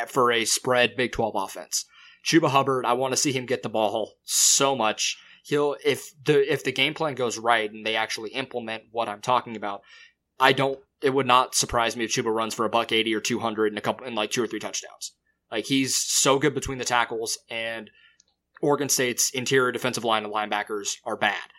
for 0.07 0.31
a 0.31 0.45
spread 0.45 0.95
Big 0.95 1.11
12 1.11 1.35
offense. 1.35 1.85
Chuba 2.23 2.49
Hubbard, 2.49 2.85
I 2.85 2.93
want 2.93 3.13
to 3.13 3.17
see 3.17 3.31
him 3.31 3.45
get 3.45 3.63
the 3.63 3.69
ball 3.69 4.13
so 4.23 4.75
much. 4.75 5.17
He'll 5.43 5.75
if 5.83 6.13
the 6.23 6.51
if 6.51 6.63
the 6.63 6.71
game 6.71 6.93
plan 6.93 7.15
goes 7.15 7.37
right 7.37 7.69
and 7.69 7.85
they 7.85 7.97
actually 7.97 8.29
implement 8.31 8.83
what 8.91 9.09
I'm 9.09 9.19
talking 9.19 9.57
about, 9.57 9.81
I 10.39 10.53
don't 10.53 10.79
it 11.03 11.13
would 11.13 11.27
not 11.27 11.53
surprise 11.55 11.95
me 11.95 12.05
if 12.05 12.11
Chuba 12.11 12.33
runs 12.33 12.53
for 12.55 12.65
a 12.65 12.69
buck 12.69 12.91
eighty 12.91 13.13
or 13.13 13.19
two 13.19 13.39
hundred 13.39 13.67
and 13.67 13.77
a 13.77 13.81
couple 13.81 14.07
and 14.07 14.15
like 14.15 14.31
two 14.31 14.43
or 14.43 14.47
three 14.47 14.59
touchdowns. 14.59 15.13
Like 15.51 15.65
he's 15.65 15.95
so 15.95 16.39
good 16.39 16.55
between 16.55 16.77
the 16.77 16.85
tackles, 16.85 17.37
and 17.49 17.89
Oregon 18.61 18.89
State's 18.89 19.29
interior 19.31 19.71
defensive 19.71 20.03
line 20.03 20.23
and 20.23 20.33
linebackers 20.33 20.95
are 21.05 21.17
bad. 21.17 21.51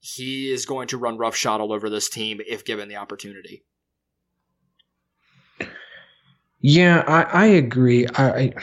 He 0.00 0.52
is 0.52 0.66
going 0.66 0.88
to 0.88 0.98
run 0.98 1.18
roughshod 1.18 1.60
all 1.60 1.72
over 1.72 1.90
this 1.90 2.08
team 2.08 2.40
if 2.46 2.64
given 2.64 2.88
the 2.88 2.96
opportunity. 2.96 3.64
Yeah, 6.60 7.04
I, 7.06 7.22
I 7.22 7.46
agree. 7.46 8.06
I, 8.14 8.30
I, 8.30 8.54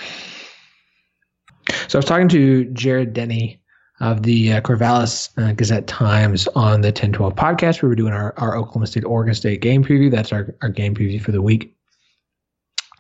so 1.88 1.97
I 1.97 1.99
was 1.99 2.05
talking 2.05 2.30
to 2.30 2.65
Jared 2.65 3.13
Denny 3.13 3.61
of 3.99 4.23
the 4.23 4.53
uh, 4.53 4.61
Corvallis 4.61 5.29
uh, 5.37 5.53
Gazette 5.53 5.87
Times 5.87 6.47
on 6.49 6.81
the 6.81 6.87
1012 6.87 7.35
podcast. 7.35 7.81
We 7.81 7.89
were 7.89 7.95
doing 7.95 8.13
our, 8.13 8.33
our 8.37 8.57
Oklahoma 8.57 8.87
State 8.87 9.05
Oregon 9.05 9.33
State 9.33 9.61
game 9.61 9.83
preview. 9.83 10.09
That's 10.09 10.33
our, 10.33 10.55
our 10.61 10.69
game 10.69 10.95
preview 10.95 11.21
for 11.21 11.31
the 11.31 11.41
week. 11.41 11.75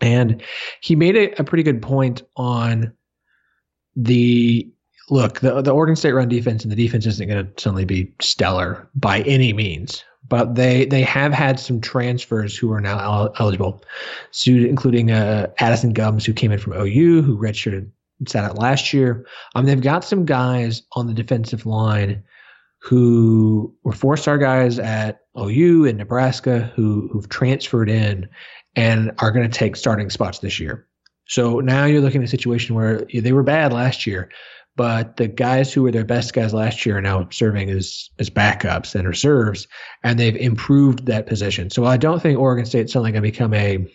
And 0.01 0.41
he 0.81 0.95
made 0.95 1.15
a, 1.15 1.39
a 1.39 1.43
pretty 1.43 1.63
good 1.63 1.81
point 1.81 2.23
on 2.35 2.93
the 3.95 4.69
look, 5.09 5.39
the, 5.39 5.61
the 5.61 5.71
Oregon 5.71 5.95
State 5.95 6.13
run 6.13 6.29
defense 6.29 6.63
and 6.63 6.71
the 6.71 6.75
defense 6.75 7.05
isn't 7.05 7.27
going 7.27 7.45
to 7.45 7.61
suddenly 7.61 7.85
be 7.85 8.13
stellar 8.21 8.87
by 8.95 9.21
any 9.21 9.53
means, 9.53 10.03
but 10.27 10.55
they 10.55 10.85
they 10.85 11.01
have 11.01 11.33
had 11.33 11.59
some 11.59 11.81
transfers 11.81 12.57
who 12.57 12.71
are 12.71 12.81
now 12.81 12.99
el- 12.99 13.33
eligible, 13.39 13.83
including 14.45 15.11
uh, 15.11 15.47
Addison 15.59 15.93
Gumbs, 15.93 16.25
who 16.25 16.33
came 16.33 16.51
in 16.51 16.59
from 16.59 16.73
OU, 16.73 17.21
who 17.21 17.37
redshirted 17.37 17.89
sat 18.27 18.43
out 18.43 18.57
last 18.57 18.93
year. 18.93 19.25
Um, 19.55 19.65
they've 19.65 19.81
got 19.81 20.03
some 20.03 20.25
guys 20.25 20.83
on 20.93 21.07
the 21.07 21.13
defensive 21.13 21.65
line 21.65 22.23
who 22.79 23.73
were 23.83 23.93
four 23.93 24.17
star 24.17 24.37
guys 24.37 24.77
at 24.77 25.21
OU 25.39 25.85
and 25.85 25.97
Nebraska 25.97 26.71
who 26.75 27.09
who've 27.11 27.29
transferred 27.29 27.89
in 27.89 28.27
and 28.75 29.11
are 29.19 29.31
going 29.31 29.49
to 29.49 29.57
take 29.57 29.75
starting 29.75 30.09
spots 30.09 30.39
this 30.39 30.59
year. 30.59 30.87
So 31.27 31.59
now 31.59 31.85
you're 31.85 32.01
looking 32.01 32.21
at 32.21 32.27
a 32.27 32.31
situation 32.31 32.75
where 32.75 33.05
they 33.13 33.31
were 33.31 33.43
bad 33.43 33.71
last 33.71 34.05
year, 34.05 34.29
but 34.75 35.15
the 35.17 35.27
guys 35.27 35.71
who 35.71 35.83
were 35.83 35.91
their 35.91 36.03
best 36.03 36.33
guys 36.33 36.53
last 36.53 36.85
year 36.85 36.97
are 36.97 37.01
now 37.01 37.27
serving 37.31 37.69
as 37.69 38.09
as 38.19 38.29
backups 38.29 38.95
and 38.95 39.07
reserves, 39.07 39.67
and 40.03 40.19
they've 40.19 40.35
improved 40.35 41.05
that 41.05 41.27
position. 41.27 41.69
So 41.69 41.85
I 41.85 41.97
don't 41.97 42.21
think 42.21 42.37
Oregon 42.37 42.65
State's 42.65 42.91
suddenly 42.91 43.11
going 43.11 43.23
to 43.23 43.31
become 43.31 43.53
a 43.53 43.87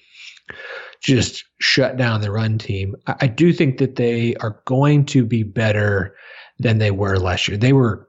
just 1.02 1.44
shut 1.60 1.96
down 1.96 2.20
the 2.20 2.30
run 2.30 2.58
team. 2.58 2.96
I, 3.06 3.14
I 3.22 3.26
do 3.26 3.52
think 3.52 3.78
that 3.78 3.96
they 3.96 4.34
are 4.36 4.60
going 4.64 5.04
to 5.06 5.24
be 5.24 5.42
better 5.42 6.16
than 6.58 6.78
they 6.78 6.90
were 6.90 7.18
last 7.18 7.48
year. 7.48 7.56
They 7.56 7.72
were 7.72 8.08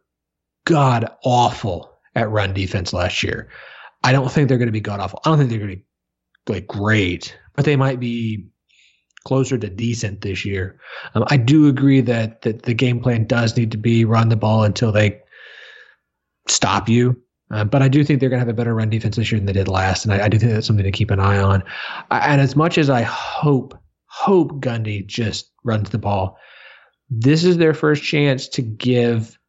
god 0.65 1.09
awful 1.23 1.91
at 2.15 2.29
run 2.29 2.53
defense 2.53 2.93
last 2.93 3.23
year. 3.23 3.49
I 4.03 4.11
don't 4.11 4.31
think 4.31 4.47
they're 4.47 4.57
going 4.57 4.67
to 4.67 4.73
be 4.73 4.79
god 4.79 4.99
awful. 4.99 5.21
I 5.23 5.29
don't 5.29 5.37
think 5.37 5.49
they're 5.49 5.59
going 5.59 5.71
to 5.71 5.77
be 5.77 6.53
like 6.53 6.67
great, 6.67 7.37
but 7.55 7.65
they 7.65 7.75
might 7.75 7.99
be 7.99 8.47
closer 9.25 9.57
to 9.57 9.69
decent 9.69 10.21
this 10.21 10.45
year. 10.45 10.79
Um, 11.13 11.25
I 11.27 11.37
do 11.37 11.67
agree 11.67 12.01
that 12.01 12.41
that 12.43 12.63
the 12.63 12.73
game 12.73 13.01
plan 13.01 13.25
does 13.25 13.55
need 13.57 13.71
to 13.71 13.77
be 13.77 14.05
run 14.05 14.29
the 14.29 14.35
ball 14.35 14.63
until 14.63 14.91
they 14.91 15.19
stop 16.47 16.89
you. 16.89 17.21
Uh, 17.52 17.64
but 17.64 17.82
I 17.82 17.88
do 17.88 18.04
think 18.04 18.20
they're 18.20 18.30
going 18.30 18.39
to 18.39 18.45
have 18.45 18.54
a 18.54 18.54
better 18.54 18.76
run 18.76 18.89
defense 18.89 19.16
this 19.16 19.32
year 19.32 19.39
than 19.39 19.47
they 19.47 19.54
did 19.54 19.68
last, 19.68 20.06
and 20.06 20.14
I, 20.14 20.26
I 20.26 20.30
do 20.30 20.38
think 20.38 20.52
that's 20.52 20.68
something 20.68 20.84
to 20.84 20.91
keep 20.91 21.12
an 21.12 21.20
eye 21.20 21.39
on. 21.39 21.64
I, 22.12 22.20
and 22.32 22.41
as 22.41 22.56
much 22.56 22.78
as 22.78 22.89
I 22.89 23.02
hope 23.02 23.78
hope 24.06 24.54
Gundy 24.60 25.06
just 25.06 25.52
runs 25.64 25.89
the 25.89 25.97
ball, 25.97 26.38
this 27.10 27.43
is 27.43 27.58
their 27.58 27.74
first 27.74 28.04
chance 28.04 28.47
to 28.50 28.62
give 28.62 29.39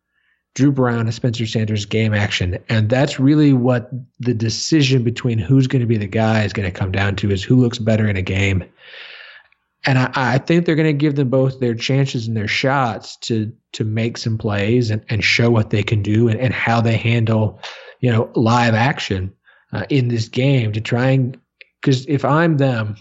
Dru 0.54 0.72
Brown 0.72 1.00
and 1.00 1.14
Spencer 1.14 1.46
Sanders 1.46 1.86
game 1.86 2.12
action. 2.12 2.58
And 2.68 2.88
that's 2.88 3.20
really 3.20 3.52
what 3.52 3.90
the 4.18 4.34
decision 4.34 5.04
between 5.04 5.38
who's 5.38 5.66
going 5.66 5.80
to 5.80 5.86
be 5.86 5.96
the 5.96 6.06
guy 6.06 6.42
is 6.42 6.52
going 6.52 6.70
to 6.70 6.76
come 6.76 6.90
down 6.90 7.16
to 7.16 7.30
is 7.30 7.42
who 7.42 7.56
looks 7.56 7.78
better 7.78 8.08
in 8.08 8.16
a 8.16 8.22
game. 8.22 8.64
And 9.86 9.98
I, 9.98 10.10
I 10.14 10.38
think 10.38 10.66
they're 10.66 10.74
going 10.74 10.86
to 10.86 10.92
give 10.92 11.16
them 11.16 11.30
both 11.30 11.60
their 11.60 11.74
chances 11.74 12.26
and 12.26 12.36
their 12.36 12.48
shots 12.48 13.16
to 13.18 13.52
to 13.72 13.84
make 13.84 14.18
some 14.18 14.36
plays 14.36 14.90
and, 14.90 15.04
and 15.08 15.22
show 15.22 15.48
what 15.48 15.70
they 15.70 15.82
can 15.82 16.02
do 16.02 16.28
and, 16.28 16.40
and 16.40 16.52
how 16.52 16.80
they 16.80 16.96
handle, 16.96 17.60
you 18.00 18.10
know, 18.10 18.30
live 18.34 18.74
action 18.74 19.32
uh, 19.72 19.84
in 19.88 20.08
this 20.08 20.28
game 20.28 20.72
to 20.72 20.80
try 20.80 21.10
and 21.10 21.38
because 21.80 22.04
if 22.06 22.24
I'm 22.24 22.58
them, 22.58 22.96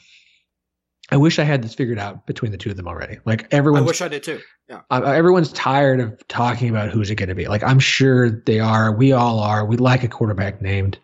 I 1.11 1.17
wish 1.17 1.39
I 1.39 1.43
had 1.43 1.63
this 1.63 1.73
figured 1.73 1.99
out 1.99 2.25
between 2.25 2.51
the 2.51 2.57
two 2.57 2.69
of 2.69 2.77
them 2.77 2.87
already. 2.87 3.17
Like 3.25 3.47
everyone, 3.51 3.83
I 3.83 3.85
wish 3.85 4.01
I 4.01 4.07
did 4.07 4.23
too. 4.23 4.39
Yeah, 4.67 4.81
uh, 4.91 5.01
everyone's 5.03 5.51
tired 5.53 5.99
of 5.99 6.27
talking 6.27 6.69
about 6.69 6.89
who's 6.89 7.09
it 7.09 7.15
going 7.15 7.29
to 7.29 7.35
be. 7.35 7.47
Like 7.47 7.63
I'm 7.63 7.79
sure 7.79 8.29
they 8.29 8.59
are. 8.59 8.93
We 8.93 9.11
all 9.11 9.39
are. 9.39 9.65
We 9.65 9.77
like 9.77 10.03
a 10.03 10.07
quarterback 10.07 10.61
named. 10.61 10.99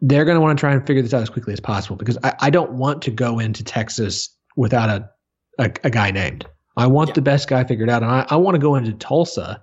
They're 0.00 0.24
going 0.24 0.36
to 0.36 0.40
want 0.40 0.56
to 0.58 0.60
try 0.60 0.72
and 0.72 0.84
figure 0.86 1.02
this 1.02 1.14
out 1.14 1.22
as 1.22 1.30
quickly 1.30 1.52
as 1.52 1.60
possible 1.60 1.96
because 1.96 2.18
I, 2.24 2.34
I 2.40 2.50
don't 2.50 2.72
want 2.72 3.02
to 3.02 3.10
go 3.10 3.38
into 3.38 3.62
Texas 3.62 4.28
without 4.56 4.88
a 4.88 5.08
a, 5.58 5.70
a 5.84 5.90
guy 5.90 6.10
named. 6.10 6.46
I 6.76 6.86
want 6.86 7.08
yeah. 7.08 7.14
the 7.14 7.22
best 7.22 7.48
guy 7.48 7.64
figured 7.64 7.90
out, 7.90 8.02
and 8.02 8.10
I, 8.10 8.26
I 8.30 8.36
want 8.36 8.54
to 8.54 8.58
go 8.60 8.76
into 8.76 8.92
Tulsa 8.92 9.62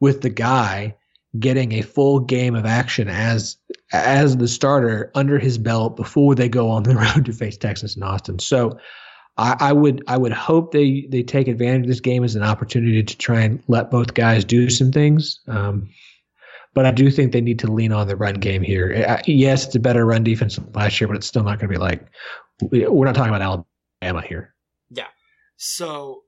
with 0.00 0.22
the 0.22 0.30
guy 0.30 0.96
getting 1.38 1.72
a 1.72 1.82
full 1.82 2.20
game 2.20 2.54
of 2.54 2.64
action 2.64 3.08
as 3.08 3.56
as 3.92 4.36
the 4.36 4.48
starter 4.48 5.10
under 5.14 5.38
his 5.38 5.58
belt 5.58 5.96
before 5.96 6.34
they 6.34 6.48
go 6.48 6.68
on 6.68 6.82
the 6.82 6.94
road 7.14 7.24
to 7.24 7.32
face 7.32 7.56
Texas 7.56 7.94
and 7.94 8.04
Austin. 8.04 8.38
So 8.38 8.78
I, 9.36 9.56
I, 9.60 9.72
would 9.72 10.02
I 10.08 10.16
would 10.16 10.32
hope 10.32 10.72
they 10.72 11.06
they 11.10 11.22
take 11.22 11.48
advantage 11.48 11.82
of 11.82 11.88
this 11.88 12.00
game 12.00 12.24
as 12.24 12.34
an 12.34 12.42
opportunity 12.42 13.02
to 13.02 13.16
try 13.18 13.40
and 13.40 13.62
let 13.68 13.90
both 13.90 14.14
guys 14.14 14.44
do 14.44 14.68
some 14.68 14.90
things. 14.90 15.40
Um, 15.46 15.88
but 16.74 16.86
I 16.86 16.90
do 16.90 17.10
think 17.10 17.32
they 17.32 17.40
need 17.40 17.58
to 17.60 17.72
lean 17.72 17.92
on 17.92 18.08
the 18.08 18.16
run 18.16 18.34
game 18.34 18.62
here. 18.62 19.20
Yes, 19.26 19.66
it's 19.66 19.74
a 19.74 19.80
better 19.80 20.04
run 20.04 20.22
defense 20.22 20.56
than 20.56 20.70
last 20.72 21.00
year, 21.00 21.08
but 21.08 21.16
it's 21.16 21.26
still 21.26 21.42
not 21.42 21.58
going 21.58 21.72
to 21.72 21.74
be 21.74 21.78
like 21.78 22.06
we're 22.60 23.06
not 23.06 23.14
talking 23.14 23.34
about 23.34 23.64
Alabama 24.02 24.26
here. 24.26 24.54
Yeah. 24.90 25.06
So 25.56 26.24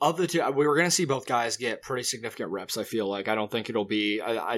of 0.00 0.16
the 0.16 0.26
two, 0.26 0.42
we 0.50 0.66
were 0.66 0.76
going 0.76 0.86
to 0.86 0.90
see 0.90 1.04
both 1.04 1.26
guys 1.26 1.56
get 1.56 1.82
pretty 1.82 2.02
significant 2.02 2.50
reps. 2.50 2.76
I 2.76 2.84
feel 2.84 3.08
like 3.08 3.28
I 3.28 3.34
don't 3.34 3.50
think 3.50 3.70
it'll 3.70 3.84
be. 3.84 4.20
I, 4.20 4.36
I 4.36 4.54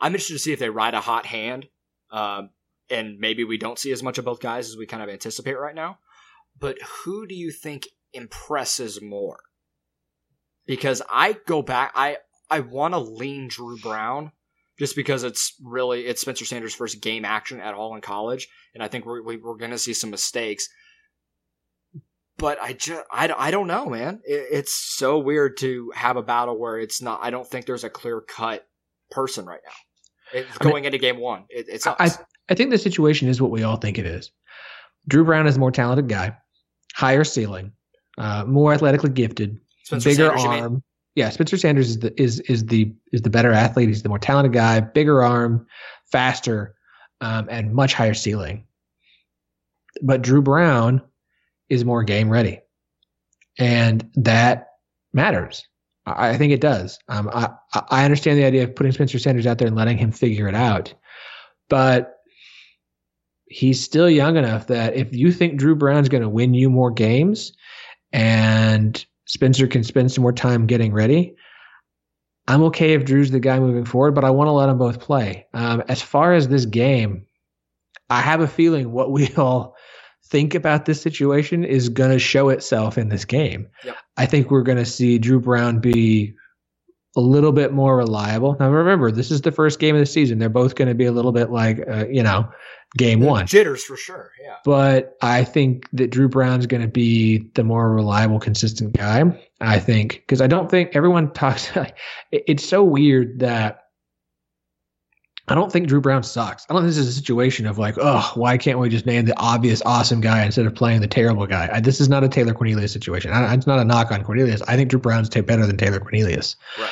am 0.00 0.14
interested 0.14 0.34
to 0.34 0.38
see 0.38 0.52
if 0.52 0.58
they 0.58 0.70
ride 0.70 0.94
a 0.94 1.00
hot 1.00 1.26
hand, 1.26 1.66
um, 2.10 2.50
and 2.90 3.18
maybe 3.18 3.44
we 3.44 3.58
don't 3.58 3.78
see 3.78 3.92
as 3.92 4.02
much 4.02 4.18
of 4.18 4.24
both 4.24 4.40
guys 4.40 4.68
as 4.68 4.76
we 4.76 4.86
kind 4.86 5.02
of 5.02 5.08
anticipate 5.08 5.58
right 5.58 5.74
now. 5.74 5.98
But 6.58 6.78
who 6.82 7.26
do 7.26 7.34
you 7.34 7.50
think 7.50 7.88
impresses 8.12 9.02
more? 9.02 9.40
Because 10.66 11.02
I 11.10 11.36
go 11.46 11.62
back, 11.62 11.92
I 11.94 12.18
I 12.50 12.60
want 12.60 12.94
to 12.94 12.98
lean 12.98 13.48
Dru 13.48 13.78
Brown 13.78 14.32
just 14.78 14.96
because 14.96 15.22
it's 15.22 15.54
really 15.62 16.06
it's 16.06 16.22
Spencer 16.22 16.44
Sanders' 16.44 16.74
first 16.74 17.02
game 17.02 17.24
action 17.24 17.60
at 17.60 17.74
all 17.74 17.94
in 17.94 18.00
college, 18.00 18.48
and 18.74 18.82
I 18.82 18.88
think 18.88 19.04
we're 19.04 19.22
we're 19.22 19.56
going 19.56 19.70
to 19.70 19.78
see 19.78 19.92
some 19.92 20.10
mistakes 20.10 20.68
but 22.38 22.60
I 22.62 22.72
just 22.72 23.02
I, 23.10 23.32
I 23.36 23.50
don't 23.50 23.66
know, 23.66 23.86
man. 23.86 24.20
It, 24.24 24.46
it's 24.50 24.72
so 24.72 25.18
weird 25.18 25.56
to 25.58 25.92
have 25.94 26.16
a 26.16 26.22
battle 26.22 26.58
where 26.58 26.78
it's 26.78 27.02
not. 27.02 27.20
I 27.22 27.30
don't 27.30 27.46
think 27.46 27.66
there's 27.66 27.84
a 27.84 27.90
clear 27.90 28.20
cut 28.20 28.66
person 29.10 29.44
right 29.44 29.60
now. 29.64 30.40
It's 30.40 30.58
going 30.58 30.74
I 30.74 30.76
mean, 30.76 30.84
into 30.86 30.98
game 30.98 31.18
one. 31.18 31.44
It, 31.48 31.66
it's 31.68 31.86
I 31.86 32.10
I 32.48 32.54
think 32.54 32.70
the 32.70 32.78
situation 32.78 33.28
is 33.28 33.42
what 33.42 33.50
we 33.50 33.62
all 33.62 33.76
think 33.76 33.98
it 33.98 34.06
is. 34.06 34.30
Dru 35.06 35.24
Brown 35.24 35.46
is 35.46 35.56
a 35.56 35.60
more 35.60 35.70
talented 35.70 36.08
guy, 36.08 36.36
higher 36.94 37.24
ceiling, 37.24 37.72
uh, 38.18 38.44
more 38.44 38.72
athletically 38.72 39.10
gifted, 39.10 39.58
Spencer 39.84 40.10
bigger 40.10 40.38
Sanders, 40.38 40.44
arm. 40.44 40.82
Yeah, 41.14 41.30
Spencer 41.30 41.56
Sanders 41.56 41.90
is 41.90 41.98
the 41.98 42.22
is 42.22 42.40
is 42.40 42.66
the 42.66 42.92
is 43.12 43.22
the 43.22 43.30
better 43.30 43.52
athlete. 43.52 43.88
He's 43.88 44.02
the 44.02 44.08
more 44.08 44.18
talented 44.18 44.52
guy, 44.52 44.80
bigger 44.80 45.22
arm, 45.22 45.66
faster, 46.12 46.74
um, 47.20 47.48
and 47.50 47.74
much 47.74 47.94
higher 47.94 48.14
ceiling. 48.14 48.64
But 50.02 50.22
Dru 50.22 50.42
Brown 50.42 51.02
is 51.68 51.84
more 51.84 52.02
game 52.02 52.30
ready. 52.30 52.60
And 53.58 54.08
that 54.14 54.68
matters. 55.12 55.66
I, 56.06 56.36
think 56.38 56.52
it 56.52 56.60
does. 56.60 56.98
Um, 57.08 57.28
I, 57.32 57.50
I 57.90 58.04
understand 58.04 58.38
the 58.38 58.44
idea 58.44 58.64
of 58.64 58.74
putting 58.74 58.92
Spencer 58.92 59.18
Sanders 59.18 59.46
out 59.46 59.58
there 59.58 59.66
and 59.66 59.76
letting 59.76 59.98
him 59.98 60.10
figure 60.10 60.48
it 60.48 60.54
out. 60.54 60.94
But 61.68 62.18
he's 63.46 63.82
still 63.82 64.08
young 64.08 64.36
enough 64.36 64.68
that 64.68 64.94
if 64.94 65.14
you 65.14 65.32
think 65.32 65.58
Dru 65.58 65.74
Brown's 65.74 66.08
going 66.08 66.22
to 66.22 66.28
win 66.28 66.54
you 66.54 66.70
more 66.70 66.90
games 66.90 67.52
and 68.12 69.04
Spencer 69.26 69.66
can 69.66 69.84
spend 69.84 70.12
some 70.12 70.22
more 70.22 70.32
time 70.32 70.66
getting 70.66 70.92
ready, 70.92 71.34
I'm 72.46 72.62
okay 72.64 72.94
if 72.94 73.04
Dru's 73.04 73.30
the 73.30 73.40
guy 73.40 73.58
moving 73.60 73.84
forward, 73.84 74.14
but 74.14 74.24
I 74.24 74.30
want 74.30 74.48
to 74.48 74.52
let 74.52 74.66
them 74.66 74.78
both 74.78 75.00
play. 75.00 75.46
Um, 75.52 75.82
as 75.88 76.00
far 76.00 76.32
as 76.32 76.48
this 76.48 76.64
game, 76.64 77.26
I 78.08 78.22
have 78.22 78.40
a 78.40 78.48
feeling 78.48 78.92
what 78.92 79.12
we 79.12 79.28
all 79.36 79.76
think 80.30 80.54
about 80.54 80.84
this 80.84 81.00
situation 81.00 81.64
is 81.64 81.88
going 81.88 82.10
to 82.10 82.18
show 82.18 82.48
itself 82.50 82.98
in 82.98 83.08
this 83.08 83.24
game. 83.24 83.68
Yep. 83.84 83.96
I 84.16 84.26
think 84.26 84.50
we're 84.50 84.62
going 84.62 84.78
to 84.78 84.86
see 84.86 85.18
Dru 85.18 85.40
Brown 85.40 85.78
be 85.78 86.34
a 87.16 87.20
little 87.20 87.52
bit 87.52 87.72
more 87.72 87.96
reliable. 87.96 88.56
Now, 88.60 88.70
remember, 88.70 89.10
this 89.10 89.30
is 89.30 89.40
the 89.40 89.50
first 89.50 89.80
game 89.80 89.94
of 89.94 90.00
the 90.00 90.06
season. 90.06 90.38
They're 90.38 90.48
both 90.48 90.74
going 90.74 90.88
to 90.88 90.94
be 90.94 91.06
a 91.06 91.12
little 91.12 91.32
bit 91.32 91.50
like, 91.50 91.80
uh, 91.90 92.06
you 92.08 92.22
know, 92.22 92.48
game 92.96 93.20
one. 93.20 93.46
Jitters 93.46 93.82
for 93.82 93.96
sure. 93.96 94.30
Yeah. 94.42 94.56
But 94.64 95.16
I 95.22 95.44
think 95.44 95.88
that 95.94 96.10
Dru 96.10 96.28
Brown's 96.28 96.66
going 96.66 96.82
to 96.82 96.88
be 96.88 97.38
the 97.54 97.64
more 97.64 97.92
reliable, 97.92 98.38
consistent 98.38 98.96
guy. 98.96 99.24
I 99.60 99.80
think, 99.80 100.14
because 100.26 100.40
I 100.40 100.46
don't 100.46 100.70
think 100.70 100.94
everyone 100.94 101.32
talks, 101.32 101.72
it's 102.32 102.68
so 102.68 102.84
weird 102.84 103.40
that 103.40 103.87
I 105.48 105.54
don't 105.54 105.72
think 105.72 105.88
Dru 105.88 106.00
Brown 106.00 106.22
sucks. 106.22 106.66
I 106.68 106.72
don't 106.72 106.82
think 106.82 106.90
this 106.90 106.98
is 106.98 107.08
a 107.08 107.12
situation 107.12 107.66
of 107.66 107.78
like, 107.78 107.96
oh, 107.98 108.30
why 108.34 108.58
can't 108.58 108.78
we 108.78 108.88
just 108.88 109.06
name 109.06 109.24
the 109.24 109.38
obvious 109.38 109.82
awesome 109.84 110.20
guy 110.20 110.44
instead 110.44 110.66
of 110.66 110.74
playing 110.74 111.00
the 111.00 111.06
terrible 111.06 111.46
guy? 111.46 111.68
I, 111.72 111.80
this 111.80 112.00
is 112.00 112.08
not 112.08 112.24
a 112.24 112.28
Taylor 112.28 112.52
Cornelius 112.52 112.92
situation. 112.92 113.32
I, 113.32 113.54
it's 113.54 113.66
not 113.66 113.78
a 113.78 113.84
knock 113.84 114.10
on 114.12 114.24
Cornelius. 114.24 114.62
I 114.62 114.76
think 114.76 114.90
Dru 114.90 115.00
Brown's 115.00 115.28
tape 115.28 115.46
better 115.46 115.66
than 115.66 115.76
Taylor 115.76 116.00
Cornelius. 116.00 116.56
Right. 116.78 116.90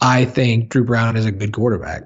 I 0.00 0.24
think 0.24 0.68
Dru 0.68 0.84
Brown 0.84 1.16
is 1.16 1.24
a 1.24 1.32
good 1.32 1.52
quarterback. 1.52 2.02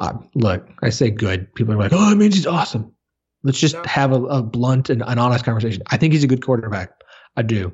Uh, 0.00 0.14
look, 0.34 0.68
I 0.82 0.90
say 0.90 1.10
good. 1.10 1.52
People 1.54 1.74
are 1.74 1.78
like, 1.78 1.92
oh, 1.94 2.12
it 2.12 2.16
means 2.16 2.34
he's 2.34 2.46
awesome. 2.46 2.94
Let's 3.42 3.58
just 3.58 3.74
no. 3.74 3.82
have 3.84 4.12
a, 4.12 4.22
a, 4.24 4.42
blunt 4.42 4.90
and 4.90 5.02
an 5.02 5.18
honest 5.18 5.44
conversation. 5.44 5.82
I 5.86 5.96
think 5.96 6.12
he's 6.12 6.24
a 6.24 6.28
good 6.28 6.44
quarterback. 6.44 6.90
I 7.36 7.42
do. 7.42 7.72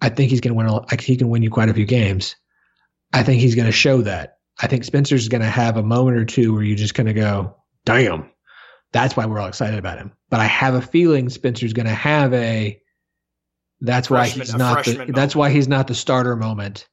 I 0.00 0.08
think 0.08 0.30
he's 0.30 0.40
going 0.40 0.52
to 0.52 0.56
win. 0.56 0.66
A, 0.66 1.02
he 1.02 1.16
can 1.16 1.28
win 1.28 1.42
you 1.42 1.50
quite 1.50 1.68
a 1.68 1.74
few 1.74 1.86
games. 1.86 2.36
I 3.12 3.22
think 3.22 3.40
he's 3.40 3.54
going 3.54 3.66
to 3.66 3.72
show 3.72 4.02
that. 4.02 4.37
I 4.60 4.66
think 4.66 4.84
Spencer's 4.84 5.28
going 5.28 5.42
to 5.42 5.48
have 5.48 5.76
a 5.76 5.82
moment 5.82 6.16
or 6.16 6.24
two 6.24 6.52
where 6.52 6.62
you're 6.62 6.76
just 6.76 6.94
going 6.94 7.06
to 7.06 7.14
go, 7.14 7.56
damn, 7.84 8.30
that's 8.92 9.16
why 9.16 9.26
we're 9.26 9.38
all 9.38 9.48
excited 9.48 9.78
about 9.78 9.98
him. 9.98 10.12
But 10.30 10.40
I 10.40 10.46
have 10.46 10.74
a 10.74 10.82
feeling 10.82 11.28
Spencer's 11.28 11.72
going 11.72 11.86
to 11.86 11.94
have 11.94 12.32
a, 12.34 12.80
that's 13.80 14.10
why 14.10 14.26
he's 14.26 14.54
not 14.54 14.84
the, 14.84 14.98
moment. 14.98 15.14
that's 15.14 15.36
why 15.36 15.50
he's 15.50 15.68
not 15.68 15.86
the 15.86 15.94
starter 15.94 16.34
moment. 16.34 16.88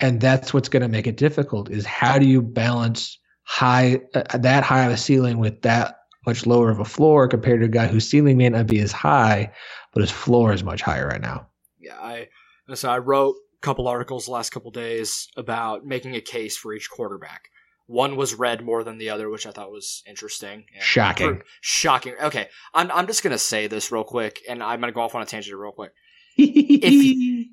And 0.00 0.20
that's 0.20 0.52
what's 0.52 0.68
going 0.68 0.82
to 0.82 0.88
make 0.88 1.06
it 1.06 1.16
difficult 1.16 1.70
is 1.70 1.86
how 1.86 2.18
do 2.18 2.26
you 2.26 2.42
balance 2.42 3.18
high, 3.44 4.00
uh, 4.14 4.36
that 4.36 4.64
high 4.64 4.84
of 4.84 4.92
a 4.92 4.96
ceiling 4.96 5.38
with 5.38 5.62
that 5.62 6.00
much 6.26 6.44
lower 6.44 6.70
of 6.70 6.80
a 6.80 6.84
floor 6.84 7.28
compared 7.28 7.60
to 7.60 7.66
a 7.66 7.68
guy 7.70 7.86
whose 7.86 8.08
ceiling 8.08 8.36
may 8.36 8.48
not 8.48 8.66
be 8.66 8.80
as 8.80 8.90
high, 8.90 9.52
but 9.94 10.00
his 10.00 10.10
floor 10.10 10.52
is 10.52 10.64
much 10.64 10.82
higher 10.82 11.06
right 11.06 11.20
now. 11.20 11.46
Yeah. 11.78 11.96
I, 11.98 12.28
so 12.74 12.90
I 12.90 12.98
wrote 12.98 13.36
couple 13.66 13.88
articles 13.88 14.26
the 14.26 14.30
last 14.30 14.50
couple 14.50 14.70
days 14.70 15.26
about 15.36 15.84
making 15.84 16.14
a 16.14 16.20
case 16.20 16.56
for 16.56 16.72
each 16.72 16.88
quarterback. 16.88 17.50
One 17.86 18.14
was 18.14 18.32
read 18.32 18.64
more 18.64 18.84
than 18.84 18.96
the 18.96 19.10
other, 19.10 19.28
which 19.28 19.44
I 19.44 19.50
thought 19.50 19.72
was 19.72 20.04
interesting. 20.06 20.66
shocking. 20.80 21.42
shocking. 21.60 22.14
Okay. 22.22 22.48
I'm, 22.72 22.92
I'm 22.92 23.08
just 23.08 23.24
going 23.24 23.32
to 23.32 23.38
say 23.38 23.66
this 23.66 23.90
real 23.90 24.04
quick, 24.04 24.40
and 24.48 24.62
I'm 24.62 24.80
going 24.80 24.92
to 24.92 24.94
go 24.94 25.00
off 25.00 25.16
on 25.16 25.22
a 25.22 25.26
tangent 25.26 25.58
real 25.58 25.72
quick. 25.72 25.90
if, 26.36 27.46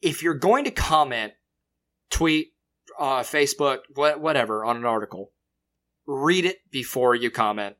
if 0.02 0.22
you're 0.22 0.34
going 0.34 0.64
to 0.64 0.70
comment, 0.70 1.32
tweet, 2.08 2.52
uh, 2.96 3.22
Facebook, 3.22 3.78
wh- 3.96 4.20
whatever, 4.20 4.64
on 4.64 4.76
an 4.76 4.84
article, 4.84 5.32
read 6.06 6.44
it 6.44 6.58
before 6.70 7.16
you 7.16 7.32
comment. 7.32 7.74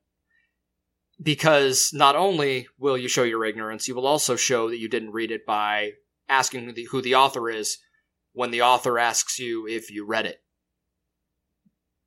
Because 1.22 1.90
not 1.94 2.16
only 2.16 2.66
will 2.76 2.98
you 2.98 3.08
show 3.08 3.22
your 3.22 3.44
ignorance, 3.44 3.86
you 3.86 3.94
will 3.94 4.06
also 4.06 4.34
show 4.34 4.68
that 4.68 4.78
you 4.78 4.88
didn't 4.88 5.12
read 5.12 5.30
it 5.30 5.46
by 5.46 5.92
asking 6.28 6.64
who 6.64 6.72
the, 6.72 6.84
who 6.90 7.02
the 7.02 7.14
author 7.14 7.48
is 7.48 7.78
when 8.32 8.50
the 8.50 8.62
author 8.62 8.98
asks 8.98 9.38
you 9.38 9.66
if 9.66 9.90
you 9.90 10.04
read 10.04 10.26
it. 10.26 10.42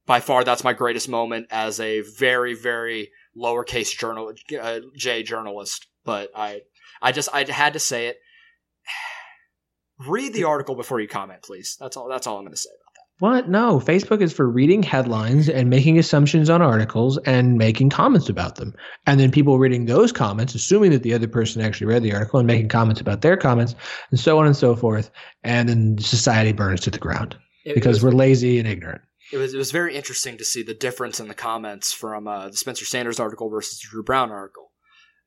By 0.05 0.19
far, 0.19 0.43
that's 0.43 0.63
my 0.63 0.73
greatest 0.73 1.07
moment 1.07 1.47
as 1.51 1.79
a 1.79 2.01
very, 2.01 2.55
very 2.55 3.11
lowercase 3.37 3.95
journal, 3.95 4.33
uh, 4.59 4.79
J 4.95 5.23
journalist. 5.23 5.87
but 6.03 6.31
I 6.35 6.61
I 7.01 7.11
just 7.11 7.29
I 7.33 7.49
had 7.49 7.73
to 7.73 7.79
say 7.79 8.07
it. 8.07 8.17
Read 10.07 10.33
the 10.33 10.45
article 10.45 10.75
before 10.75 10.99
you 10.99 11.07
comment, 11.07 11.43
please. 11.43 11.77
That's 11.79 11.95
all. 11.97 12.07
That's 12.09 12.25
all 12.25 12.37
I'm 12.37 12.43
going 12.43 12.53
to 12.53 12.57
say. 12.57 12.69
What? 13.19 13.49
No, 13.49 13.79
Facebook 13.81 14.21
is 14.21 14.31
for 14.31 14.49
reading 14.49 14.81
headlines 14.81 15.49
and 15.49 15.69
making 15.69 15.99
assumptions 15.99 16.49
on 16.49 16.61
articles 16.61 17.17
and 17.25 17.57
making 17.57 17.89
comments 17.89 18.29
about 18.29 18.55
them. 18.55 18.73
And 19.05 19.19
then 19.19 19.29
people 19.29 19.59
reading 19.59 19.85
those 19.85 20.13
comments, 20.13 20.55
assuming 20.55 20.91
that 20.91 21.03
the 21.03 21.13
other 21.13 21.27
person 21.27 21.61
actually 21.61 21.87
read 21.87 22.01
the 22.03 22.13
article 22.13 22.39
and 22.39 22.47
making 22.47 22.69
comments 22.69 23.01
about 23.01 23.21
their 23.21 23.35
comments, 23.35 23.75
and 24.11 24.19
so 24.19 24.39
on 24.39 24.45
and 24.45 24.55
so 24.55 24.73
forth. 24.75 25.11
And 25.43 25.67
then 25.67 25.97
society 25.97 26.53
burns 26.53 26.79
to 26.81 26.91
the 26.91 26.97
ground 26.97 27.37
It 27.65 27.75
because 27.75 27.97
was- 28.01 28.03
we're 28.13 28.17
lazy 28.17 28.57
and 28.57 28.67
ignorant. 28.67 29.01
it 29.33 29.37
was 29.37 29.53
it 29.53 29.57
was 29.57 29.71
very 29.71 29.95
interesting 29.97 30.37
to 30.37 30.45
see 30.45 30.63
the 30.63 30.73
difference 30.73 31.19
in 31.19 31.27
the 31.27 31.35
comments 31.35 31.91
from 31.91 32.25
uh, 32.25 32.47
the 32.49 32.57
Spencer 32.57 32.85
Sanders 32.85 33.19
article 33.19 33.49
versus 33.49 33.79
the 33.79 33.87
Dru 33.91 34.01
Brown 34.01 34.31
article. 34.31 34.71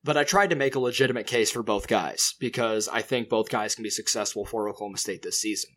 But 0.02 0.16
I 0.16 0.24
tried 0.24 0.48
to 0.50 0.56
make 0.56 0.74
a 0.74 0.80
legitimate 0.80 1.26
case 1.26 1.50
for 1.50 1.62
both 1.62 1.86
guys 1.88 2.34
because 2.40 2.88
I 2.88 3.02
think 3.02 3.28
both 3.28 3.50
guys 3.50 3.74
can 3.74 3.84
be 3.84 3.90
successful 3.90 4.44
for 4.46 4.68
Oklahoma 4.68 4.96
State 4.96 5.22
this 5.22 5.38
season. 5.40 5.70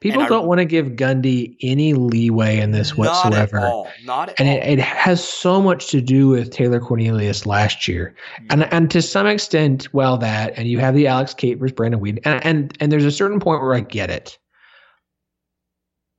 People 0.00 0.20
And 0.20 0.28
don't 0.28 0.46
want 0.46 0.58
to 0.58 0.64
give 0.64 0.90
Gundy 0.90 1.56
any 1.60 1.92
leeway 1.92 2.60
in 2.60 2.70
this 2.70 2.96
whatsoever. 2.96 3.56
Not 3.56 3.64
at 3.64 3.72
all. 3.72 3.88
Not 4.04 4.28
at 4.28 4.40
and 4.40 4.48
all. 4.48 4.56
it, 4.56 4.78
it 4.78 4.78
has 4.78 5.26
so 5.26 5.60
much 5.60 5.88
to 5.88 6.00
do 6.00 6.28
with 6.28 6.50
Taylor 6.50 6.78
Cornelius 6.78 7.46
last 7.46 7.88
year, 7.88 8.14
mm. 8.40 8.46
and 8.50 8.72
and 8.72 8.90
to 8.92 9.02
some 9.02 9.26
extent, 9.26 9.92
well, 9.92 10.16
that 10.18 10.52
and 10.56 10.68
you 10.68 10.78
have 10.78 10.94
the 10.94 11.08
Alex 11.08 11.34
Capers, 11.34 11.72
Brandon 11.72 12.00
Weeden, 12.00 12.20
and 12.24 12.44
and 12.44 12.76
and 12.78 12.92
there's 12.92 13.04
a 13.04 13.10
certain 13.10 13.40
point 13.40 13.60
where 13.60 13.74
I 13.74 13.80
get 13.80 14.08
it, 14.08 14.38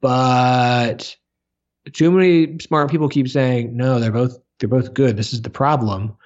but 0.02 1.16
too 1.94 2.12
many 2.12 2.60
smart 2.60 2.92
people 2.92 3.08
keep 3.08 3.30
saying 3.30 3.76
no, 3.78 4.00
they're 4.00 4.12
both 4.12 4.38
they're 4.60 4.68
both 4.68 4.94
good. 4.94 5.16
This 5.16 5.32
is 5.32 5.42
the 5.42 5.50
problem, 5.50 6.18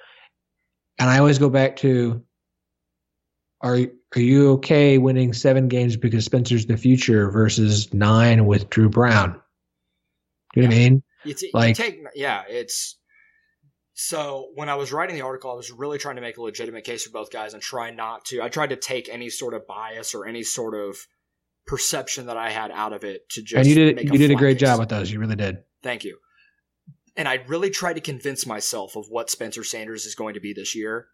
and 0.98 1.08
I 1.08 1.18
always 1.18 1.38
go 1.38 1.50
back 1.50 1.76
to, 1.76 2.20
are 3.60 3.78
are 4.16 4.20
you 4.20 4.52
okay 4.52 4.98
winning 4.98 5.32
seven 5.32 5.68
games 5.68 5.96
because 5.96 6.24
Spencer's 6.24 6.66
the 6.66 6.76
future 6.76 7.30
versus 7.30 7.92
nine 7.92 8.46
with 8.46 8.70
Dru 8.70 8.88
Brown? 8.88 9.40
You 10.54 10.62
know 10.62 10.68
what 10.68 10.74
I 10.74 10.78
mean? 10.78 11.02
Like- 11.52 11.78
you 11.78 11.84
take 11.84 12.00
yeah, 12.14 12.42
it's 12.48 12.98
so 13.94 14.50
when 14.54 14.68
I 14.68 14.74
was 14.74 14.92
writing 14.92 15.14
the 15.14 15.22
article, 15.22 15.50
I 15.50 15.54
was 15.54 15.70
really 15.70 15.98
trying 15.98 16.16
to 16.16 16.22
make 16.22 16.36
a 16.36 16.42
legitimate 16.42 16.84
case 16.84 17.04
for 17.04 17.10
both 17.10 17.30
guys 17.30 17.54
and 17.54 17.62
try 17.62 17.90
not 17.90 18.24
to. 18.26 18.42
I 18.42 18.48
tried 18.48 18.70
to 18.70 18.76
take 18.76 19.08
any 19.08 19.30
sort 19.30 19.54
of 19.54 19.66
bias 19.66 20.14
or 20.14 20.26
any 20.26 20.42
sort 20.42 20.74
of 20.74 20.96
perception 21.66 22.26
that 22.26 22.36
I 22.36 22.50
had 22.50 22.70
out 22.70 22.92
of 22.92 23.04
it 23.04 23.28
to 23.30 23.42
just 23.42 23.56
and 23.56 23.66
you 23.66 23.74
did 23.74 24.12
you 24.12 24.18
did 24.18 24.30
a 24.30 24.34
great 24.34 24.58
case. 24.58 24.68
job 24.68 24.80
with 24.80 24.88
those. 24.88 25.10
You 25.10 25.20
really 25.20 25.36
did. 25.36 25.58
Thank 25.82 26.04
you. 26.04 26.18
And 27.16 27.28
I 27.28 27.44
really 27.46 27.70
tried 27.70 27.94
to 27.94 28.00
convince 28.00 28.46
myself 28.46 28.96
of 28.96 29.06
what 29.08 29.30
Spencer 29.30 29.62
Sanders 29.62 30.06
is 30.06 30.16
going 30.16 30.34
to 30.34 30.40
be 30.40 30.52
this 30.52 30.74
year. 30.74 31.06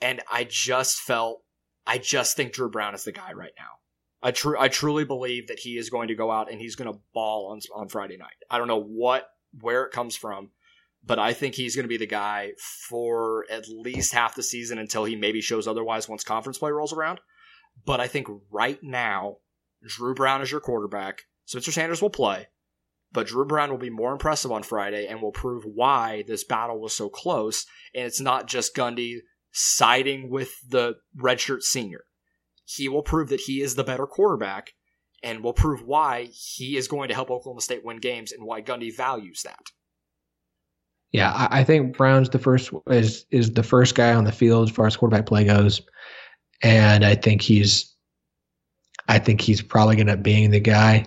And 0.00 0.22
I 0.30 0.44
just 0.44 0.98
felt, 0.98 1.42
I 1.86 1.98
just 1.98 2.36
think 2.36 2.52
Dru 2.52 2.70
Brown 2.70 2.94
is 2.94 3.04
the 3.04 3.12
guy 3.12 3.32
right 3.32 3.52
now. 3.58 3.78
I 4.22 4.30
tru- 4.30 4.58
I 4.58 4.68
truly 4.68 5.04
believe 5.04 5.48
that 5.48 5.58
he 5.58 5.76
is 5.76 5.90
going 5.90 6.08
to 6.08 6.14
go 6.14 6.30
out 6.30 6.50
and 6.50 6.58
he's 6.58 6.76
going 6.76 6.90
to 6.90 6.98
ball 7.12 7.52
on 7.52 7.60
on 7.74 7.88
Friday 7.88 8.16
night. 8.16 8.36
I 8.50 8.58
don't 8.58 8.68
know 8.68 8.82
what 8.82 9.26
where 9.60 9.84
it 9.84 9.92
comes 9.92 10.16
from, 10.16 10.50
but 11.04 11.18
I 11.18 11.34
think 11.34 11.54
he's 11.54 11.76
going 11.76 11.84
to 11.84 11.88
be 11.88 11.98
the 11.98 12.06
guy 12.06 12.52
for 12.88 13.44
at 13.50 13.68
least 13.68 14.14
half 14.14 14.34
the 14.34 14.42
season 14.42 14.78
until 14.78 15.04
he 15.04 15.14
maybe 15.14 15.42
shows 15.42 15.68
otherwise 15.68 16.08
once 16.08 16.24
conference 16.24 16.58
play 16.58 16.70
rolls 16.70 16.92
around. 16.92 17.20
But 17.84 18.00
I 18.00 18.06
think 18.06 18.28
right 18.50 18.82
now, 18.82 19.36
Dru 19.86 20.14
Brown 20.14 20.40
is 20.40 20.50
your 20.50 20.60
quarterback. 20.60 21.22
Spencer 21.44 21.72
Sanders 21.72 22.00
will 22.00 22.10
play, 22.10 22.46
but 23.12 23.26
Dru 23.26 23.44
Brown 23.44 23.70
will 23.70 23.78
be 23.78 23.90
more 23.90 24.12
impressive 24.12 24.50
on 24.50 24.62
Friday 24.62 25.06
and 25.06 25.20
will 25.20 25.32
prove 25.32 25.64
why 25.64 26.24
this 26.26 26.44
battle 26.44 26.80
was 26.80 26.94
so 26.94 27.10
close. 27.10 27.66
And 27.94 28.06
it's 28.06 28.20
not 28.20 28.48
just 28.48 28.74
Gundy 28.74 29.18
siding 29.54 30.28
with 30.28 30.50
the 30.68 30.96
redshirt 31.16 31.62
senior. 31.62 32.04
He 32.66 32.88
will 32.88 33.02
prove 33.02 33.28
that 33.28 33.40
he 33.40 33.62
is 33.62 33.76
the 33.76 33.84
better 33.84 34.06
quarterback 34.06 34.72
and 35.22 35.42
will 35.42 35.52
prove 35.52 35.82
why 35.82 36.24
he 36.24 36.76
is 36.76 36.88
going 36.88 37.08
to 37.08 37.14
help 37.14 37.30
Oklahoma 37.30 37.60
State 37.60 37.84
win 37.84 37.98
games 37.98 38.32
and 38.32 38.44
why 38.44 38.60
Gundy 38.60 38.94
values 38.94 39.42
that. 39.44 39.70
Yeah, 41.12 41.46
I, 41.50 41.62
think 41.62 41.96
Brown's 41.96 42.28
the 42.30 42.40
first 42.40 42.72
is 42.88 43.24
is 43.30 43.52
the 43.52 43.62
first 43.62 43.94
guy 43.94 44.12
on 44.12 44.24
the 44.24 44.32
field 44.32 44.68
as 44.68 44.74
far 44.74 44.88
as 44.88 44.96
quarterback 44.96 45.26
play 45.26 45.44
goes, 45.44 45.80
and 46.60 47.04
I 47.04 47.14
think 47.14 47.40
he's, 47.40 47.94
I 49.06 49.20
think 49.20 49.40
he's 49.40 49.62
probably 49.62 49.94
going 49.94 50.08
to 50.08 50.14
end 50.14 50.24
being 50.24 50.50
the 50.50 50.58
guy, 50.58 51.06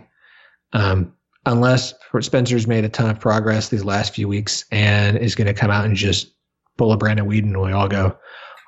um, 0.71 1.13
unless 1.45 1.93
Spencer's 2.21 2.67
made 2.67 2.85
a 2.85 2.89
ton 2.89 3.09
of 3.09 3.19
progress 3.19 3.67
these 3.67 3.83
last 3.83 4.15
few 4.15 4.29
weeks 4.29 4.63
and 4.71 5.17
is 5.17 5.35
going 5.35 5.47
to 5.47 5.53
come 5.53 5.71
out 5.71 5.83
and 5.83 5.97
just 5.97 6.36
pull 6.78 6.91
a 6.91 6.97
Brandon 6.97 7.28
Weeden, 7.28 7.45
and 7.53 7.61
we 7.61 7.71
all 7.71 7.88
go, 7.88 8.17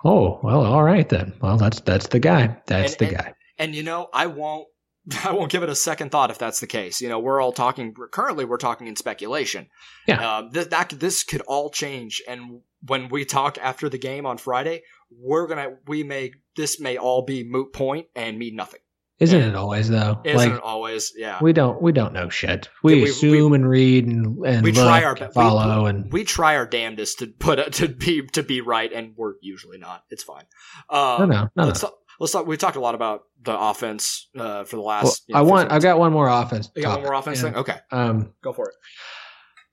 oh 0.05 0.39
well, 0.43 0.65
all 0.65 0.83
right 0.83 1.07
then, 1.09 1.33
well 1.41 1.57
that's 1.57 1.79
that's 1.81 2.07
the 2.07 2.19
guy, 2.19 2.57
that's 2.67 2.93
And- 2.93 2.99
the 2.99 3.07
and- 3.15 3.17
guy. 3.25 3.33
And 3.57 3.75
you 3.75 3.83
know, 3.83 4.07
I 4.13 4.27
won't 4.27 4.67
I 5.25 5.33
won't 5.33 5.51
give 5.51 5.63
it 5.63 5.69
a 5.69 5.75
second 5.75 6.11
thought 6.11 6.31
if 6.31 6.37
that's 6.37 6.59
the 6.61 6.67
case. 6.67 7.01
You 7.01 7.09
know, 7.09 7.19
we're 7.19 7.41
all 7.41 7.51
talking 7.51 7.93
currently 8.11 8.45
we're 8.45 8.57
talking 8.57 8.87
in 8.87 8.95
speculation. 8.95 9.67
Yeah. 10.07 10.25
Uh, 10.25 10.49
th- 10.49 10.69
that 10.69 10.89
this 10.91 11.23
could 11.23 11.41
all 11.41 11.69
change 11.69 12.21
and 12.27 12.61
when 12.87 13.09
we 13.09 13.25
talk 13.25 13.57
after 13.61 13.89
the 13.89 13.97
game 13.97 14.25
on 14.25 14.37
Friday, 14.37 14.83
we're 15.11 15.47
going 15.47 15.57
to 15.69 15.75
we 15.87 16.03
may 16.03 16.31
this 16.55 16.79
may 16.79 16.95
all 16.97 17.23
be 17.23 17.43
moot 17.43 17.73
point 17.73 18.07
and 18.15 18.37
mean 18.39 18.55
nothing. 18.55 18.79
Isn't 19.19 19.41
and- 19.41 19.49
it 19.51 19.55
always 19.55 19.89
though? 19.89 20.21
Isn't 20.23 20.37
like 20.37 20.51
it 20.53 20.61
always? 20.63 21.11
Yeah. 21.15 21.39
we 21.41 21.51
don't 21.53 21.81
we 21.81 21.91
don't 21.91 22.13
know 22.13 22.29
shit. 22.29 22.69
We, 22.83 22.95
Yeah, 22.95 23.03
we- 23.03 23.09
assume 23.09 23.53
and 23.53 23.67
read 23.67 24.05
and 24.07 24.45
and 24.45 24.63
we 24.63 24.71
look 24.71 24.85
try 24.85 25.03
our 25.03 25.15
and 25.19 25.33
follow 25.33 25.83
we, 25.83 25.89
and 25.89 26.11
we 26.13 26.23
try 26.23 26.55
our 26.55 26.65
damnedest 26.65 27.19
to 27.19 27.27
put 27.27 27.73
to 27.73 27.87
be 27.89 28.25
to 28.27 28.43
be 28.43 28.61
right, 28.61 28.91
and 28.91 29.13
we're 29.17 29.33
usually 29.41 29.77
not. 29.77 30.03
It's 30.09 30.23
fine. 30.23 30.43
Uh, 30.89 31.17
no 31.19 31.25
no 31.25 31.49
no. 31.55 31.65
let's 31.65 31.81
no. 31.83 31.89
talk, 31.89 31.97
let's 32.19 32.31
talk. 32.33 32.47
We 32.47 32.55
talked 32.57 32.77
a 32.77 32.81
lot 32.81 32.95
about 32.95 33.23
the 33.43 33.57
offense 33.59 34.29
uh, 34.37 34.63
for 34.63 34.75
the 34.77 34.81
last. 34.81 35.03
Well, 35.03 35.15
you 35.27 35.33
know, 35.35 35.39
I 35.39 35.43
want. 35.43 35.71
I've 35.71 35.81
got 35.81 35.99
one 35.99 36.13
more 36.13 36.29
offense. 36.29 36.69
You 36.75 36.83
got 36.83 36.99
one 36.99 37.03
more 37.03 37.13
offense 37.13 37.39
Yeah. 37.39 37.49
thing? 37.49 37.55
Okay, 37.55 37.77
Um, 37.91 38.33
go 38.41 38.53
for 38.53 38.69
it. 38.69 38.75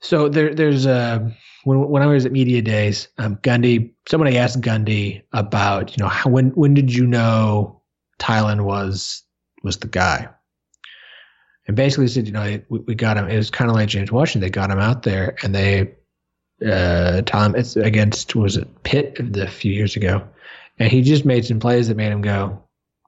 so 0.00 0.28
there, 0.28 0.54
there's 0.54 0.86
a 0.86 1.32
when 1.64 1.88
when 1.88 2.02
I 2.02 2.06
was 2.06 2.26
at 2.26 2.32
media 2.32 2.62
days, 2.62 3.08
um, 3.18 3.36
Gundy. 3.36 3.92
Somebody 4.08 4.38
asked 4.38 4.60
Gundy 4.60 5.22
about 5.32 5.96
you 5.96 6.02
know 6.02 6.08
how, 6.08 6.30
when 6.30 6.50
when 6.50 6.74
did 6.74 6.92
you 6.92 7.06
know 7.06 7.82
Tylan 8.20 8.64
was 8.64 9.22
was 9.62 9.78
the 9.78 9.88
guy, 9.88 10.28
and 11.66 11.76
basically 11.76 12.08
said 12.08 12.26
you 12.26 12.32
know 12.32 12.60
we, 12.68 12.78
we 12.80 12.94
got 12.94 13.16
him. 13.16 13.28
It 13.28 13.36
was 13.36 13.50
kind 13.50 13.70
of 13.70 13.76
like 13.76 13.88
James 13.88 14.12
Washington. 14.12 14.40
They 14.40 14.50
got 14.50 14.70
him 14.70 14.78
out 14.78 15.02
there 15.02 15.36
and 15.42 15.54
they 15.54 15.94
uh 16.66 17.22
Tom 17.22 17.54
it's 17.54 17.76
against 17.76 18.34
was 18.34 18.56
it 18.56 18.68
Pitt 18.82 19.18
a 19.18 19.48
few 19.48 19.72
years 19.72 19.96
ago, 19.96 20.26
and 20.78 20.90
he 20.90 21.02
just 21.02 21.24
made 21.24 21.44
some 21.44 21.60
plays 21.60 21.88
that 21.88 21.96
made 21.96 22.12
him 22.12 22.22
go, 22.22 22.62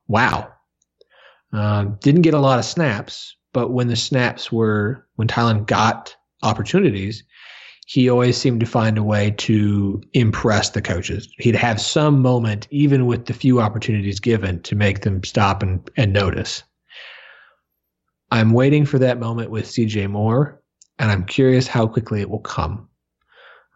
wow. 0.06 0.52
Um, 1.52 1.96
didn't 2.00 2.22
get 2.22 2.34
a 2.34 2.40
lot 2.40 2.58
of 2.58 2.64
snaps, 2.64 3.34
but 3.54 3.70
when 3.70 3.88
the 3.88 3.96
snaps 3.96 4.52
were 4.52 5.06
when 5.16 5.28
Tylan 5.28 5.66
got 5.66 6.14
opportunities, 6.42 7.24
he 7.88 8.10
always 8.10 8.36
seemed 8.36 8.60
to 8.60 8.66
find 8.66 8.98
a 8.98 9.02
way 9.02 9.30
to 9.30 10.02
impress 10.12 10.68
the 10.68 10.82
coaches. 10.82 11.26
He'd 11.38 11.54
have 11.54 11.80
some 11.80 12.20
moment, 12.20 12.68
even 12.70 13.06
with 13.06 13.24
the 13.24 13.32
few 13.32 13.62
opportunities 13.62 14.20
given, 14.20 14.60
to 14.64 14.76
make 14.76 15.00
them 15.00 15.24
stop 15.24 15.62
and, 15.62 15.90
and 15.96 16.12
notice. 16.12 16.62
I'm 18.30 18.52
waiting 18.52 18.84
for 18.84 18.98
that 18.98 19.18
moment 19.18 19.50
with 19.50 19.64
CJ 19.64 20.10
Moore, 20.10 20.60
and 20.98 21.10
I'm 21.10 21.24
curious 21.24 21.66
how 21.66 21.86
quickly 21.86 22.20
it 22.20 22.28
will 22.28 22.40
come. 22.40 22.86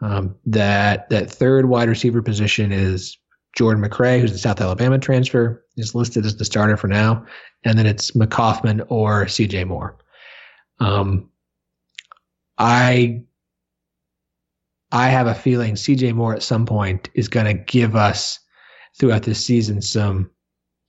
Um, 0.03 0.35
that 0.45 1.09
that 1.09 1.31
third 1.31 1.71
wide 1.71 1.89
receiver 1.89 2.21
position 2.21 2.71
is 2.71 3.17
Jordan 3.57 3.83
McRae, 3.83 4.21
who's 4.21 4.33
the 4.33 4.39
South 4.39 4.61
Alabama 4.61 4.99
transfer, 4.99 5.65
is 5.79 5.95
listed 5.95 6.27
as 6.27 6.37
the 6.37 6.45
starter 6.45 6.77
for 6.77 6.89
now, 6.89 7.25
and 7.65 7.79
then 7.79 7.87
it's 7.87 8.11
McCoffman 8.11 8.85
or 8.91 9.25
CJ 9.25 9.67
Moore. 9.67 9.97
Um, 10.81 11.31
I 12.59 13.23
I 14.93 15.09
have 15.09 15.27
a 15.27 15.35
feeling 15.35 15.75
CJ 15.75 16.15
Moore 16.15 16.35
at 16.35 16.43
some 16.43 16.67
point 16.67 17.09
is 17.15 17.29
going 17.29 17.47
to 17.47 17.55
give 17.55 17.97
us 17.97 18.39
throughout 18.99 19.23
this 19.23 19.45
season 19.45 19.81
some 19.81 20.31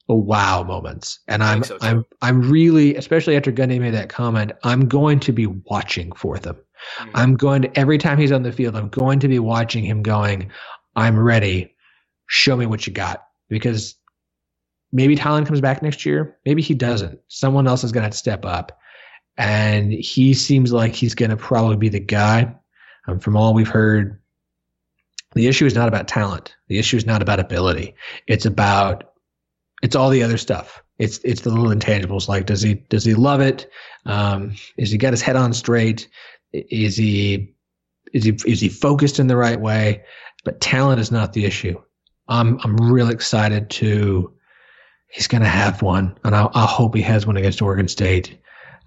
wow 0.08 0.62
moments, 0.62 1.20
and 1.28 1.42
I'm 1.42 1.64
so. 1.64 1.78
I'm 1.80 2.04
I'm 2.20 2.50
really, 2.50 2.94
especially 2.96 3.36
after 3.36 3.50
Gundy 3.50 3.80
made 3.80 3.94
that 3.94 4.10
comment, 4.10 4.52
I'm 4.62 4.86
going 4.86 5.20
to 5.20 5.32
be 5.32 5.46
watching 5.46 6.12
for 6.12 6.38
them. 6.38 6.56
Mhm. 7.00 7.10
I'm 7.14 7.36
going 7.36 7.62
to 7.62 7.78
every 7.78 7.98
time 7.98 8.18
he's 8.18 8.32
on 8.32 8.42
the 8.42 8.52
field, 8.52 8.76
I'm 8.76 8.88
going 8.90 9.18
to 9.20 9.28
be 9.28 9.38
watching 9.38 9.84
him 9.84 10.02
going, 10.02 10.50
I'm 10.96 11.18
ready. 11.18 11.74
Show 12.26 12.56
me 12.56 12.66
what 12.66 12.86
you 12.86 12.92
got. 12.92 13.24
Because 13.48 13.96
maybe 14.92 15.16
Tylan 15.16 15.46
comes 15.46 15.60
back 15.60 15.82
next 15.82 16.04
year. 16.04 16.38
Maybe 16.44 16.62
he 16.62 16.74
doesn't. 16.74 17.18
Someone 17.28 17.66
else 17.66 17.84
is 17.84 17.92
going 17.92 18.08
to 18.08 18.16
step 18.16 18.44
up. 18.44 18.78
And 19.36 19.92
he 19.92 20.34
seems 20.34 20.72
like 20.72 20.94
he's 20.94 21.14
going 21.14 21.30
to 21.30 21.36
probably 21.36 21.76
be 21.76 21.88
the 21.88 22.00
guy. 22.00 22.54
Um, 23.06 23.18
from 23.18 23.36
all 23.36 23.54
we've 23.54 23.68
heard, 23.68 24.20
the 25.34 25.46
issue 25.46 25.66
is 25.66 25.74
not 25.74 25.88
about 25.88 26.08
talent. 26.08 26.54
The 26.68 26.78
issue 26.78 26.96
is 26.96 27.06
not 27.06 27.22
about 27.22 27.40
ability. 27.40 27.94
It's 28.26 28.46
about 28.46 29.12
it's 29.82 29.96
all 29.96 30.10
the 30.10 30.22
other 30.22 30.38
stuff. 30.38 30.82
It's 30.98 31.18
it's 31.24 31.42
the 31.42 31.50
little 31.50 31.74
intangibles 31.74 32.28
like 32.28 32.46
does 32.46 32.62
he 32.62 32.74
does 32.74 33.04
he 33.04 33.14
love 33.14 33.40
it? 33.40 33.68
Um, 34.06 34.54
is 34.76 34.90
he 34.90 34.98
got 34.98 35.12
his 35.12 35.22
head 35.22 35.36
on 35.36 35.52
straight? 35.52 36.08
Is 36.52 36.96
he 36.96 37.54
is 38.12 38.24
he 38.24 38.30
is 38.46 38.60
he 38.60 38.68
focused 38.68 39.18
in 39.18 39.26
the 39.26 39.36
right 39.36 39.60
way? 39.60 40.04
But 40.44 40.60
talent 40.60 41.00
is 41.00 41.10
not 41.10 41.32
the 41.32 41.44
issue. 41.44 41.80
I'm 42.28 42.58
I'm 42.62 42.76
really 42.76 43.12
excited 43.12 43.70
to. 43.70 44.32
He's 45.08 45.28
going 45.28 45.42
to 45.42 45.48
have 45.48 45.80
one, 45.80 46.18
and 46.24 46.34
I, 46.34 46.48
I 46.54 46.66
hope 46.66 46.96
he 46.96 47.02
has 47.02 47.24
one 47.24 47.36
against 47.36 47.62
Oregon 47.62 47.86
State, 47.86 48.36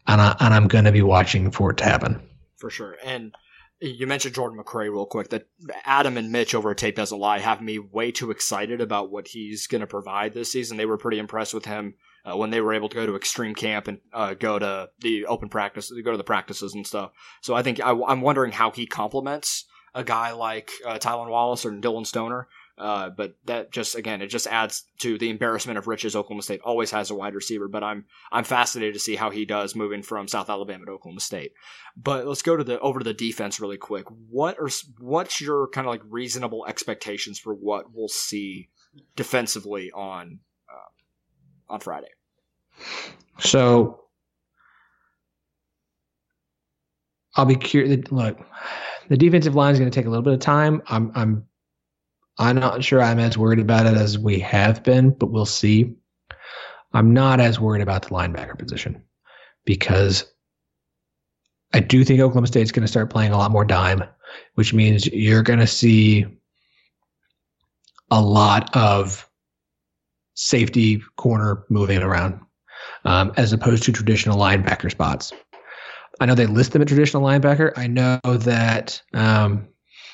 and 0.08 0.20
I 0.20 0.36
and 0.40 0.54
I'm 0.54 0.68
going 0.68 0.84
to 0.86 0.92
be 0.92 1.02
watching 1.02 1.52
for 1.52 1.72
it 1.72 1.78
to 1.78 1.84
happen 1.86 2.22
for 2.58 2.70
sure. 2.70 2.98
And 3.04 3.34
you 3.80 4.08
mentioned 4.08 4.36
Jordan 4.36 4.60
McRae 4.60 4.92
real 4.92 5.06
quick. 5.06 5.30
That 5.30 5.48
Adam 5.84 6.18
and 6.18 6.32
Mitch 6.32 6.56
over 6.56 6.72
at 6.72 6.78
Tape 6.78 6.96
Doesn't 6.96 7.18
Lie 7.18 7.40
have 7.40 7.62
me 7.62 7.80
way 7.80 8.12
too 8.12 8.32
excited 8.32 8.82
about 8.82 9.12
what 9.12 9.28
he's 9.28 9.68
going 9.68 9.82
to 9.82 9.88
provide 9.88 10.34
this 10.34 10.52
season. 10.52 10.78
They 10.78 10.86
were 10.86 10.98
pretty 10.98 11.20
impressed 11.20 11.54
with 11.54 11.66
him 11.66 11.96
uh, 12.26 12.36
when 12.36 12.50
they 12.50 12.62
were 12.62 12.74
able 12.74 12.90
to 12.90 12.96
go 12.96 13.06
to 13.06 13.16
extreme 13.16 13.54
camp 13.54 13.88
and 13.88 14.00
uh, 14.14 14.34
go 14.34 14.58
to 14.58 14.90
the 15.00 15.26
open 15.26 15.50
practice, 15.50 15.92
go 16.04 16.12
to 16.12 16.18
the 16.18 16.24
practices 16.24 16.74
and 16.74 16.88
stuff. 16.88 17.12
So 17.42 17.54
I 17.54 17.62
think 17.62 17.80
I, 17.80 17.92
am 17.92 18.22
wondering 18.22 18.52
how 18.52 18.72
he 18.72 18.88
complements 18.88 19.66
a 19.94 20.04
guy 20.04 20.32
like 20.32 20.72
uh, 20.86 20.98
Tylan 20.98 21.30
Wallace 21.30 21.66
or 21.66 21.72
Dillon 21.72 22.06
Stoner. 22.06 22.48
Uh, 22.78 23.10
but 23.10 23.36
that 23.46 23.72
just 23.72 23.96
again, 23.96 24.22
it 24.22 24.28
just 24.28 24.46
adds 24.46 24.84
to 25.00 25.18
the 25.18 25.32
embarrassment 25.32 25.80
of 25.80 25.88
riches. 25.88 26.16
Oklahoma 26.16 26.44
State 26.44 26.62
always 26.64 26.92
has 26.92 27.10
a 27.10 27.16
wide 27.16 27.34
receiver, 27.34 27.68
but 27.68 27.84
I'm 27.84 28.06
I'm 28.32 28.44
fascinated 28.44 28.94
to 28.94 29.00
see 29.00 29.16
how 29.16 29.32
he 29.32 29.46
does 29.46 29.76
moving 29.76 30.04
from 30.04 30.28
South 30.28 30.50
Alabama 30.50 30.86
to 30.86 30.92
Oklahoma 30.92 31.22
State. 31.22 31.54
But 31.96 32.28
let's 32.28 32.44
go 32.44 32.56
to 32.56 32.64
the 32.64 32.80
over 32.80 33.00
to 33.00 33.04
the 33.04 33.16
defense 33.16 33.60
really 33.60 33.78
quick. 33.78 34.06
What 34.30 34.60
are 34.60 34.70
what's 35.00 35.42
your 35.42 35.68
kind 35.70 35.88
of 35.88 35.92
like 35.92 36.02
reasonable 36.08 36.68
expectations 36.68 37.40
for 37.40 37.54
what 37.54 37.86
we'll 37.92 38.08
see 38.10 38.70
defensively 39.16 39.92
on 39.92 40.40
uh, 40.70 41.74
on 41.74 41.80
Friday? 41.80 42.10
So 43.40 44.02
I'll 47.36 47.46
be 47.46 47.56
curious. 47.56 48.12
Look, 48.12 48.38
the 49.10 49.18
defensive 49.18 49.56
line 49.56 49.74
is 49.74 49.80
going 49.80 49.90
to 49.90 49.96
take 49.96 50.06
a 50.06 50.10
little 50.10 50.24
bit 50.24 50.34
of 50.34 50.40
time. 50.40 50.84
I'm 50.88 51.12
I'm 51.16 51.48
I'm 52.40 52.58
not 52.58 52.84
sure 52.84 53.02
I'm 53.02 53.20
as 53.20 53.38
worried 53.38 53.60
about 53.60 53.86
it 53.86 53.96
as 53.96 54.18
we 54.18 54.40
have 54.40 54.84
been, 54.84 55.12
but 55.12 55.32
we'll 55.32 55.46
see. 55.46 55.96
I'm 56.94 57.14
not 57.14 57.40
as 57.40 57.60
worried 57.60 57.82
about 57.82 58.04
the 58.04 58.10
linebacker 58.10 58.58
position 58.58 59.02
because 59.66 60.26
I 61.74 61.80
do 61.80 62.04
think 62.04 62.20
Oklahoma 62.20 62.48
State's 62.48 62.72
going 62.72 62.86
to 62.86 62.88
start 62.88 63.10
playing 63.10 63.32
a 63.32 63.38
lot 63.38 63.52
more 63.52 63.66
dime, 63.66 64.04
which 64.56 64.74
means 64.74 65.08
you're 65.08 65.44
going 65.44 65.60
to 65.60 65.68
see 65.68 66.26
a 68.10 68.22
lot 68.22 68.76
of 68.76 69.30
safety 70.36 71.02
corner 71.18 71.66
moving 71.70 72.02
around 72.02 72.40
um, 73.06 73.34
as 73.38 73.52
opposed 73.52 73.84
to 73.84 73.92
traditional 73.92 74.38
linebacker 74.38 74.90
spots. 74.90 75.34
I 76.20 76.26
know 76.26 76.36
they 76.36 76.46
list 76.46 76.72
them 76.72 76.82
at 76.82 76.88
traditional 76.88 77.24
linebacker. 77.24 77.74
I 77.78 77.88
know 77.88 78.20
that 78.24 79.02
um, 79.14 79.68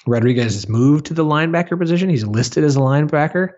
Rodriguez 0.06 0.54
has 0.54 0.68
moved 0.68 1.06
to 1.08 1.14
the 1.14 1.26
linebacker 1.26 1.78
position. 1.78 2.10
He's 2.10 2.26
listed 2.26 2.64
as 2.64 2.76
a 2.76 2.80
linebacker. 2.80 3.54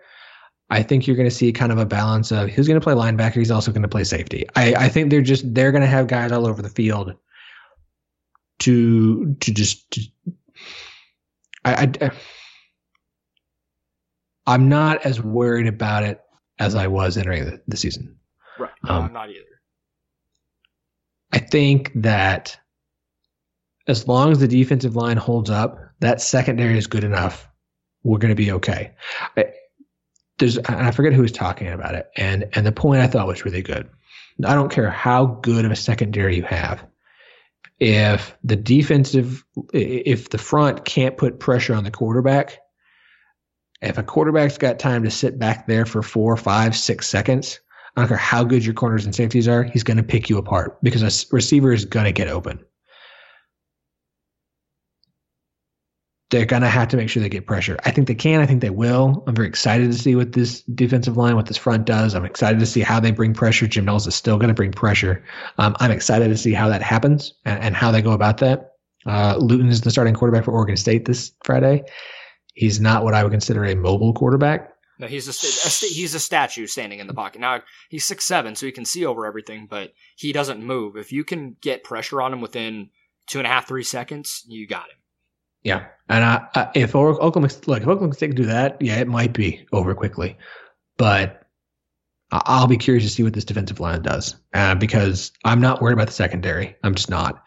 I 0.70 0.82
think 0.82 1.06
you're 1.06 1.16
going 1.16 1.28
to 1.28 1.34
see 1.34 1.52
kind 1.52 1.70
of 1.72 1.78
a 1.78 1.86
balance 1.86 2.32
of 2.32 2.48
who's 2.50 2.66
going 2.66 2.78
to 2.78 2.84
play 2.84 2.94
linebacker. 2.94 3.34
He's 3.34 3.50
also 3.50 3.70
going 3.70 3.82
to 3.82 3.88
play 3.88 4.04
safety. 4.04 4.46
I, 4.56 4.74
I 4.74 4.88
think 4.88 5.10
they're 5.10 5.22
just 5.22 5.54
they're 5.54 5.72
going 5.72 5.82
to 5.82 5.88
have 5.88 6.08
guys 6.08 6.32
all 6.32 6.46
over 6.46 6.62
the 6.62 6.68
field 6.68 7.14
to 8.60 9.34
to 9.34 9.52
just. 9.52 9.90
To, 9.92 10.00
I, 11.64 11.92
I 12.00 12.10
I'm 14.48 14.68
not 14.68 15.04
as 15.04 15.20
worried 15.20 15.66
about 15.66 16.04
it 16.04 16.20
as 16.58 16.74
I 16.74 16.86
was 16.86 17.16
entering 17.16 17.44
the, 17.44 17.60
the 17.66 17.76
season. 17.76 18.16
Right. 18.58 18.70
No, 18.84 18.94
um, 18.94 19.04
I'm 19.06 19.12
not 19.12 19.30
either. 19.30 19.40
I 21.32 21.38
think 21.38 21.92
that 21.96 22.56
as 23.88 24.08
long 24.08 24.32
as 24.32 24.38
the 24.38 24.48
defensive 24.48 24.96
line 24.96 25.16
holds 25.16 25.50
up, 25.50 25.78
that 26.00 26.20
secondary 26.20 26.78
is 26.78 26.86
good 26.86 27.04
enough. 27.04 27.48
We're 28.02 28.18
going 28.18 28.30
to 28.30 28.36
be 28.36 28.52
okay. 28.52 28.92
I, 29.36 29.46
there's, 30.38 30.58
I 30.58 30.90
forget 30.90 31.12
who 31.12 31.22
was 31.22 31.32
talking 31.32 31.68
about 31.68 31.94
it, 31.94 32.10
and 32.16 32.46
and 32.52 32.66
the 32.66 32.72
point 32.72 33.00
I 33.00 33.06
thought 33.06 33.26
was 33.26 33.44
really 33.44 33.62
good. 33.62 33.88
I 34.44 34.54
don't 34.54 34.70
care 34.70 34.90
how 34.90 35.26
good 35.26 35.64
of 35.64 35.70
a 35.70 35.76
secondary 35.76 36.36
you 36.36 36.42
have. 36.42 36.86
If 37.80 38.36
the 38.44 38.56
defensive, 38.56 39.44
if 39.72 40.30
the 40.30 40.38
front 40.38 40.84
can't 40.84 41.16
put 41.16 41.40
pressure 41.40 41.74
on 41.74 41.84
the 41.84 41.90
quarterback, 41.90 42.58
if 43.82 43.98
a 43.98 44.02
quarterback's 44.02 44.58
got 44.58 44.78
time 44.78 45.02
to 45.04 45.10
sit 45.10 45.38
back 45.38 45.66
there 45.66 45.86
for 45.86 46.02
four, 46.02 46.36
five, 46.36 46.76
six 46.76 47.06
seconds, 47.06 47.60
I 47.96 48.00
don't 48.00 48.08
care 48.08 48.16
how 48.16 48.44
good 48.44 48.64
your 48.64 48.74
corners 48.74 49.04
and 49.04 49.14
safeties 49.14 49.48
are, 49.48 49.62
he's 49.62 49.82
going 49.82 49.96
to 49.96 50.02
pick 50.02 50.28
you 50.28 50.38
apart 50.38 50.78
because 50.82 51.02
a 51.02 51.34
receiver 51.34 51.72
is 51.72 51.84
going 51.84 52.04
to 52.04 52.12
get 52.12 52.28
open. 52.28 52.62
They're 56.30 56.44
going 56.44 56.62
to 56.62 56.68
have 56.68 56.88
to 56.88 56.96
make 56.96 57.08
sure 57.08 57.22
they 57.22 57.28
get 57.28 57.46
pressure. 57.46 57.78
I 57.84 57.92
think 57.92 58.08
they 58.08 58.14
can. 58.14 58.40
I 58.40 58.46
think 58.46 58.60
they 58.60 58.70
will. 58.70 59.22
I'm 59.28 59.34
very 59.36 59.46
excited 59.46 59.92
to 59.92 59.98
see 59.98 60.16
what 60.16 60.32
this 60.32 60.62
defensive 60.62 61.16
line, 61.16 61.36
what 61.36 61.46
this 61.46 61.56
front 61.56 61.86
does. 61.86 62.14
I'm 62.14 62.24
excited 62.24 62.58
to 62.58 62.66
see 62.66 62.80
how 62.80 62.98
they 62.98 63.12
bring 63.12 63.32
pressure. 63.32 63.68
Jim 63.68 63.84
Knowles 63.84 64.08
is 64.08 64.16
still 64.16 64.36
going 64.36 64.48
to 64.48 64.54
bring 64.54 64.72
pressure. 64.72 65.24
Um, 65.58 65.76
I'm 65.78 65.92
excited 65.92 66.28
to 66.28 66.36
see 66.36 66.52
how 66.52 66.68
that 66.68 66.82
happens 66.82 67.32
and, 67.44 67.62
and 67.62 67.76
how 67.76 67.92
they 67.92 68.02
go 68.02 68.10
about 68.10 68.38
that. 68.38 68.72
Uh, 69.06 69.36
Luton 69.38 69.68
is 69.68 69.82
the 69.82 69.90
starting 69.90 70.14
quarterback 70.14 70.44
for 70.44 70.50
Oregon 70.50 70.76
State 70.76 71.04
this 71.04 71.30
Friday. 71.44 71.84
He's 72.54 72.80
not 72.80 73.04
what 73.04 73.14
I 73.14 73.22
would 73.22 73.32
consider 73.32 73.64
a 73.64 73.76
mobile 73.76 74.12
quarterback. 74.12 74.72
No, 74.98 75.06
he's 75.06 75.28
a, 75.28 75.30
a 75.30 75.88
he's 75.88 76.14
a 76.14 76.20
statue 76.20 76.66
standing 76.66 77.00
in 77.00 77.06
the 77.06 77.14
pocket. 77.14 77.40
Now 77.40 77.60
he's 77.90 78.04
six 78.04 78.24
seven, 78.24 78.54
so 78.54 78.66
he 78.66 78.72
can 78.72 78.86
see 78.86 79.04
over 79.04 79.26
everything, 79.26 79.66
but 79.68 79.92
he 80.16 80.32
doesn't 80.32 80.64
move. 80.64 80.96
If 80.96 81.12
you 81.12 81.22
can 81.22 81.56
get 81.60 81.84
pressure 81.84 82.22
on 82.22 82.32
him 82.32 82.40
within 82.40 82.90
two 83.26 83.38
and 83.38 83.46
a 83.46 83.50
half, 83.50 83.68
three 83.68 83.84
seconds, 83.84 84.42
you 84.48 84.66
got 84.66 84.84
him. 84.84 84.96
Yeah, 85.66 85.84
and 86.08 86.24
I, 86.24 86.46
I, 86.54 86.68
if 86.76 86.94
Oklahoma 86.94 87.48
look 87.66 87.82
if 87.82 87.88
Oklahoma 87.88 88.14
State 88.14 88.28
can 88.28 88.36
do 88.36 88.46
that, 88.46 88.80
yeah, 88.80 88.98
it 88.98 89.08
might 89.08 89.32
be 89.32 89.66
over 89.72 89.96
quickly, 89.96 90.38
but 90.96 91.42
I'll 92.30 92.68
be 92.68 92.76
curious 92.76 93.02
to 93.02 93.10
see 93.10 93.24
what 93.24 93.32
this 93.32 93.44
defensive 93.44 93.80
line 93.80 94.02
does 94.02 94.36
uh, 94.54 94.76
because 94.76 95.32
I'm 95.44 95.60
not 95.60 95.82
worried 95.82 95.94
about 95.94 96.06
the 96.06 96.12
secondary. 96.12 96.76
I'm 96.84 96.94
just 96.94 97.10
not. 97.10 97.42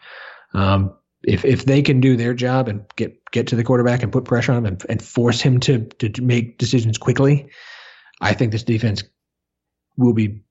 Um, 0.52 0.94
if 1.22 1.46
if 1.46 1.64
they 1.64 1.80
can 1.80 1.98
do 1.98 2.14
their 2.14 2.34
job 2.34 2.68
and 2.68 2.84
get 2.96 3.16
get 3.30 3.46
to 3.46 3.56
the 3.56 3.64
quarterback 3.64 4.02
and 4.02 4.12
put 4.12 4.26
pressure 4.26 4.52
on 4.52 4.58
him 4.58 4.66
and, 4.66 4.86
and 4.90 5.02
force 5.02 5.40
him 5.40 5.58
to, 5.60 5.86
to 5.86 6.20
make 6.20 6.58
decisions 6.58 6.98
quickly, 6.98 7.48
I 8.20 8.34
think 8.34 8.52
this 8.52 8.64
defense 8.64 9.02
will 9.96 10.12
be 10.12 10.42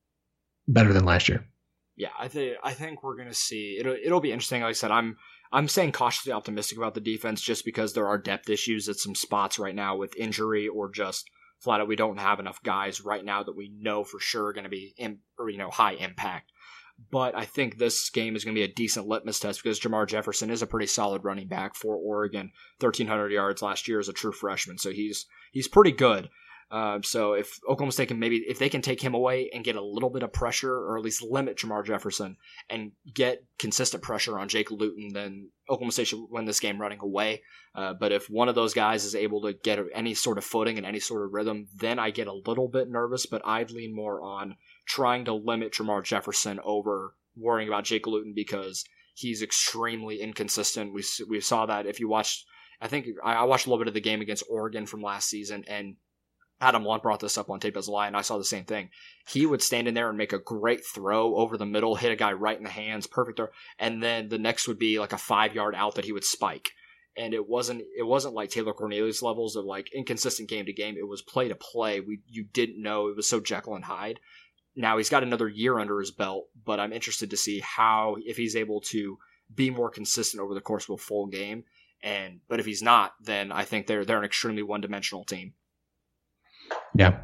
better 0.66 0.92
than 0.92 1.04
last 1.04 1.28
year. 1.28 1.46
Yeah, 1.96 2.08
I 2.18 2.26
think 2.26 2.56
I 2.64 2.72
think 2.72 3.04
we're 3.04 3.16
gonna 3.16 3.32
see 3.32 3.76
it'll 3.78 3.94
it'll 3.94 4.20
be 4.20 4.32
interesting. 4.32 4.62
Like 4.62 4.70
I 4.70 4.72
said, 4.72 4.90
I'm 4.90 5.16
I'm 5.52 5.68
saying 5.68 5.92
cautiously 5.92 6.32
optimistic 6.32 6.78
about 6.78 6.94
the 6.94 7.00
defense 7.00 7.42
just 7.42 7.64
because 7.64 7.92
there 7.92 8.06
are 8.06 8.18
depth 8.18 8.48
issues 8.48 8.88
at 8.88 8.96
some 8.96 9.14
spots 9.14 9.58
right 9.58 9.74
now 9.74 9.96
with 9.96 10.16
injury 10.16 10.68
or 10.68 10.90
just 10.90 11.28
flat 11.58 11.80
out 11.80 11.88
we 11.88 11.96
don't 11.96 12.18
have 12.18 12.40
enough 12.40 12.62
guys 12.62 13.00
right 13.00 13.24
now 13.24 13.42
that 13.42 13.56
we 13.56 13.72
know 13.80 14.04
for 14.04 14.20
sure 14.20 14.46
are 14.46 14.52
going 14.52 14.64
to 14.64 14.70
be 14.70 14.94
in, 14.96 15.18
or, 15.38 15.50
you 15.50 15.58
know 15.58 15.70
high 15.70 15.92
impact 15.92 16.52
but 17.10 17.34
I 17.34 17.44
think 17.44 17.78
this 17.78 18.10
game 18.10 18.36
is 18.36 18.44
going 18.44 18.54
to 18.54 18.58
be 18.58 18.64
a 18.64 18.74
decent 18.74 19.06
litmus 19.06 19.40
test 19.40 19.62
because 19.62 19.80
Jermar 19.80 20.06
Jefferson 20.06 20.50
is 20.50 20.62
a 20.62 20.66
pretty 20.66 20.86
solid 20.86 21.24
running 21.24 21.48
back 21.48 21.74
for 21.74 21.96
Oregon. 21.96 22.52
1,300 22.78 23.32
yards 23.32 23.62
last 23.62 23.88
year 23.88 23.98
as 23.98 24.08
a 24.08 24.12
true 24.12 24.32
freshman, 24.32 24.76
so 24.78 24.90
he's 24.90 25.26
he's 25.52 25.68
pretty 25.68 25.92
good. 25.92 26.28
Uh, 26.70 27.00
so 27.02 27.32
if 27.32 27.58
Oklahoma 27.64 27.90
State 27.90 28.08
can 28.08 28.20
maybe 28.20 28.44
if 28.48 28.60
they 28.60 28.68
can 28.68 28.80
take 28.80 29.00
him 29.00 29.14
away 29.14 29.50
and 29.52 29.64
get 29.64 29.74
a 29.74 29.82
little 29.82 30.10
bit 30.10 30.22
of 30.22 30.32
pressure, 30.32 30.72
or 30.72 30.96
at 30.96 31.04
least 31.04 31.22
limit 31.22 31.56
Jermar 31.56 31.84
Jefferson 31.84 32.36
and 32.68 32.92
get 33.12 33.44
consistent 33.58 34.04
pressure 34.04 34.38
on 34.38 34.48
Jake 34.48 34.70
Luton, 34.70 35.10
then 35.12 35.50
Oklahoma 35.68 35.90
State 35.90 36.06
should 36.06 36.24
win 36.30 36.44
this 36.44 36.60
game 36.60 36.80
running 36.80 37.00
away. 37.00 37.42
Uh, 37.74 37.94
but 37.94 38.12
if 38.12 38.30
one 38.30 38.48
of 38.48 38.54
those 38.54 38.72
guys 38.72 39.04
is 39.04 39.16
able 39.16 39.42
to 39.42 39.52
get 39.52 39.80
any 39.94 40.14
sort 40.14 40.38
of 40.38 40.44
footing 40.44 40.76
and 40.76 40.86
any 40.86 41.00
sort 41.00 41.24
of 41.24 41.32
rhythm, 41.32 41.66
then 41.74 41.98
I 41.98 42.10
get 42.10 42.28
a 42.28 42.32
little 42.32 42.68
bit 42.68 42.88
nervous. 42.88 43.26
But 43.26 43.42
I'd 43.44 43.72
lean 43.72 43.94
more 43.94 44.22
on 44.22 44.56
trying 44.86 45.24
to 45.24 45.34
limit 45.34 45.72
Jermar 45.72 46.04
Jefferson 46.04 46.60
over 46.62 47.16
worrying 47.36 47.68
about 47.68 47.84
Jake 47.84 48.06
Luton 48.06 48.32
because 48.34 48.84
he's 49.14 49.42
extremely 49.42 50.20
inconsistent. 50.20 50.94
We 50.94 51.02
we 51.28 51.40
saw 51.40 51.66
that 51.66 51.86
if 51.86 51.98
you 51.98 52.08
watched. 52.08 52.46
I 52.82 52.88
think 52.88 53.08
I 53.22 53.44
watched 53.44 53.66
a 53.66 53.68
little 53.68 53.84
bit 53.84 53.88
of 53.88 53.94
the 53.94 54.00
game 54.00 54.22
against 54.22 54.44
Oregon 54.48 54.86
from 54.86 55.02
last 55.02 55.28
season, 55.28 55.64
and 55.68 55.96
Adam 56.60 56.84
Lunt 56.84 57.02
brought 57.02 57.20
this 57.20 57.38
up 57.38 57.48
on 57.48 57.58
tape 57.58 57.76
as 57.76 57.88
a 57.88 57.90
lie, 57.90 58.06
and 58.06 58.16
I 58.16 58.20
saw 58.20 58.36
the 58.36 58.44
same 58.44 58.64
thing. 58.64 58.90
He 59.26 59.46
would 59.46 59.62
stand 59.62 59.88
in 59.88 59.94
there 59.94 60.08
and 60.08 60.18
make 60.18 60.34
a 60.34 60.38
great 60.38 60.84
throw 60.84 61.36
over 61.36 61.56
the 61.56 61.64
middle, 61.64 61.94
hit 61.94 62.12
a 62.12 62.16
guy 62.16 62.32
right 62.32 62.56
in 62.56 62.64
the 62.64 62.70
hands, 62.70 63.06
perfect 63.06 63.38
throw, 63.38 63.48
and 63.78 64.02
then 64.02 64.28
the 64.28 64.38
next 64.38 64.68
would 64.68 64.78
be 64.78 64.98
like 64.98 65.12
a 65.12 65.18
five 65.18 65.54
yard 65.54 65.74
out 65.74 65.94
that 65.94 66.04
he 66.04 66.12
would 66.12 66.24
spike. 66.24 66.70
And 67.16 67.34
it 67.34 67.48
wasn't 67.48 67.82
it 67.98 68.04
wasn't 68.04 68.34
like 68.34 68.50
Taylor 68.50 68.72
Cornelius 68.72 69.22
levels 69.22 69.56
of 69.56 69.64
like 69.64 69.92
inconsistent 69.92 70.48
game 70.48 70.66
to 70.66 70.72
game. 70.72 70.96
It 70.96 71.08
was 71.08 71.22
play 71.22 71.48
to 71.48 71.54
play. 71.54 72.00
We 72.00 72.20
you 72.28 72.44
didn't 72.44 72.82
know 72.82 73.08
it 73.08 73.16
was 73.16 73.28
so 73.28 73.40
Jekyll 73.40 73.74
and 73.74 73.84
Hyde. 73.84 74.20
Now 74.76 74.98
he's 74.98 75.10
got 75.10 75.22
another 75.22 75.48
year 75.48 75.78
under 75.78 75.98
his 75.98 76.12
belt, 76.12 76.48
but 76.64 76.78
I'm 76.78 76.92
interested 76.92 77.30
to 77.30 77.36
see 77.36 77.60
how 77.60 78.16
if 78.24 78.36
he's 78.36 78.54
able 78.54 78.80
to 78.82 79.18
be 79.52 79.70
more 79.70 79.90
consistent 79.90 80.42
over 80.42 80.54
the 80.54 80.60
course 80.60 80.88
of 80.88 80.94
a 80.94 80.98
full 80.98 81.26
game. 81.26 81.64
And 82.02 82.40
but 82.48 82.60
if 82.60 82.66
he's 82.66 82.82
not, 82.82 83.14
then 83.20 83.50
I 83.50 83.64
think 83.64 83.86
they're 83.86 84.04
they're 84.04 84.18
an 84.18 84.24
extremely 84.24 84.62
one 84.62 84.80
dimensional 84.80 85.24
team. 85.24 85.54
Yeah. 86.94 87.18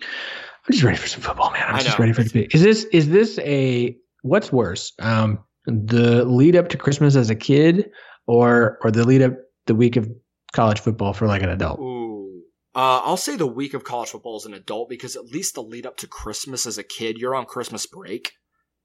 I'm 0.00 0.72
just 0.72 0.84
ready 0.84 0.96
for 0.96 1.08
some 1.08 1.20
football, 1.20 1.50
man. 1.50 1.64
I'm 1.66 1.82
just 1.82 1.98
ready 1.98 2.12
for 2.12 2.22
it 2.22 2.28
to 2.28 2.34
be. 2.34 2.48
Is 2.52 2.62
this 2.62 2.84
is 2.92 3.08
this 3.08 3.38
a 3.40 3.96
what's 4.22 4.52
worse? 4.52 4.92
Um 4.98 5.40
the 5.66 6.24
lead 6.24 6.56
up 6.56 6.68
to 6.68 6.76
Christmas 6.76 7.16
as 7.16 7.30
a 7.30 7.34
kid 7.34 7.90
or 8.26 8.78
or 8.82 8.90
the 8.90 9.04
lead 9.04 9.22
up 9.22 9.34
the 9.66 9.74
week 9.74 9.96
of 9.96 10.08
college 10.52 10.80
football 10.80 11.12
for 11.12 11.26
like 11.26 11.42
an 11.42 11.50
adult? 11.50 11.80
Ooh. 11.80 12.42
Uh, 12.74 12.78
Uh, 12.78 13.00
I'll 13.04 13.16
say 13.16 13.36
the 13.36 13.46
week 13.46 13.74
of 13.74 13.82
college 13.84 14.10
football 14.10 14.36
as 14.36 14.46
an 14.46 14.54
adult 14.54 14.88
because 14.88 15.16
at 15.16 15.26
least 15.26 15.54
the 15.54 15.62
lead 15.62 15.86
up 15.86 15.96
to 15.98 16.06
Christmas 16.06 16.66
as 16.66 16.78
a 16.78 16.84
kid, 16.84 17.18
you're 17.18 17.34
on 17.34 17.44
Christmas 17.44 17.84
break. 17.86 18.32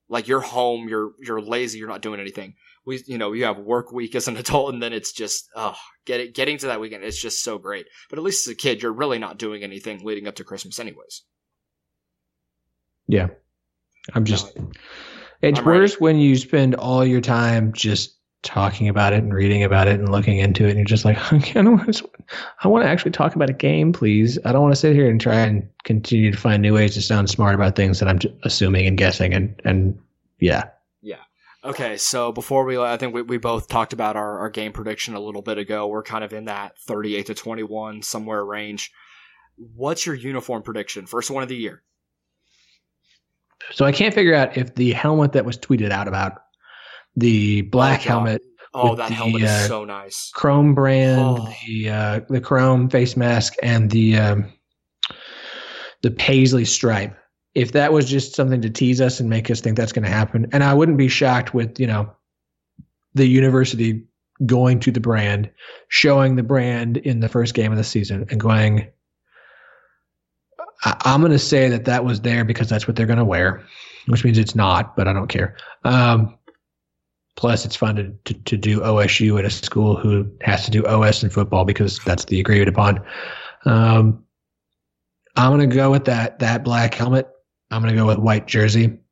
Like 0.08 0.28
you're 0.28 0.42
home, 0.42 0.88
you're 0.88 1.14
you're 1.20 1.42
lazy, 1.42 1.80
you're 1.80 1.88
not 1.88 2.02
doing 2.02 2.20
anything. 2.20 2.56
We, 2.86 3.04
you 3.08 3.18
know, 3.18 3.34
you 3.34 3.46
have 3.46 3.58
work 3.58 3.92
week 3.92 4.14
as 4.16 4.28
an 4.28 4.38
adult, 4.44 4.74
and 4.74 4.82
then 4.82 4.94
it's 4.94 5.12
just, 5.12 5.50
oh, 5.56 5.76
get 6.06 6.20
it, 6.20 6.36
getting 6.36 6.58
to 6.60 6.68
that 6.68 6.80
weekend, 6.80 7.04
it's 7.04 7.20
just 7.20 7.44
so 7.44 7.58
great. 7.58 7.88
But 8.10 8.20
at 8.20 8.26
least 8.26 8.48
as 8.48 8.54
a 8.54 8.56
kid, 8.56 8.82
you're 8.82 8.94
really 8.94 9.18
not 9.18 9.40
doing 9.40 9.64
anything 9.64 10.04
leading 10.04 10.28
up 10.28 10.36
to 10.36 10.44
Christmas, 10.44 10.80
anyways. 10.80 11.24
Yeah. 13.08 13.28
I'm 14.14 14.26
just, 14.26 14.56
it's 15.42 15.60
I'm 15.60 15.68
ready. 15.68 15.80
worse 15.82 16.00
when 16.00 16.20
you 16.20 16.36
spend 16.36 16.76
all 16.76 17.04
your 17.04 17.22
time 17.22 17.74
just 17.74 18.15
talking 18.46 18.88
about 18.88 19.12
it 19.12 19.24
and 19.24 19.34
reading 19.34 19.64
about 19.64 19.88
it 19.88 20.00
and 20.00 20.10
looking 20.10 20.38
into 20.38 20.66
it. 20.66 20.70
And 20.70 20.78
you're 20.78 20.86
just 20.86 21.04
like, 21.04 21.18
I 21.34 21.40
don't 21.62 21.78
want 21.78 21.94
to, 21.94 22.10
I 22.64 22.68
want 22.68 22.86
to 22.86 22.90
actually 22.90 23.12
talk 23.12 23.36
about 23.36 23.50
a 23.50 23.54
game, 23.54 23.92
please. 23.92 24.40
I 24.46 24.54
don't 24.54 24.62
want 24.62 24.74
to 24.74 24.80
sit 24.80 24.96
here 24.96 25.10
and 25.10 25.20
try 25.20 25.36
and 25.36 25.68
continue 25.84 26.32
to 26.32 26.38
find 26.38 26.62
new 26.62 26.74
ways 26.74 26.94
to 26.94 27.02
sound 27.02 27.30
smart 27.30 27.56
about 27.56 27.76
things 27.76 28.00
that 28.00 28.08
I'm 28.08 28.20
assuming 28.44 28.88
and 28.88 28.98
guessing. 28.98 29.34
And, 29.34 29.60
and 29.66 30.00
yeah 30.40 30.70
yeah. 31.06 31.22
Okay, 31.64 31.98
so 31.98 32.32
before 32.32 32.66
we, 32.66 32.78
I 32.78 32.98
think 32.98 33.14
we, 33.14 33.22
we 33.22 33.38
both 33.38 33.68
talked 33.68 33.94
about 33.94 34.16
our, 34.16 34.40
our 34.40 34.50
game 34.50 34.72
prediction 34.72 35.14
a 35.16 35.20
little 35.20 35.42
bit 35.42 35.58
ago. 35.58 35.88
We're 35.88 36.04
kind 36.04 36.24
of 36.24 36.34
in 36.34 36.46
that 36.46 36.78
38 36.80 37.28
to 37.28 37.34
21 37.34 38.02
somewhere 38.02 38.44
range. 38.44 38.92
What's 39.56 40.06
your 40.06 40.16
uniform 40.16 40.64
prediction? 40.64 41.06
First 41.06 41.32
one 41.32 41.44
of 41.44 41.50
the 41.50 41.56
year. 41.56 41.84
So 43.72 43.86
I 43.86 43.92
can't 43.92 44.14
figure 44.14 44.36
out 44.36 44.58
if 44.58 44.76
the 44.76 44.92
helmet 44.92 45.32
that 45.34 45.46
was 45.46 45.58
tweeted 45.58 45.92
out 45.92 46.08
about 46.08 46.44
the 47.16 47.62
black 47.64 48.02
Oh, 48.02 48.10
helmet, 48.10 48.42
Oh, 48.74 48.96
that 48.96 49.08
the, 49.08 49.14
helmet 49.14 49.44
uh, 49.44 49.46
is 49.46 49.68
so 49.68 49.86
nice. 49.86 50.32
Chrome 50.36 50.76
brand, 50.76 51.22
Oh. 51.22 51.54
the 51.66 51.90
uh, 51.90 52.20
the 52.30 52.42
Chrome 52.42 52.90
face 52.90 53.16
mask, 53.16 53.54
and 53.64 53.90
the 53.90 54.18
um, 54.18 54.52
the 56.02 56.12
paisley 56.12 56.66
stripe. 56.66 57.16
If 57.54 57.72
that 57.72 57.94
was 57.94 58.10
just 58.10 58.36
something 58.36 58.62
to 58.62 58.70
tease 58.70 59.00
us 59.00 59.22
and 59.22 59.30
make 59.30 59.50
us 59.50 59.62
think 59.62 59.78
that's 59.78 59.94
going 59.94 60.04
to 60.04 60.10
happen, 60.12 60.48
and 60.52 60.62
I 60.64 60.74
wouldn't 60.74 60.98
be 60.98 61.08
shocked 61.08 61.54
with 61.54 61.80
you 61.80 61.88
know 61.88 62.12
the 63.14 63.26
university 63.28 64.04
going 64.46 64.82
to 64.82 64.92
the 64.92 65.00
brand, 65.00 65.50
showing 65.88 66.36
the 66.36 66.44
brand 66.44 66.98
in 66.98 67.22
the 67.22 67.30
first 67.30 67.54
game 67.54 67.72
of 67.72 67.78
the 67.78 67.84
season, 67.86 68.26
and 68.30 68.40
going. 68.42 68.88
I, 70.84 70.98
I'm 71.06 71.22
going 71.22 71.32
to 71.32 71.40
say 71.40 71.70
that 71.70 71.86
that 71.86 72.04
was 72.04 72.20
there 72.22 72.44
because 72.44 72.68
that's 72.68 72.86
what 72.88 72.98
they're 72.98 73.06
going 73.06 73.20
to 73.20 73.24
wear, 73.26 73.64
which 74.08 74.26
means 74.26 74.38
it's 74.38 74.56
not, 74.56 74.98
but 74.98 75.08
I 75.08 75.14
don't 75.14 75.28
care. 75.30 75.56
Um, 75.86 76.35
Plus, 77.36 77.66
it's 77.66 77.76
fun 77.76 77.96
to, 77.98 78.14
to, 78.24 78.34
to 78.34 78.58
do 78.58 78.80
OSU 78.80 79.38
at 79.38 79.46
a 79.46 79.50
school 79.50 79.98
who 79.98 80.30
has 80.42 80.64
to 80.66 80.72
do 80.72 80.86
OS 80.86 81.22
in 81.22 81.30
football 81.30 81.66
because 81.66 82.00
that's 82.00 82.26
the 82.26 82.40
agreed 82.40 82.68
upon. 82.68 83.04
Um, 83.66 84.24
I'm 85.36 85.56
going 85.56 85.70
to 85.70 85.76
go 85.76 85.92
with 85.92 86.06
that 86.06 86.40
that 86.40 86.64
black 86.64 86.94
helmet. 86.94 87.28
I'm 87.72 87.82
going 87.82 87.94
to 87.94 88.00
go 88.00 88.08
with 88.08 88.20
white 88.20 88.48
jersey, 88.48 88.86
and 88.86 89.04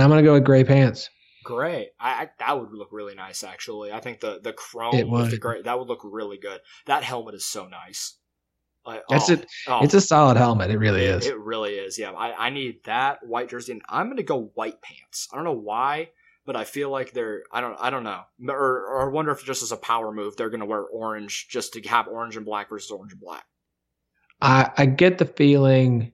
I'm 0.00 0.08
going 0.08 0.22
to 0.22 0.26
go 0.26 0.34
with 0.34 0.44
gray 0.44 0.64
pants. 0.64 1.10
Great. 1.44 1.90
I, 2.00 2.10
I 2.10 2.30
that 2.38 2.58
would 2.58 2.72
look 2.72 2.88
really 2.92 3.14
nice 3.14 3.44
actually. 3.44 3.92
I 3.92 4.00
think 4.00 4.20
the 4.20 4.40
the 4.40 4.52
chrome 4.52 4.94
It 4.94 5.08
with 5.08 5.32
the 5.32 5.38
gray 5.38 5.60
that 5.62 5.78
would 5.78 5.88
look 5.88 6.00
really 6.02 6.38
good. 6.38 6.60
That 6.86 7.02
helmet 7.02 7.34
is 7.34 7.44
so 7.44 7.66
nice. 7.66 8.16
Like, 8.84 9.02
That's 9.08 9.30
oh, 9.30 9.34
it. 9.34 9.46
oh, 9.68 9.84
It's 9.84 9.94
a 9.94 10.00
solid 10.00 10.36
helmet. 10.36 10.70
It 10.70 10.78
really 10.78 11.04
is. 11.04 11.26
It 11.26 11.38
really 11.38 11.74
is. 11.74 11.98
Yeah. 11.98 12.10
I, 12.12 12.46
I 12.46 12.50
need 12.50 12.82
that 12.84 13.24
white 13.24 13.48
jersey 13.48 13.72
and 13.72 13.82
I'm 13.88 14.08
gonna 14.08 14.22
go 14.22 14.50
white 14.54 14.82
pants. 14.82 15.28
I 15.32 15.36
don't 15.36 15.44
know 15.44 15.52
why, 15.52 16.10
but 16.44 16.56
I 16.56 16.64
feel 16.64 16.90
like 16.90 17.12
they're 17.12 17.44
I 17.52 17.60
don't 17.60 17.76
I 17.80 17.90
don't 17.90 18.02
know. 18.02 18.22
Or 18.48 18.86
or 18.86 19.08
I 19.08 19.12
wonder 19.12 19.30
if 19.30 19.44
just 19.44 19.62
as 19.62 19.70
a 19.70 19.76
power 19.76 20.12
move 20.12 20.36
they're 20.36 20.50
gonna 20.50 20.66
wear 20.66 20.82
orange 20.82 21.46
just 21.48 21.74
to 21.74 21.82
have 21.88 22.08
orange 22.08 22.36
and 22.36 22.44
black 22.44 22.68
versus 22.70 22.90
orange 22.90 23.12
and 23.12 23.20
black. 23.20 23.44
I, 24.40 24.70
I 24.76 24.86
get 24.86 25.18
the 25.18 25.26
feeling 25.26 26.12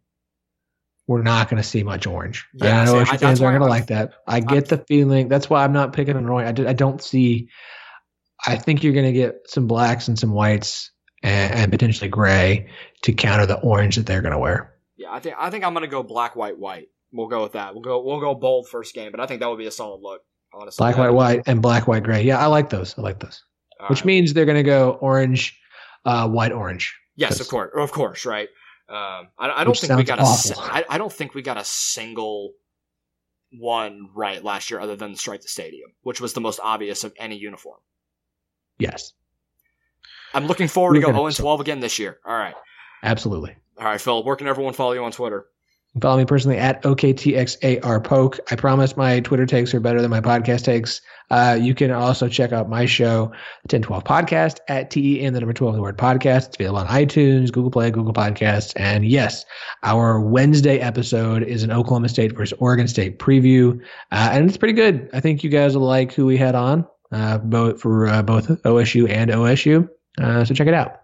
we're 1.06 1.22
not 1.22 1.48
going 1.48 1.60
to 1.60 1.66
see 1.66 1.82
much 1.82 2.06
orange. 2.06 2.46
Yeah, 2.52 2.82
I 2.82 2.84
know 2.84 3.04
fans 3.06 3.40
aren't 3.40 3.58
going 3.58 3.60
to 3.60 3.60
I'm- 3.62 3.70
like 3.70 3.86
that. 3.86 4.12
I 4.26 4.40
get 4.40 4.66
the 4.68 4.76
feeling. 4.86 5.28
That's 5.28 5.48
why 5.48 5.64
I'm 5.64 5.72
not 5.72 5.94
picking 5.94 6.16
an 6.16 6.28
orange. 6.28 6.48
I, 6.48 6.52
did, 6.52 6.66
I 6.66 6.74
don't 6.74 7.02
see. 7.02 7.48
I 8.46 8.56
think 8.56 8.84
you're 8.84 8.92
going 8.92 9.06
to 9.06 9.12
get 9.18 9.36
some 9.46 9.66
blacks 9.66 10.06
and 10.06 10.18
some 10.18 10.32
whites 10.32 10.92
and, 11.22 11.52
and 11.52 11.72
potentially 11.72 12.08
gray 12.08 12.68
to 13.02 13.12
counter 13.12 13.46
the 13.46 13.60
orange 13.60 13.96
that 13.96 14.06
they're 14.06 14.22
going 14.22 14.32
to 14.32 14.38
wear. 14.38 14.74
Yeah, 14.96 15.12
I 15.12 15.20
think 15.20 15.36
I 15.38 15.48
think 15.50 15.64
I'm 15.64 15.74
gonna 15.74 15.86
go 15.86 16.02
black, 16.02 16.34
white, 16.34 16.58
white. 16.58 16.88
We'll 17.12 17.28
go 17.28 17.42
with 17.42 17.52
that. 17.52 17.72
We'll 17.72 17.82
go 17.82 18.02
we'll 18.02 18.20
go 18.20 18.34
bold 18.34 18.68
first 18.68 18.94
game, 18.94 19.12
but 19.12 19.20
I 19.20 19.26
think 19.26 19.40
that 19.40 19.48
would 19.48 19.58
be 19.58 19.66
a 19.66 19.70
solid 19.70 20.00
look, 20.02 20.22
honestly. 20.52 20.82
Black, 20.82 20.98
white, 20.98 21.10
white, 21.10 21.42
and 21.46 21.62
black, 21.62 21.86
white, 21.86 22.02
gray. 22.02 22.22
Yeah, 22.22 22.38
I 22.38 22.46
like 22.46 22.68
those. 22.68 22.98
I 22.98 23.02
like 23.02 23.20
those. 23.20 23.42
All 23.80 23.88
Which 23.88 24.00
right. 24.00 24.06
means 24.06 24.34
they're 24.34 24.44
going 24.44 24.56
to 24.56 24.64
go 24.64 24.98
orange, 25.00 25.56
uh, 26.04 26.28
white, 26.28 26.50
orange. 26.50 26.96
Yes, 27.14 27.38
of 27.38 27.48
course, 27.48 27.70
of 27.76 27.92
course, 27.92 28.26
right. 28.26 28.48
Um, 28.88 29.28
I, 29.38 29.50
I 29.50 29.64
don't 29.64 29.68
Which 29.68 29.82
think 29.82 29.96
we 29.96 30.04
got 30.04 30.18
a. 30.18 30.22
awful. 30.22 30.60
I, 30.60 30.84
I 30.88 30.98
don't 30.98 31.12
think 31.12 31.34
we 31.34 31.42
got 31.42 31.58
a 31.58 31.64
single 31.64 32.52
one 33.52 34.08
right 34.14 34.42
last 34.42 34.70
year, 34.70 34.80
other 34.80 34.96
than 34.96 35.14
strike 35.14 35.42
the 35.42 35.48
stadium, 35.48 35.90
which 36.02 36.20
was 36.20 36.32
the 36.32 36.40
most 36.40 36.58
obvious 36.62 37.04
of 37.04 37.12
any 37.18 37.36
uniform. 37.36 37.78
Yes, 38.78 39.12
I'm 40.34 40.46
looking 40.46 40.68
forward 40.68 40.90
We're 40.94 41.00
to 41.02 41.06
go 41.06 41.12
gonna- 41.12 41.30
0 41.32 41.42
12 41.44 41.60
again 41.60 41.80
this 41.80 41.98
year. 41.98 42.18
All 42.24 42.36
right, 42.36 42.54
absolutely. 43.02 43.56
all 43.78 43.84
right, 43.86 44.00
Phil. 44.00 44.22
Where 44.24 44.36
can 44.36 44.46
everyone 44.48 44.72
follow 44.74 44.92
you 44.92 45.02
on 45.04 45.12
Twitter? 45.12 45.46
Follow 46.02 46.18
me 46.18 46.26
personally 46.26 46.58
at 46.58 46.82
OKTXARPoke. 46.82 48.38
I 48.50 48.56
promise 48.56 48.96
my 48.96 49.20
Twitter 49.20 49.46
takes 49.46 49.74
are 49.74 49.80
better 49.80 50.00
than 50.02 50.10
my 50.10 50.20
podcast 50.20 50.62
takes. 50.64 51.00
Uh, 51.30 51.58
you 51.60 51.74
can 51.74 51.90
also 51.90 52.28
check 52.28 52.52
out 52.52 52.68
my 52.68 52.86
show, 52.86 53.24
1012 53.70 54.04
Podcast, 54.04 54.58
at 54.68 54.90
TEN, 54.90 55.32
the 55.32 55.40
number 55.40 55.52
12, 55.52 55.74
the 55.74 55.82
word 55.82 55.98
podcast. 55.98 56.48
It's 56.48 56.56
available 56.56 56.80
on 56.80 56.86
iTunes, 56.86 57.50
Google 57.50 57.70
Play, 57.70 57.90
Google 57.90 58.12
Podcasts. 58.12 58.72
And 58.76 59.06
yes, 59.08 59.44
our 59.82 60.20
Wednesday 60.20 60.78
episode 60.78 61.42
is 61.42 61.62
an 61.62 61.70
Oklahoma 61.72 62.08
State 62.10 62.36
versus 62.36 62.56
Oregon 62.60 62.86
State 62.86 63.18
preview. 63.18 63.80
Uh, 64.12 64.28
and 64.32 64.48
it's 64.48 64.58
pretty 64.58 64.74
good. 64.74 65.08
I 65.12 65.20
think 65.20 65.42
you 65.42 65.50
guys 65.50 65.76
will 65.76 65.86
like 65.86 66.12
who 66.12 66.26
we 66.26 66.36
had 66.36 66.54
on, 66.54 66.86
uh, 67.12 67.38
both 67.38 67.80
for 67.80 68.06
uh, 68.06 68.22
both 68.22 68.48
OSU 68.62 69.08
and 69.10 69.30
OSU. 69.30 69.88
Uh, 70.20 70.44
so 70.44 70.54
check 70.54 70.66
it 70.66 70.74
out. 70.74 71.00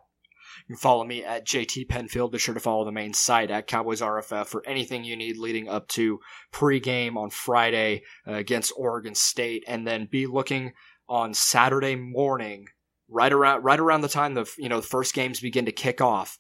You 0.67 0.77
can 0.77 0.81
follow 0.81 1.05
me 1.05 1.23
at 1.23 1.47
JT 1.47 1.89
Penfield. 1.89 2.33
Be 2.33 2.39
sure 2.39 2.55
to 2.55 2.61
follow 2.61 2.87
the 2.87 2.93
main 2.93 3.13
site 3.13 3.51
at 3.51 3.67
Cowboys 3.67 4.01
RFF 4.01 4.47
for 4.47 4.67
anything 4.67 5.05
you 5.05 5.15
need 5.15 5.37
leading 5.37 5.69
up 5.69 5.89
to 5.89 6.21
pregame 6.53 7.17
on 7.17 7.29
Friday 7.29 8.03
uh, 8.27 8.33
against 8.33 8.73
Oregon 8.77 9.15
State, 9.15 9.65
and 9.69 9.87
then 9.87 10.09
be 10.11 10.27
looking 10.27 10.73
on 11.07 11.35
Saturday 11.35 11.97
morning, 11.97 12.67
right 13.11 13.33
around 13.33 13.63
right 13.63 13.79
around 13.79 14.01
the 14.01 14.09
time 14.09 14.33
the 14.33 14.51
you 14.57 14.71
know 14.71 14.81
the 14.81 14.87
first 14.87 15.13
games 15.13 15.41
begin 15.41 15.67
to 15.67 15.73
kick 15.73 16.01
off. 16.01 16.39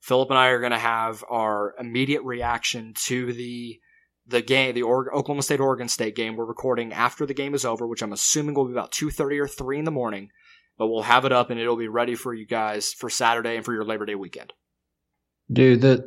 Philip 0.00 0.30
and 0.30 0.38
I 0.38 0.48
are 0.48 0.60
going 0.60 0.72
to 0.72 0.78
have 0.78 1.22
our 1.28 1.74
immediate 1.78 2.22
reaction 2.22 2.94
to 3.04 3.32
the 3.34 3.78
the 4.26 4.40
game, 4.40 4.74
the 4.74 4.82
Oregon, 4.82 5.12
Oklahoma 5.14 5.42
State 5.42 5.60
Oregon 5.60 5.88
State 5.88 6.16
game. 6.16 6.34
We're 6.34 6.46
recording 6.46 6.94
after 6.94 7.26
the 7.26 7.34
game 7.34 7.54
is 7.54 7.66
over, 7.66 7.86
which 7.86 8.02
I'm 8.02 8.12
assuming 8.14 8.54
will 8.54 8.64
be 8.64 8.72
about 8.72 8.92
two 8.92 9.10
thirty 9.10 9.38
or 9.38 9.46
three 9.46 9.78
in 9.78 9.84
the 9.84 9.90
morning 9.90 10.30
but 10.78 10.88
we'll 10.88 11.02
have 11.02 11.24
it 11.24 11.32
up 11.32 11.50
and 11.50 11.58
it'll 11.60 11.76
be 11.76 11.88
ready 11.88 12.14
for 12.14 12.34
you 12.34 12.46
guys 12.46 12.92
for 12.92 13.08
Saturday 13.10 13.56
and 13.56 13.64
for 13.64 13.72
your 13.72 13.84
Labor 13.84 14.06
Day 14.06 14.14
weekend. 14.14 14.52
Dude, 15.52 15.80
the 15.80 16.04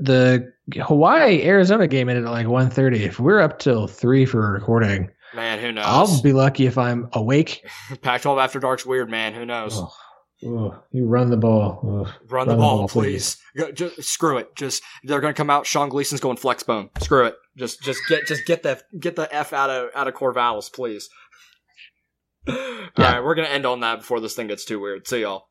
the 0.72 0.82
Hawaii 0.82 1.42
Arizona 1.44 1.88
game 1.88 2.10
ended 2.10 2.26
at 2.26 2.32
like 2.32 2.46
1.30. 2.48 3.00
If 3.00 3.20
we're 3.20 3.40
up 3.40 3.60
till 3.60 3.88
three 3.88 4.26
for 4.26 4.52
recording, 4.52 5.10
Man, 5.34 5.60
who 5.60 5.72
knows? 5.72 5.86
I'll 5.88 6.22
be 6.22 6.34
lucky 6.34 6.66
if 6.66 6.78
I'm 6.78 7.08
awake. 7.14 7.66
Pac-12 8.02 8.44
After 8.44 8.60
Dark's 8.60 8.86
weird, 8.86 9.10
man. 9.10 9.34
Who 9.34 9.46
knows? 9.46 9.74
Oh, 9.78 9.94
oh, 10.46 10.84
you 10.92 11.06
run 11.06 11.30
the 11.30 11.38
ball. 11.38 12.06
Ugh. 12.08 12.14
Run 12.30 12.48
the 12.48 12.56
ball, 12.58 12.88
please. 12.90 13.38
Go- 13.56 13.72
Just, 13.72 14.04
screw 14.04 14.38
it. 14.40 14.54
Just 14.56 14.84
they're 15.04 15.22
gonna 15.22 15.34
come 15.34 15.50
out. 15.50 15.66
Sean 15.66 15.88
Gleeson's 15.90 16.20
going 16.20 16.38
flex 16.38 16.64
bone. 16.64 16.90
Screw 17.00 17.26
it. 17.26 17.36
Just 17.58 17.82
just 17.82 18.02
get 18.10 18.26
just 18.26 18.46
get 18.46 18.64
the 18.64 18.82
get 19.00 19.16
the 19.16 19.34
f 19.34 19.54
out 19.54 19.70
of 19.70 19.90
out 19.96 20.08
of 20.08 20.14
Corvallis, 20.16 20.72
please. 20.74 21.10
All 22.48 22.56
right, 22.98 23.24
we're 23.24 23.36
gonna 23.36 23.50
end 23.50 23.66
on 23.66 23.82
that 23.82 24.00
before 24.00 24.20
this 24.20 24.36
thing 24.36 24.48
gets 24.48 24.66
too 24.66 24.80
weird. 24.80 25.08
See 25.08 25.22
y'all. 25.22 25.49